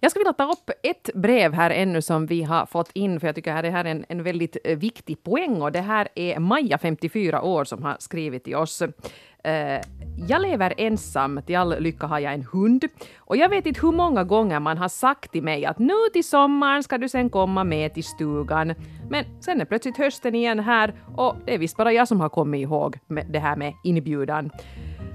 Jag 0.00 0.10
skulle 0.10 0.20
vilja 0.20 0.32
ta 0.32 0.52
upp 0.52 0.70
ett 0.82 1.10
brev 1.14 1.52
här 1.52 1.70
ännu 1.70 2.02
som 2.02 2.26
vi 2.26 2.42
har 2.42 2.66
fått 2.66 2.90
in, 2.92 3.20
för 3.20 3.26
jag 3.28 3.34
tycker 3.34 3.54
att 3.54 3.62
det 3.62 3.70
här 3.70 3.84
är 3.84 3.90
en, 3.90 4.04
en 4.08 4.22
väldigt 4.22 4.56
eh, 4.64 4.78
viktig 4.78 5.22
poäng. 5.22 5.62
Och 5.62 5.72
det 5.72 5.80
här 5.80 6.08
är 6.14 6.38
Maja, 6.38 6.78
54 6.78 7.42
år, 7.42 7.64
som 7.64 7.82
har 7.82 7.96
skrivit 8.00 8.44
till 8.44 8.56
oss. 8.56 8.82
Eh, 9.46 9.80
jag 10.28 10.42
lever 10.42 10.74
ensam, 10.76 11.40
till 11.46 11.56
all 11.56 11.80
lycka 11.80 12.06
har 12.06 12.18
jag 12.18 12.34
en 12.34 12.46
hund. 12.52 12.84
Och 13.18 13.36
jag 13.36 13.48
vet 13.48 13.66
inte 13.66 13.80
hur 13.80 13.92
många 13.92 14.24
gånger 14.24 14.60
man 14.60 14.78
har 14.78 14.88
sagt 14.88 15.32
till 15.32 15.42
mig 15.42 15.66
att 15.66 15.78
nu 15.78 15.94
till 16.12 16.24
sommaren 16.24 16.82
ska 16.82 16.98
du 16.98 17.08
sen 17.08 17.30
komma 17.30 17.64
med 17.64 17.94
till 17.94 18.04
stugan. 18.04 18.74
Men 19.10 19.24
sen 19.40 19.60
är 19.60 19.64
plötsligt 19.64 19.96
hösten 19.96 20.34
igen 20.34 20.60
här 20.60 20.94
och 21.16 21.36
det 21.46 21.54
är 21.54 21.58
visst 21.58 21.76
bara 21.76 21.92
jag 21.92 22.08
som 22.08 22.20
har 22.20 22.28
kommit 22.28 22.60
ihåg 22.60 22.98
med 23.06 23.26
det 23.30 23.38
här 23.38 23.56
med 23.56 23.72
inbjudan. 23.84 24.50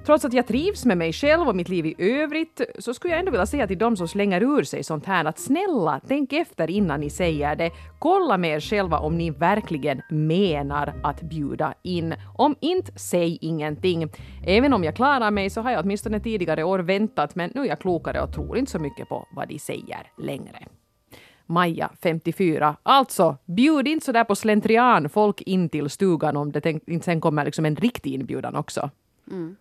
Trots 0.06 0.26
att 0.26 0.34
jag 0.34 0.48
trivs 0.48 0.86
med 0.86 0.98
mig 0.98 1.14
själv 1.14 1.48
och 1.48 1.56
mitt 1.56 1.70
liv 1.70 1.86
i 1.86 1.96
övrigt 1.98 2.62
så 2.80 2.94
skulle 2.94 3.14
jag 3.14 3.20
ändå 3.20 3.32
vilja 3.32 3.46
säga 3.46 3.68
till 3.68 3.78
de 3.78 3.98
som 3.98 4.08
slänger 4.08 4.44
ur 4.44 4.64
sig 4.64 4.84
sånt 4.84 5.06
här 5.06 5.26
att 5.26 5.40
snälla, 5.40 6.02
tänk 6.08 6.34
efter 6.34 6.70
innan 6.70 7.00
ni 7.00 7.10
säger 7.10 7.56
det. 7.56 7.72
Kolla 8.00 8.38
med 8.38 8.56
er 8.56 8.60
själva 8.60 9.00
om 9.00 9.18
ni 9.18 9.30
verkligen 9.30 10.02
menar 10.10 10.94
att 11.04 11.22
bjuda 11.22 11.74
in. 11.84 12.16
Om 12.38 12.56
inte, 12.60 12.92
säg 13.00 13.38
ingenting. 13.42 14.12
Även 14.46 14.74
om 14.74 14.84
jag 14.84 14.96
klarar 14.96 15.32
mig 15.32 15.50
så 15.50 15.62
har 15.62 15.72
jag 15.72 15.84
åtminstone 15.84 16.20
tidigare 16.20 16.64
år 16.64 16.80
väntat 16.80 17.36
men 17.36 17.52
nu 17.56 17.62
är 17.62 17.66
jag 17.66 17.80
klokare 17.80 18.22
och 18.22 18.34
tror 18.34 18.58
inte 18.58 18.72
så 18.72 18.80
mycket 18.80 19.10
på 19.10 19.28
vad 19.36 19.48
de 19.48 19.60
säger 19.60 20.12
längre. 20.18 20.68
Maja, 21.46 21.90
54. 22.04 22.76
Alltså, 22.84 23.38
bjud 23.46 23.88
inte 23.88 24.06
så 24.06 24.12
där 24.12 24.24
på 24.24 24.36
slentrian 24.36 25.10
folk 25.10 25.42
in 25.42 25.70
till 25.70 25.90
stugan 25.90 26.38
om 26.38 26.52
det 26.52 26.66
inte 26.66 27.06
sen 27.06 27.22
kommer 27.22 27.46
liksom 27.46 27.66
en 27.66 27.76
riktig 27.76 28.14
inbjudan 28.14 28.56
också. 28.56 28.90
Mm. 29.32 29.56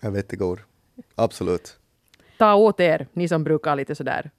Jag 0.00 0.10
vet 0.10 0.28
det 0.28 0.36
går. 0.36 0.66
Absolut. 1.14 1.76
ta 2.38 2.54
åt 2.54 2.80
er, 2.80 3.06
ni 3.12 3.28
som 3.28 3.44
brukar 3.44 3.76
lite 3.76 3.94
sådär 3.94 4.30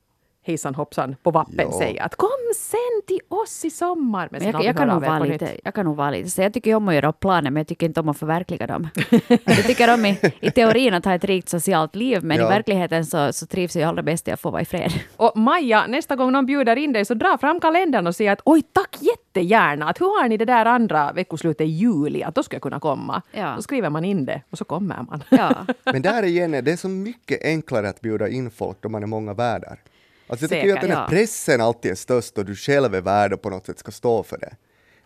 hejsan 0.48 0.76
hoppsan 0.76 1.16
på 1.24 1.32
vappen 1.32 1.56
Ja. 1.58 1.72
säga 1.80 2.04
att 2.04 2.16
kom 2.16 2.30
sen 2.56 3.02
till 3.08 3.20
oss 3.30 3.66
i 3.66 3.70
sommar. 3.70 4.28
Men 4.32 4.44
Men 4.44 4.52
jag, 4.52 4.64
jag, 4.64 4.78
kan 4.78 4.88
nog 4.88 5.02
vara 5.02 5.20
lite, 5.20 5.50
jag 5.64 5.74
kan 5.74 5.86
nog 5.86 5.96
vara 5.96 6.10
lite 6.12 6.30
så. 6.30 6.42
Jag 6.42 6.54
tycker 6.54 6.76
om 6.76 6.88
att 6.88 6.96
göra 6.96 7.10
upp 7.10 7.20
planer, 7.20 7.52
men 7.52 7.60
jag 7.60 7.68
tycker 7.68 7.86
inte 7.86 8.00
om 8.00 8.10
att 8.10 8.18
förverkliga 8.18 8.68
dem. 8.68 8.90
jag 9.28 9.66
tycker 9.68 9.94
om 9.94 10.06
i, 10.06 10.20
i 10.40 10.52
teorin 10.52 10.94
att 10.94 11.06
ha 11.06 11.14
ett 11.14 11.24
rikt 11.24 11.50
socialt 11.50 11.96
liv, 11.96 12.24
men 12.24 12.38
Ja. 12.38 12.46
i 12.46 12.50
verkligheten 12.50 13.06
så, 13.06 13.34
så 13.34 13.46
trivs 13.48 13.76
jag 13.76 13.90
allra 13.90 14.04
bäst 14.04 14.28
i 14.28 14.32
att 14.32 14.40
få 14.40 14.50
vara 14.52 14.62
i 14.62 14.66
fred. 14.66 14.92
Och 15.18 15.38
Maja, 15.38 15.88
nästa 15.88 16.16
gång 16.16 16.32
någon 16.32 16.46
bjuder 16.46 16.76
in 16.76 16.94
dig 16.94 17.06
så 17.06 17.14
dra 17.14 17.38
fram 17.38 17.60
kalendern 17.60 18.08
och 18.08 18.16
säg 18.16 18.28
att 18.28 18.42
oj 18.46 18.62
tack 18.74 18.98
jättegärna, 19.00 19.90
att 19.90 20.02
hur 20.02 20.22
har 20.22 20.30
ni 20.30 20.38
det 20.38 20.46
där 20.46 20.66
andra 20.66 21.12
veckoslutet 21.14 21.62
i 21.62 21.70
juli, 21.70 22.24
att 22.24 22.36
då 22.36 22.44
ska 22.44 22.56
jag 22.56 22.62
kunna 22.62 22.80
komma. 22.80 23.22
Ja. 23.32 23.54
Då 23.56 23.62
skriver 23.62 23.90
man 23.90 24.06
in 24.06 24.26
det 24.26 24.42
och 24.50 24.58
så 24.58 24.66
kommer 24.66 25.06
man. 25.10 25.24
Ja. 25.30 25.52
Men 25.94 26.02
där 26.02 26.24
igen, 26.24 26.54
är 26.54 26.62
det 26.62 26.72
är 26.72 26.78
så 26.78 26.90
mycket 26.90 27.44
enklare 27.46 27.90
att 27.90 28.02
bjuda 28.02 28.28
in 28.30 28.52
folk 28.52 28.78
då 28.82 28.90
man 28.90 29.04
är 29.04 29.08
många 29.08 29.34
värdar. 29.34 29.80
Alltså 30.28 30.44
jag 30.44 30.50
tycker 30.50 30.66
ju 30.66 30.72
att 30.72 30.82
den 30.82 30.92
här 30.92 30.98
Säkert, 30.98 31.10
pressen 31.10 31.62
alltid 31.62 31.92
är 31.92 31.96
störst 31.96 32.38
och 32.38 32.46
du 32.46 32.56
själv 32.56 32.96
är 32.96 33.02
värd 33.02 33.34
och 33.34 33.42
på 33.42 33.50
något 33.50 33.66
sätt 33.66 33.80
ska 33.80 33.92
stå 33.92 34.24
för 34.24 34.38
det. 34.38 34.56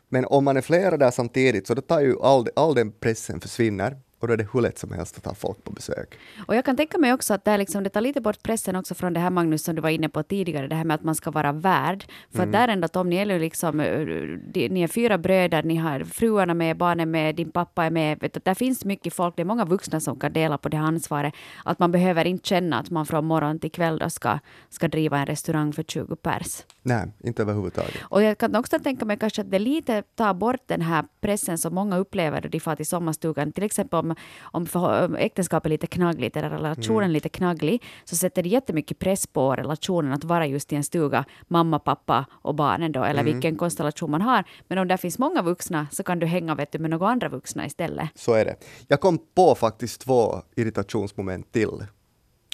Men 0.09 0.25
om 0.25 0.43
man 0.43 0.57
är 0.57 0.61
flera 0.61 0.97
där 0.97 1.11
samtidigt 1.11 1.67
så 1.67 1.73
då 1.73 1.81
tar 1.81 1.99
ju 1.99 2.21
all, 2.21 2.47
all 2.55 2.75
den 2.75 2.91
pressen 2.91 3.41
försvinner 3.41 3.97
och 4.21 4.27
då 4.27 4.33
är 4.33 4.37
det 4.37 4.47
hur 4.53 4.61
lätt 4.61 4.79
som 4.79 4.91
helst 4.91 5.17
att 5.17 5.25
ha 5.25 5.33
folk 5.33 5.63
på 5.63 5.71
besök. 5.71 6.17
Och 6.47 6.55
jag 6.55 6.65
kan 6.65 6.77
tänka 6.77 6.97
mig 6.97 7.13
också 7.13 7.33
att 7.33 7.45
det, 7.45 7.57
liksom, 7.57 7.83
det 7.83 7.89
tar 7.89 8.01
lite 8.01 8.21
bort 8.21 8.43
pressen 8.43 8.75
också 8.75 8.95
från 8.95 9.13
det 9.13 9.19
här 9.19 9.29
Magnus 9.29 9.63
som 9.63 9.75
du 9.75 9.81
var 9.81 9.89
inne 9.89 10.09
på 10.09 10.23
tidigare, 10.23 10.67
det 10.67 10.75
här 10.75 10.83
med 10.83 10.95
att 10.95 11.03
man 11.03 11.15
ska 11.15 11.31
vara 11.31 11.51
värd. 11.51 12.05
För 12.31 12.43
att 12.43 12.51
där 12.51 12.67
ändå 12.67 12.87
Tom, 12.87 13.09
ni 13.09 13.15
är 13.15 13.39
liksom, 13.39 13.79
eh, 13.79 14.69
ni 14.69 14.81
är 14.81 14.87
fyra 14.87 15.17
bröder, 15.17 15.63
ni 15.63 15.75
har 15.75 16.03
fruarna 16.03 16.53
med, 16.53 16.77
barnen 16.77 17.11
med, 17.11 17.35
din 17.35 17.51
pappa 17.51 17.85
är 17.85 17.89
med. 17.89 18.19
Vet 18.19 18.33
du, 18.33 18.39
där 18.43 18.53
finns 18.53 18.85
mycket 18.85 19.13
folk, 19.13 19.35
det 19.35 19.41
är 19.41 19.45
många 19.45 19.65
vuxna 19.65 19.99
som 19.99 20.19
kan 20.19 20.33
dela 20.33 20.57
på 20.57 20.69
det 20.69 20.77
här 20.77 20.85
ansvaret. 20.85 21.33
Att 21.65 21.79
man 21.79 21.91
behöver 21.91 22.25
inte 22.25 22.47
känna 22.47 22.79
att 22.79 22.89
man 22.89 23.05
från 23.05 23.25
morgon 23.25 23.59
till 23.59 23.71
kväll 23.71 23.97
då 23.97 24.09
ska, 24.09 24.39
ska 24.69 24.87
driva 24.87 25.19
en 25.19 25.25
restaurang 25.25 25.73
för 25.73 25.83
20 25.83 26.15
pers. 26.15 26.63
Nej, 26.83 27.07
inte 27.23 27.41
överhuvudtaget. 27.41 27.95
Och 28.01 28.23
jag 28.23 28.37
kan 28.37 28.55
också 28.55 28.79
tänka 28.79 29.05
mig 29.05 29.17
kanske 29.17 29.41
att 29.41 29.51
det 29.51 29.59
lite 29.59 30.01
tar 30.01 30.33
bort 30.33 30.61
den 30.65 30.81
här 30.81 31.05
pressen 31.21 31.57
som 31.57 31.75
många 31.75 31.97
upplever 31.97 32.41
då 32.41 32.49
de 32.49 32.59
far 32.59 32.75
till 32.75 32.85
sommarstugan. 32.85 33.51
Till 33.51 33.63
exempel 33.63 33.99
om, 33.99 34.15
om, 34.41 34.65
för, 34.65 35.05
om 35.05 35.15
äktenskapet 35.15 35.65
är 35.65 35.69
lite 35.69 35.87
knaggligt 35.87 36.37
eller 36.37 36.49
relationen 36.49 37.13
lite 37.13 37.29
knagglig 37.29 37.83
så 38.03 38.15
sätter 38.15 38.43
det 38.43 38.49
jättemycket 38.49 38.99
press 38.99 39.27
på 39.27 39.55
relationen 39.55 40.13
att 40.13 40.23
vara 40.23 40.47
just 40.47 40.73
i 40.73 40.75
en 40.75 40.83
stuga, 40.83 41.25
mamma, 41.47 41.79
pappa 41.79 42.25
och 42.31 42.55
barnen 42.55 42.91
då, 42.91 43.03
eller 43.03 43.23
vilken 43.23 43.55
konstellation 43.55 44.11
man 44.11 44.21
har. 44.21 44.43
Men 44.67 44.77
om 44.77 44.87
det 44.87 44.97
finns 44.97 45.19
många 45.19 45.41
vuxna 45.41 45.87
så 45.91 46.03
kan 46.03 46.19
du 46.19 46.25
hänga 46.25 46.55
vet 46.55 46.71
du, 46.71 46.79
med 46.79 46.89
några 46.89 47.07
andra 47.07 47.29
vuxna 47.29 47.65
istället. 47.65 48.09
Så 48.15 48.33
är 48.33 48.45
det. 48.45 48.55
Jag 48.87 48.99
kom 48.99 49.19
på 49.35 49.55
faktiskt 49.55 50.01
två 50.01 50.41
irritationsmoment 50.55 51.51
till. 51.51 51.85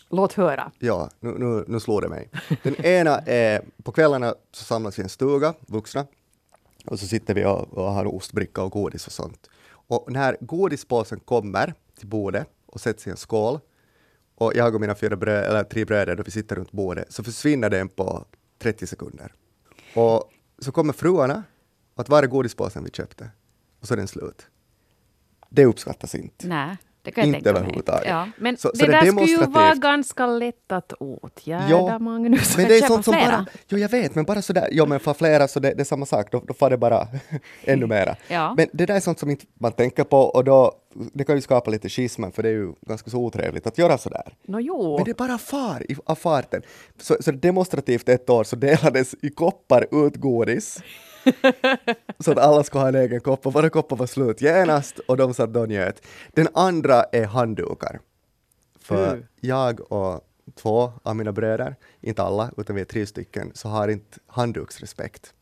Låt 0.09 0.33
höra. 0.33 0.71
Ja, 0.79 1.09
nu, 1.19 1.35
nu, 1.37 1.65
nu 1.67 1.79
slår 1.79 2.01
det 2.01 2.09
mig. 2.09 2.29
Den 2.63 2.85
ena 2.85 3.19
är, 3.19 3.61
på 3.83 3.91
kvällarna 3.91 4.35
så 4.51 4.63
samlas 4.63 4.99
vi 4.99 5.01
i 5.01 5.03
en 5.03 5.09
stuga, 5.09 5.53
vuxna, 5.59 6.05
och 6.85 6.99
så 6.99 7.07
sitter 7.07 7.33
vi 7.33 7.45
och, 7.45 7.73
och 7.73 7.91
har 7.91 8.15
ostbricka 8.15 8.63
och 8.63 8.71
godis 8.71 9.07
och 9.07 9.13
sånt. 9.13 9.49
Och 9.69 10.11
när 10.11 10.37
godispåsen 10.41 11.19
kommer 11.19 11.73
till 11.99 12.07
bordet 12.07 12.47
och 12.65 12.81
sätts 12.81 13.07
i 13.07 13.09
en 13.09 13.17
skål, 13.17 13.59
och 14.35 14.55
jag 14.55 14.75
och 14.75 14.81
mina 14.81 14.95
fyra 14.95 15.15
brö, 15.15 15.41
eller 15.41 15.63
tre 15.63 15.85
bröder, 15.85 16.15
då 16.15 16.23
vi 16.23 16.31
sitter 16.31 16.55
runt 16.55 16.71
bordet, 16.71 17.13
så 17.13 17.23
försvinner 17.23 17.69
den 17.69 17.89
på 17.89 18.25
30 18.59 18.87
sekunder. 18.87 19.33
Och 19.95 20.31
så 20.59 20.71
kommer 20.71 20.93
fruarna, 20.93 21.43
att 21.95 22.09
var 22.09 22.23
är 22.23 22.27
godispåsen 22.27 22.83
vi 22.83 22.91
köpte? 22.91 23.29
Och 23.79 23.87
så 23.87 23.93
är 23.93 23.97
den 23.97 24.07
slut. 24.07 24.47
Det 25.49 25.65
uppskattas 25.65 26.15
inte. 26.15 26.47
Nej, 26.47 26.77
det 27.07 27.11
kan 27.11 27.21
jag 27.21 27.27
Inte 27.27 27.37
tänka 27.43 27.49
överhuvudtaget. 27.59 28.07
Ja. 28.09 28.27
Men 28.37 28.57
Så- 28.57 28.71
det 28.71 28.77
så 28.77 28.85
det 28.85 28.91
är 28.97 29.01
där 29.05 29.11
skulle 29.11 29.25
ju 29.31 29.37
vara 29.45 29.75
ganska 29.75 30.25
lätt 30.27 30.71
att 30.71 30.93
åtgärda, 30.93 31.67
Ja, 31.69 31.99
Magnus. 31.99 32.57
Men 32.57 32.67
det 32.67 32.77
är 32.77 32.81
sånt 32.87 33.05
som 33.05 33.13
flera. 33.13 33.31
bara... 33.31 33.45
Jo, 33.69 33.77
jag 33.77 33.89
vet, 33.89 34.15
men 34.15 34.25
bara 34.25 34.41
sådär. 34.41 34.67
Jo, 34.71 34.85
men 34.85 34.99
för 34.99 35.13
flera 35.13 35.47
så 35.47 35.59
det, 35.59 35.73
det 35.73 35.81
är 35.81 35.85
samma 35.85 36.05
sak. 36.05 36.31
Då, 36.31 36.43
då 36.47 36.53
får 36.53 36.69
det 36.69 36.77
bara 36.77 37.07
ännu 37.63 37.87
mera. 37.87 38.15
Ja. 38.27 38.53
Men 38.57 38.67
det 38.73 38.85
där 38.85 38.95
är 38.95 38.99
sånt 38.99 39.19
som 39.19 39.29
inte 39.29 39.45
man 39.59 39.71
tänker 39.71 40.03
på 40.03 40.17
och 40.21 40.43
då, 40.43 40.71
det 41.13 41.23
kan 41.23 41.35
ju 41.35 41.41
skapa 41.41 41.71
lite 41.71 41.89
schismer 41.89 42.31
för 42.31 42.43
det 42.43 42.49
är 42.49 42.53
ju 42.53 42.73
ganska 42.81 43.09
så 43.09 43.17
otrevligt 43.17 43.67
att 43.67 43.77
göra 43.77 43.97
sådär. 43.97 44.33
Nå 44.47 44.59
jo. 44.59 44.95
Men 44.95 45.05
det 45.05 45.11
är 45.11 45.15
bara 45.27 45.37
far 45.37 45.91
i 45.91 45.95
av 46.05 46.15
farten. 46.15 46.61
Så, 47.01 47.17
så 47.19 47.31
demonstrativt 47.31 48.09
ett 48.09 48.29
år 48.29 48.43
så 48.43 48.55
delades 48.55 49.15
i 49.21 49.29
koppar 49.29 50.05
ut 50.05 50.15
godis. 50.15 50.79
så 52.19 52.31
att 52.31 52.37
alla 52.37 52.63
ska 52.63 52.79
ha 52.79 52.87
en 52.87 52.95
egen 52.95 53.21
kopp 53.21 53.47
och 53.47 53.53
våra 53.53 53.69
koppar 53.69 53.95
var 53.95 54.05
slut 54.07 54.41
genast 54.41 54.99
och 54.99 55.17
de 55.17 55.33
satt 55.33 55.55
och 55.57 55.69
njöt. 55.69 56.05
Den 56.33 56.47
andra 56.53 57.03
är 57.03 57.25
handdukar. 57.25 57.99
För 58.79 59.07
Mm. 59.13 59.25
jag 59.41 59.91
och 59.91 60.21
två 60.55 60.91
av 61.03 61.15
mina 61.15 61.31
bröder, 61.31 61.75
inte 62.01 62.23
alla, 62.23 62.51
utan 62.57 62.75
vi 62.75 62.81
är 62.81 62.85
tre 62.85 63.05
stycken, 63.05 63.51
så 63.53 63.69
har 63.69 63.87
inte 63.87 64.17
handduksrespekt. 64.27 65.33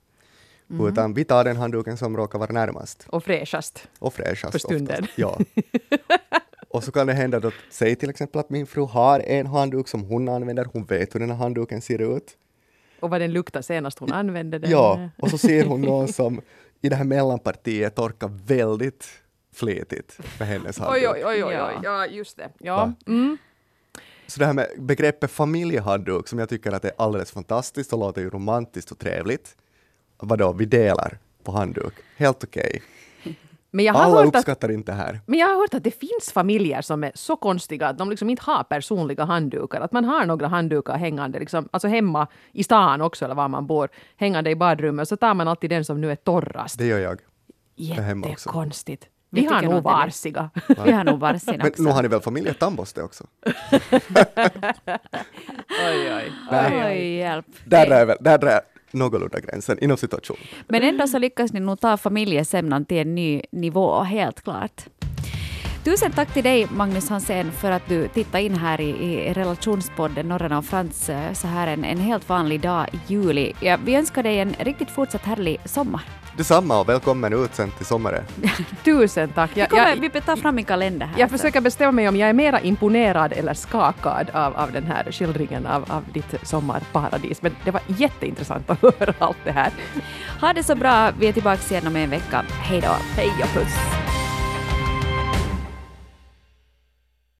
Mm. 0.69 0.87
Utan 0.87 1.13
vi 1.13 1.23
tar 1.25 1.43
den 1.43 1.55
handduken 1.57 1.97
som 1.97 2.17
råkar 2.17 2.39
vara 2.39 2.51
närmast 2.51 3.05
Och 3.09 3.23
fräschast. 3.23 3.87
och 3.99 4.13
fräschast 4.13 4.51
För 4.51 4.59
stunden. 4.59 5.03
oftast. 5.03 5.17
Ja. 5.17 5.37
och 6.69 6.83
så 6.83 6.91
kan 6.91 7.07
det 7.07 7.13
hända 7.13 7.39
då, 7.39 7.51
säg 7.71 7.95
till 7.95 8.09
exempel 8.09 8.39
att 8.39 8.49
min 8.49 8.67
fru 8.67 8.81
har 8.85 9.19
en 9.19 9.47
handduk 9.47 9.87
som 9.87 10.03
hon 10.03 10.29
använder, 10.29 10.65
hon 10.73 10.85
vet 10.85 11.15
hur 11.15 11.19
den 11.19 11.29
här 11.29 11.37
handduken 11.37 11.81
ser 11.81 12.15
ut. 12.17 12.37
Och 12.99 13.09
vad 13.09 13.21
den 13.21 13.33
luktar 13.33 13.61
senast 13.61 13.99
hon 13.99 14.11
använde 14.11 14.59
den. 14.59 14.71
Ja, 14.71 15.09
och 15.17 15.29
så 15.29 15.37
ser 15.37 15.65
hon 15.65 15.81
någon 15.81 16.07
som 16.07 16.41
i 16.81 16.89
det 16.89 16.95
här 16.95 17.03
mellanpartiet 17.03 17.95
torkar 17.95 18.31
väldigt 18.45 19.07
flitigt 19.53 20.19
med 20.39 20.47
hennes 20.47 20.79
handduk. 20.79 21.03
Oj, 21.03 21.07
oj, 21.07 21.25
oj, 21.25 21.43
oj, 21.43 21.61
oj, 21.61 21.79
ja 21.83 22.05
just 22.05 22.37
det. 22.37 22.49
Ja. 22.59 22.93
Mm. 23.07 23.37
Så 24.27 24.39
det 24.39 24.45
här 24.45 24.53
med 24.53 24.67
begreppet 24.77 25.31
familjehandduk 25.31 26.27
som 26.27 26.39
jag 26.39 26.49
tycker 26.49 26.71
att 26.71 26.85
är 26.85 26.91
alldeles 26.97 27.31
fantastiskt 27.31 27.93
och 27.93 27.99
låter 27.99 28.21
ju 28.21 28.29
romantiskt 28.29 28.91
och 28.91 28.99
trevligt. 28.99 29.55
Vadå, 30.17 30.53
vi 30.53 30.65
delar 30.65 31.17
på 31.43 31.51
handduk. 31.51 31.93
Helt 32.17 32.43
okej. 32.43 32.81
Men 33.75 33.85
jag 33.85 33.93
har 33.93 34.03
Alla 34.03 34.15
hört 34.15 34.27
att 34.27 34.35
uppskattar 34.35 34.71
inte 34.71 34.91
det 34.91 34.95
här. 34.95 35.21
Men 35.25 35.39
jag 35.39 35.47
har 35.47 35.55
hört 35.55 35.73
att 35.73 35.83
det 35.83 35.91
finns 35.91 36.31
familjer 36.33 36.81
som 36.81 37.03
är 37.03 37.11
så 37.15 37.35
konstiga 37.35 37.87
att 37.87 37.97
de 37.97 38.09
liksom 38.09 38.29
inte 38.29 38.43
har 38.45 38.63
personliga 38.63 39.23
handdukar. 39.23 39.81
Att 39.81 39.91
man 39.91 40.05
har 40.05 40.25
några 40.25 40.47
handdukar 40.47 40.97
hängande, 40.97 41.39
liksom, 41.39 41.69
alltså 41.71 41.87
hemma 41.87 42.27
i 42.51 42.63
stan 42.63 43.01
också 43.01 43.25
eller 43.25 43.35
var 43.35 43.47
man 43.47 43.67
bor, 43.67 43.89
hängande 44.17 44.49
i 44.49 44.55
badrummet. 44.55 45.07
Så 45.07 45.17
tar 45.17 45.33
man 45.33 45.47
alltid 45.47 45.69
den 45.69 45.85
som 45.85 46.01
nu 46.01 46.11
är 46.11 46.15
torrast. 46.15 46.77
Det 46.77 46.85
gör 46.85 46.99
jag. 46.99 47.19
Jättekonstigt. 47.75 49.07
Vi 49.29 49.45
har 49.45 49.61
nog 49.61 49.73
nog 49.73 49.83
det 49.83 49.89
är 49.89 49.93
varsiga. 49.93 50.49
Vi 50.85 50.91
har 50.91 51.03
nog 51.03 51.19
varsin 51.19 51.57
Men 51.57 51.67
också. 51.67 51.83
nu 51.83 51.89
har 51.89 52.01
ni 52.01 52.07
väl 52.07 52.21
familjetandborste 52.21 53.03
också? 53.03 53.23
oj, 55.85 56.13
oj. 56.15 56.31
Oj, 56.51 57.15
hjälp. 57.15 57.45
Där 57.65 57.91
är 57.91 58.05
väl, 58.05 58.17
där 58.19 58.45
är 58.45 58.61
någorlunda 58.95 59.39
gränsen 59.39 59.77
inom 59.81 59.97
situation. 59.97 60.37
Men 60.67 60.83
ändå 60.83 61.07
så 61.07 61.19
lyckas 61.19 61.53
ni 61.53 61.59
nog 61.59 61.79
ta 61.79 61.97
familjesämnan 61.97 62.85
till 62.85 62.97
en 62.97 63.15
ny 63.15 63.41
nivå, 63.51 64.01
helt 64.01 64.41
klart. 64.41 64.85
Tusen 65.85 66.11
tack 66.11 66.33
till 66.33 66.43
dig, 66.43 66.67
Magnus 66.71 67.09
Hansén, 67.09 67.51
för 67.51 67.71
att 67.71 67.87
du 67.87 68.07
tittade 68.07 68.43
in 68.43 68.55
här 68.55 68.81
i, 68.81 68.89
i 68.89 69.33
relationspodden 69.33 70.27
Norrarna 70.27 70.57
och 70.57 70.65
Frans 70.65 71.09
eh, 71.09 71.33
så 71.33 71.47
här 71.47 71.67
en, 71.67 71.83
en 71.83 71.97
helt 71.97 72.29
vanlig 72.29 72.61
dag 72.61 72.87
i 72.91 73.13
juli. 73.13 73.53
Ja, 73.59 73.77
vi 73.85 73.95
önskar 73.95 74.23
dig 74.23 74.39
en 74.39 74.55
riktigt 74.59 74.89
fortsatt 74.89 75.21
härlig 75.21 75.57
sommar. 75.65 76.01
Detsamma 76.37 76.79
och 76.79 76.89
välkommen 76.89 77.33
ut 77.33 77.55
sen 77.55 77.71
till 77.71 77.85
sommaren. 77.85 78.23
Tusen 78.83 79.29
tack. 79.29 79.51
Vi, 79.53 79.59
Jag, 79.59 79.69
kommer, 79.69 79.89
jag, 79.89 79.95
vi 80.13 80.21
tar 80.21 80.35
fram 80.35 80.55
min 80.55 80.65
kalender 80.65 81.05
här. 81.05 81.19
jag 81.19 81.29
så. 81.29 81.37
försöker 81.37 81.61
bestämma 81.61 81.91
mig 81.91 82.09
om 82.09 82.15
jag 82.15 82.29
är 82.29 82.33
mera 82.33 82.61
imponerad 82.61 83.33
eller 83.33 83.53
skakad 83.53 84.29
av, 84.33 84.55
av 84.55 84.71
den 84.71 84.83
här 84.83 85.11
skildringen 85.11 85.65
av, 85.65 85.91
av 85.91 86.03
ditt 86.13 86.35
sommarparadis. 86.47 87.41
Men 87.41 87.55
det 87.65 87.71
var 87.71 87.81
jätteintressant 87.87 88.69
att 88.69 88.81
höra 88.99 89.13
allt 89.19 89.37
det 89.43 89.51
här. 89.51 89.71
Ha 90.41 90.53
det 90.53 90.63
så 90.63 90.75
bra. 90.75 91.11
Vi 91.19 91.27
är 91.27 91.33
tillbaka 91.33 91.61
igen 91.69 91.87
om 91.87 91.95
en 91.95 92.09
vecka. 92.09 92.45
Hej 92.49 92.81
då. 92.81 92.95
Hej 93.15 93.31
och 93.43 93.49
puss! 93.53 94.05